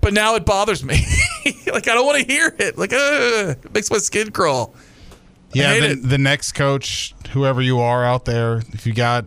But 0.00 0.14
now 0.14 0.36
it 0.36 0.44
bothers 0.46 0.84
me. 0.84 0.94
like 1.66 1.88
I 1.88 1.94
don't 1.94 2.06
want 2.06 2.24
to 2.24 2.32
hear 2.32 2.54
it. 2.58 2.78
Like 2.78 2.92
uh, 2.92 3.54
it 3.62 3.74
makes 3.74 3.90
my 3.90 3.98
skin 3.98 4.30
crawl. 4.30 4.74
Yeah, 5.52 5.88
the, 5.88 5.94
the 5.96 6.18
next 6.18 6.52
coach, 6.52 7.14
whoever 7.32 7.60
you 7.60 7.80
are 7.80 8.04
out 8.04 8.24
there, 8.24 8.62
if 8.72 8.86
you 8.86 8.92
got 8.94 9.24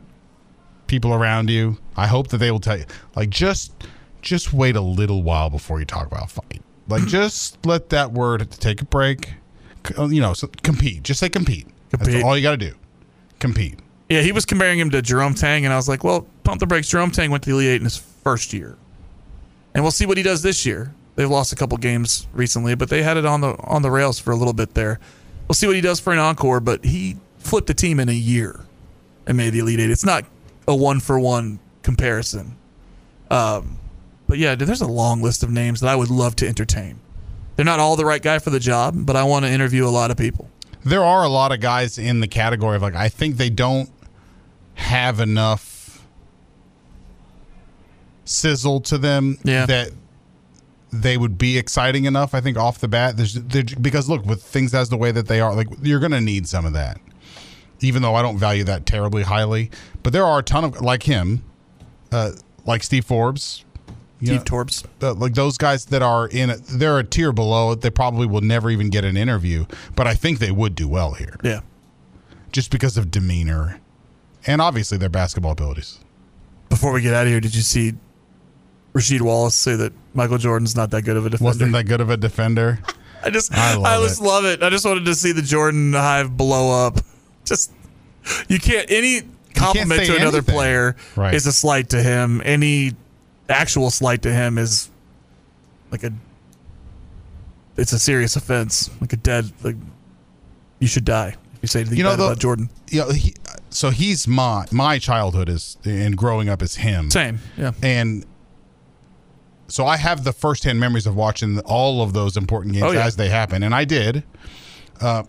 people 0.87 1.13
around 1.13 1.49
you, 1.49 1.77
I 1.97 2.07
hope 2.07 2.29
that 2.29 2.37
they 2.37 2.51
will 2.51 2.59
tell 2.59 2.77
you, 2.77 2.85
like, 3.15 3.29
just 3.29 3.73
just 4.21 4.53
wait 4.53 4.75
a 4.77 4.81
little 4.81 5.21
while 5.21 5.49
before 5.49 5.79
you 5.79 5.85
talk 5.85 6.07
about 6.07 6.31
fight. 6.31 6.61
Like, 6.87 7.05
just 7.07 7.65
let 7.65 7.89
that 7.89 8.11
word 8.13 8.49
take 8.51 8.81
a 8.81 8.85
break. 8.85 9.33
Uh, 9.97 10.05
You 10.07 10.21
know, 10.21 10.33
so 10.33 10.47
compete. 10.63 11.03
Just 11.03 11.19
say 11.19 11.29
compete. 11.29 11.67
Compete. 11.91 12.13
That's 12.13 12.23
all 12.23 12.37
you 12.37 12.43
got 12.43 12.51
to 12.51 12.57
do. 12.69 12.75
Compete. 13.39 13.79
Yeah, 14.09 14.21
he 14.21 14.31
was 14.31 14.45
comparing 14.45 14.79
him 14.79 14.89
to 14.91 15.01
Jerome 15.01 15.33
Tang, 15.33 15.65
and 15.65 15.73
I 15.73 15.77
was 15.77 15.89
like, 15.89 16.03
well, 16.03 16.27
pump 16.43 16.59
the 16.59 16.67
brakes. 16.67 16.87
Jerome 16.87 17.11
Tang 17.11 17.31
went 17.31 17.43
to 17.43 17.49
the 17.49 17.55
Elite 17.55 17.69
Eight 17.69 17.75
in 17.77 17.83
his 17.83 17.97
first 17.97 18.53
year, 18.53 18.77
and 19.73 19.83
we'll 19.83 19.91
see 19.91 20.05
what 20.05 20.17
he 20.17 20.23
does 20.23 20.41
this 20.41 20.65
year. 20.65 20.93
They've 21.15 21.29
lost 21.29 21.51
a 21.51 21.55
couple 21.55 21.77
games 21.77 22.27
recently, 22.33 22.75
but 22.75 22.89
they 22.89 23.03
had 23.03 23.17
it 23.17 23.25
on 23.25 23.41
the 23.41 23.55
on 23.59 23.81
the 23.81 23.91
rails 23.91 24.19
for 24.19 24.31
a 24.31 24.35
little 24.35 24.53
bit 24.53 24.73
there. 24.73 24.99
We'll 25.53 25.57
see 25.59 25.67
what 25.67 25.75
he 25.75 25.83
does 25.83 25.99
for 25.99 26.11
an 26.11 26.17
encore, 26.17 26.59
but 26.59 26.83
he 26.83 27.17
flipped 27.37 27.69
a 27.69 27.75
team 27.75 27.99
in 27.99 28.09
a 28.09 28.13
year 28.13 28.61
and 29.27 29.37
made 29.37 29.51
the 29.51 29.59
Elite 29.59 29.79
Eight. 29.81 29.91
It's 29.91 30.03
not 30.03 30.25
a 30.67 30.75
one 30.75 30.99
for 30.99 31.19
one 31.19 31.59
comparison. 31.83 32.57
Um, 33.29 33.77
but 34.27 34.39
yeah, 34.39 34.55
there's 34.55 34.81
a 34.81 34.87
long 34.87 35.21
list 35.21 35.43
of 35.43 35.51
names 35.51 35.81
that 35.81 35.89
I 35.89 35.95
would 35.95 36.09
love 36.09 36.35
to 36.37 36.47
entertain. 36.47 36.99
They're 37.55 37.65
not 37.67 37.79
all 37.79 37.95
the 37.95 38.03
right 38.03 38.19
guy 38.19 38.39
for 38.39 38.49
the 38.49 38.59
job, 38.59 38.95
but 39.05 39.15
I 39.15 39.25
want 39.25 39.45
to 39.45 39.51
interview 39.51 39.85
a 39.85 39.89
lot 39.93 40.09
of 40.09 40.17
people. 40.17 40.49
There 40.83 41.03
are 41.05 41.23
a 41.23 41.29
lot 41.29 41.51
of 41.51 41.59
guys 41.59 41.99
in 41.99 42.19
the 42.19 42.27
category 42.27 42.77
of 42.77 42.81
like 42.81 42.95
I 42.95 43.07
think 43.07 43.37
they 43.37 43.51
don't 43.51 43.91
have 44.73 45.19
enough 45.19 46.03
sizzle 48.25 48.81
to 48.81 48.97
them 48.97 49.37
Yeah. 49.43 49.67
that 49.67 49.91
they 50.93 51.17
would 51.17 51.37
be 51.37 51.57
exciting 51.57 52.05
enough. 52.05 52.33
I 52.33 52.41
think 52.41 52.57
off 52.57 52.79
the 52.79 52.87
bat, 52.87 53.17
there's 53.17 53.33
there, 53.33 53.63
because 53.81 54.07
look 54.07 54.25
with 54.25 54.43
things 54.43 54.73
as 54.73 54.89
the 54.89 54.97
way 54.97 55.11
that 55.11 55.27
they 55.27 55.41
are, 55.41 55.53
like 55.55 55.67
you're 55.81 55.99
going 55.99 56.11
to 56.11 56.21
need 56.21 56.47
some 56.47 56.65
of 56.65 56.73
that. 56.73 56.99
Even 57.81 58.01
though 58.01 58.15
I 58.15 58.21
don't 58.21 58.37
value 58.37 58.63
that 58.65 58.85
terribly 58.85 59.23
highly, 59.23 59.69
but 60.03 60.13
there 60.13 60.25
are 60.25 60.39
a 60.39 60.43
ton 60.43 60.63
of 60.63 60.79
like 60.81 61.03
him, 61.03 61.43
uh, 62.11 62.31
like 62.65 62.81
Steve 62.83 63.03
Forbes, 63.05 63.65
Steve 64.19 64.37
know, 64.37 64.43
Torbs. 64.43 64.85
like 65.19 65.33
those 65.33 65.57
guys 65.57 65.85
that 65.85 66.01
are 66.01 66.27
in 66.27 66.49
it, 66.51 66.61
they're 66.65 66.99
a 66.99 67.03
tier 67.03 67.33
below. 67.33 67.75
They 67.75 67.89
probably 67.89 68.25
will 68.25 68.41
never 68.41 68.69
even 68.69 68.89
get 68.89 69.03
an 69.03 69.17
interview, 69.17 69.65
but 69.95 70.07
I 70.07 70.13
think 70.13 70.39
they 70.39 70.51
would 70.51 70.75
do 70.75 70.87
well 70.87 71.13
here. 71.13 71.35
Yeah. 71.43 71.59
just 72.53 72.71
because 72.71 72.95
of 72.97 73.11
demeanor 73.11 73.79
and 74.45 74.61
obviously 74.61 74.97
their 74.97 75.09
basketball 75.09 75.51
abilities. 75.53 75.99
Before 76.69 76.93
we 76.93 77.01
get 77.01 77.13
out 77.13 77.23
of 77.23 77.29
here, 77.29 77.39
did 77.41 77.53
you 77.55 77.61
see 77.61 77.93
Rasheed 78.93 79.21
Wallace 79.21 79.55
say 79.55 79.75
that 79.75 79.91
Michael 80.13 80.37
Jordan's 80.37 80.75
not 80.75 80.91
that 80.91 81.01
good 81.03 81.17
of 81.17 81.25
a 81.25 81.29
defender? 81.31 81.45
Wasn't 81.45 81.71
that 81.73 81.85
good 81.85 82.01
of 82.01 82.09
a 82.09 82.17
defender? 82.17 82.79
I 83.23 83.29
just, 83.29 83.53
I 83.53 83.73
I, 83.73 83.75
love 83.75 84.03
just 84.03 84.21
it. 84.21 84.23
love 84.25 84.45
it. 84.45 84.61
I 84.63 84.69
just 84.69 84.85
wanted 84.85 85.05
to 85.05 85.15
see 85.15 85.31
the 85.31 85.41
Jordan 85.41 85.93
hive 85.93 86.35
blow 86.35 86.85
up. 86.87 86.97
Just, 87.45 87.71
you 88.49 88.59
can't 88.59 88.89
any 88.91 89.21
compliment 89.55 90.01
say 90.01 90.07
to 90.07 90.15
another 90.17 90.37
anything. 90.39 90.53
player 90.55 90.95
Right. 91.15 91.33
is 91.33 91.45
a 91.47 91.51
slight 91.53 91.89
to 91.89 92.03
him. 92.03 92.41
Any 92.45 92.93
actual 93.49 93.89
slight 93.91 94.21
to 94.23 94.31
him 94.33 94.57
is 94.57 94.89
like 95.91 96.03
a 96.03 96.11
it's 97.77 97.91
a 97.93 97.99
serious 97.99 98.35
offense, 98.35 98.89
like 99.01 99.13
a 99.13 99.17
dead 99.17 99.51
like 99.63 99.75
you 100.79 100.87
should 100.87 101.05
die 101.05 101.29
if 101.55 101.59
you 101.61 101.67
say 101.67 101.79
anything 101.81 101.97
You 101.97 102.03
know, 102.03 102.11
bad 102.11 102.19
the- 102.19 102.25
about 102.25 102.39
Jordan. 102.39 102.69
you 102.89 102.99
know, 102.99 103.11
he, 103.11 103.33
so 103.69 103.89
he's 103.89 104.27
my 104.27 104.65
my 104.71 104.99
childhood 104.99 105.49
is 105.49 105.77
and 105.85 106.15
growing 106.17 106.49
up 106.49 106.61
is 106.61 106.75
him. 106.75 107.09
Same, 107.09 107.39
yeah. 107.57 107.71
And 107.81 108.25
so 109.73 109.87
I 109.87 109.97
have 109.97 110.23
the 110.23 110.31
firsthand 110.31 110.79
memories 110.79 111.07
of 111.07 111.15
watching 111.15 111.57
all 111.61 112.03
of 112.03 112.13
those 112.13 112.37
important 112.37 112.75
games 112.75 112.85
Oh, 112.85 112.91
yeah. 112.91 113.07
as 113.07 113.15
they 113.15 113.27
happen, 113.27 113.63
and 113.63 113.73
I 113.73 113.85
did. 113.85 114.21
Uh, 115.01 115.23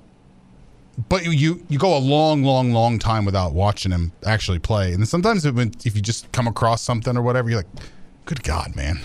but 1.08 1.24
you, 1.24 1.30
you 1.30 1.66
you 1.70 1.78
go 1.78 1.96
a 1.96 1.98
long, 1.98 2.42
long, 2.44 2.70
long 2.72 2.98
time 2.98 3.24
without 3.24 3.54
watching 3.54 3.90
him 3.90 4.12
actually 4.26 4.58
play, 4.58 4.92
and 4.92 5.08
sometimes 5.08 5.50
when, 5.50 5.72
if 5.86 5.96
you 5.96 6.02
just 6.02 6.30
come 6.32 6.46
across 6.46 6.82
something 6.82 7.16
or 7.16 7.22
whatever, 7.22 7.48
you're 7.48 7.60
like, 7.60 7.84
"Good 8.26 8.42
God, 8.42 8.76
man!" 8.76 9.00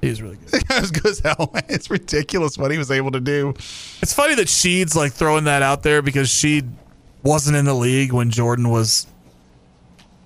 He 0.00 0.08
was 0.08 0.20
really 0.20 0.38
good. 0.50 0.64
as 0.70 0.90
good 0.90 1.06
as 1.06 1.20
hell. 1.20 1.52
It's 1.68 1.88
ridiculous 1.88 2.58
what 2.58 2.72
he 2.72 2.78
was 2.78 2.90
able 2.90 3.12
to 3.12 3.20
do. 3.20 3.50
It's 4.02 4.12
funny 4.12 4.34
that 4.34 4.48
Sheed's 4.48 4.96
like 4.96 5.12
throwing 5.12 5.44
that 5.44 5.62
out 5.62 5.84
there 5.84 6.02
because 6.02 6.28
she 6.28 6.64
wasn't 7.22 7.56
in 7.56 7.64
the 7.64 7.74
league 7.74 8.12
when 8.12 8.30
Jordan 8.32 8.70
was 8.70 9.06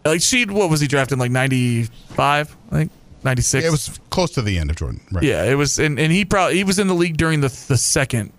like 0.06 0.20
Sheed. 0.20 0.50
What 0.50 0.70
was 0.70 0.80
he 0.80 0.86
drafted 0.86 1.18
like 1.18 1.30
ninety 1.30 1.82
five? 2.14 2.56
I 2.72 2.76
think 2.76 2.92
ninety 3.26 3.42
six. 3.42 3.66
It 3.66 3.70
was 3.70 4.00
close 4.10 4.30
to 4.32 4.42
the 4.42 4.58
end 4.58 4.70
of 4.70 4.76
Jordan. 4.76 5.02
Right. 5.12 5.22
Yeah, 5.24 5.44
it 5.44 5.54
was, 5.54 5.78
and, 5.78 5.98
and 5.98 6.10
he 6.10 6.24
probably 6.24 6.56
he 6.56 6.64
was 6.64 6.78
in 6.78 6.86
the 6.88 6.94
league 6.94 7.18
during 7.18 7.40
the 7.42 7.48
the 7.68 7.76
second, 7.76 8.32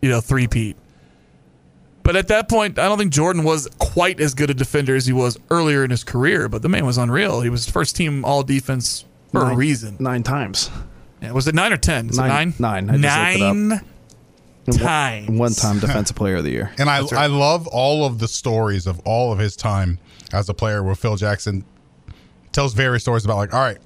you 0.00 0.08
know, 0.08 0.20
three 0.20 0.46
peat. 0.46 0.76
But 2.04 2.14
at 2.14 2.28
that 2.28 2.48
point, 2.48 2.78
I 2.78 2.86
don't 2.86 2.98
think 2.98 3.12
Jordan 3.12 3.42
was 3.42 3.68
quite 3.78 4.20
as 4.20 4.32
good 4.34 4.48
a 4.48 4.54
defender 4.54 4.94
as 4.94 5.06
he 5.06 5.12
was 5.12 5.36
earlier 5.50 5.82
in 5.82 5.90
his 5.90 6.04
career. 6.04 6.48
But 6.48 6.62
the 6.62 6.68
man 6.68 6.86
was 6.86 6.98
unreal. 6.98 7.40
He 7.40 7.50
was 7.50 7.68
first 7.68 7.96
team 7.96 8.24
All 8.24 8.44
Defense 8.44 9.04
for 9.32 9.50
a 9.50 9.56
reason. 9.56 9.96
Nine 9.98 10.22
times. 10.22 10.70
Yeah, 11.20 11.32
was 11.32 11.48
it 11.48 11.54
nine 11.56 11.72
or 11.72 11.76
ten? 11.78 12.08
Is 12.10 12.18
it 12.18 12.22
nine? 12.22 12.54
Nine. 12.60 12.90
I 12.90 12.92
just 12.98 13.02
looked 13.02 13.36
it 13.36 13.42
up. 13.42 13.56
Nine 13.56 13.80
And 14.66 14.80
one- 15.28 15.38
One 15.38 15.52
time 15.52 15.78
defensive 15.80 16.16
player 16.20 16.36
of 16.36 16.44
the 16.44 16.50
year. 16.50 16.70
And 16.78 16.88
I, 16.88 16.98
I 17.16 17.26
love 17.26 17.66
all 17.68 18.04
of 18.04 18.18
the 18.20 18.28
stories 18.28 18.86
of 18.86 19.00
all 19.04 19.32
of 19.32 19.38
his 19.38 19.56
time 19.56 19.98
as 20.32 20.48
a 20.48 20.54
player 20.54 20.82
where 20.82 20.94
Phil 20.94 21.16
Jackson 21.16 21.64
tells 22.52 22.74
various 22.74 23.02
stories 23.02 23.24
about 23.24 23.36
like, 23.38 23.54
all 23.54 23.60
right, 23.60 23.78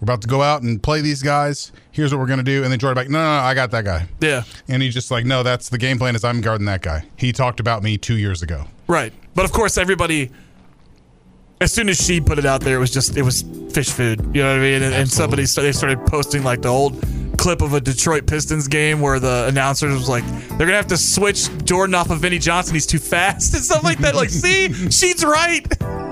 we're 0.00 0.04
about 0.04 0.22
to 0.22 0.28
go 0.28 0.42
out 0.42 0.62
and 0.62 0.82
play 0.82 1.00
these 1.00 1.22
guys. 1.22 1.72
Here's 1.90 2.12
what 2.12 2.20
we're 2.20 2.26
gonna 2.26 2.42
do. 2.42 2.62
And 2.62 2.72
then 2.72 2.78
Jordan 2.78 2.96
like, 2.96 3.10
no, 3.10 3.18
no, 3.18 3.24
no, 3.24 3.44
I 3.44 3.54
got 3.54 3.70
that 3.72 3.84
guy. 3.84 4.06
Yeah. 4.20 4.44
And 4.68 4.82
he's 4.82 4.94
just 4.94 5.10
like, 5.10 5.24
no, 5.24 5.42
that's 5.42 5.68
the 5.68 5.78
game 5.78 5.98
plan 5.98 6.14
is 6.14 6.24
I'm 6.24 6.40
guarding 6.40 6.66
that 6.66 6.82
guy. 6.82 7.04
He 7.16 7.32
talked 7.32 7.60
about 7.60 7.82
me 7.82 7.98
two 7.98 8.16
years 8.16 8.42
ago. 8.42 8.66
Right. 8.86 9.12
But 9.34 9.44
of 9.44 9.52
course, 9.52 9.76
everybody, 9.76 10.30
as 11.60 11.72
soon 11.72 11.88
as 11.88 11.96
she 11.96 12.20
put 12.20 12.38
it 12.38 12.46
out 12.46 12.60
there, 12.60 12.76
it 12.76 12.80
was 12.80 12.90
just, 12.90 13.16
it 13.16 13.22
was 13.22 13.42
fish 13.72 13.90
food. 13.90 14.20
You 14.34 14.42
know 14.42 14.50
what 14.50 14.58
I 14.58 14.62
mean? 14.62 14.82
And, 14.82 14.94
and 14.94 15.10
somebody, 15.10 15.44
they 15.44 15.72
started 15.72 16.06
posting 16.06 16.42
like 16.42 16.62
the 16.62 16.68
old 16.68 17.04
clip 17.36 17.62
of 17.62 17.72
a 17.74 17.80
Detroit 17.80 18.26
Pistons 18.26 18.68
game 18.68 19.00
where 19.00 19.20
the 19.20 19.46
announcer 19.46 19.88
was 19.88 20.08
like, 20.08 20.24
they're 20.26 20.58
going 20.58 20.70
to 20.70 20.76
have 20.76 20.86
to 20.88 20.96
switch 20.96 21.48
Jordan 21.64 21.94
off 21.94 22.10
of 22.10 22.20
Vinnie 22.20 22.38
Johnson. 22.38 22.74
He's 22.74 22.86
too 22.86 22.98
fast 22.98 23.54
and 23.54 23.62
stuff 23.64 23.84
like 23.84 23.98
that. 23.98 24.14
Like, 24.14 24.30
see, 24.30 24.72
she's 24.90 25.24
right. 25.24 25.66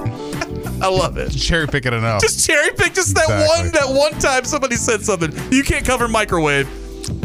I 0.82 0.88
love 0.88 1.16
it. 1.16 1.30
Cherry 1.30 1.66
picking 1.66 1.92
enough. 1.92 2.20
Just 2.20 2.46
cherry 2.46 2.70
pick 2.76 2.94
just 2.94 3.14
that 3.14 3.24
Exactly. 3.24 3.62
one, 3.64 3.72
that 3.72 3.98
one 4.12 4.12
time 4.20 4.44
somebody 4.44 4.76
said 4.76 5.02
something. 5.02 5.32
You 5.52 5.62
can't 5.62 5.84
cover 5.86 6.06
microwave. 6.08 6.68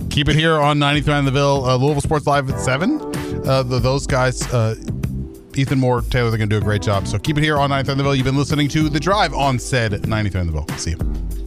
Keep 0.10 0.30
it 0.30 0.36
here 0.36 0.56
on 0.56 0.78
93 0.80 1.14
on 1.14 1.26
the 1.26 1.32
Ville. 1.32 1.66
Uh, 1.66 1.76
Louisville 1.78 2.02
Sports 2.02 2.28
Live 2.28 2.50
at 2.50 2.60
7. 2.60 3.00
Uh, 3.48 3.64
the, 3.64 3.80
those 3.80 4.06
guys, 4.08 4.42
uh, 4.54 4.76
Ethan 5.56 5.80
Moore, 5.80 6.02
Taylor, 6.02 6.30
they're 6.30 6.38
going 6.38 6.50
to 6.50 6.54
do 6.56 6.58
a 6.62 6.64
great 6.64 6.82
job. 6.82 7.08
So 7.08 7.18
keep 7.20 7.38
it 7.38 7.44
here 7.44 7.58
on 7.58 7.70
93 7.70 7.92
on 7.94 7.98
the 7.98 8.04
Ville. 8.04 8.16
You've 8.16 8.26
been 8.26 8.38
listening 8.38 8.68
to 8.70 8.90
The 8.90 9.00
Drive 9.00 9.34
on 9.34 9.58
said 9.60 10.08
93 10.08 10.42
on 10.42 10.48
the 10.48 10.54
Ville. 10.54 10.68
See 10.78 10.92
you. 10.92 11.41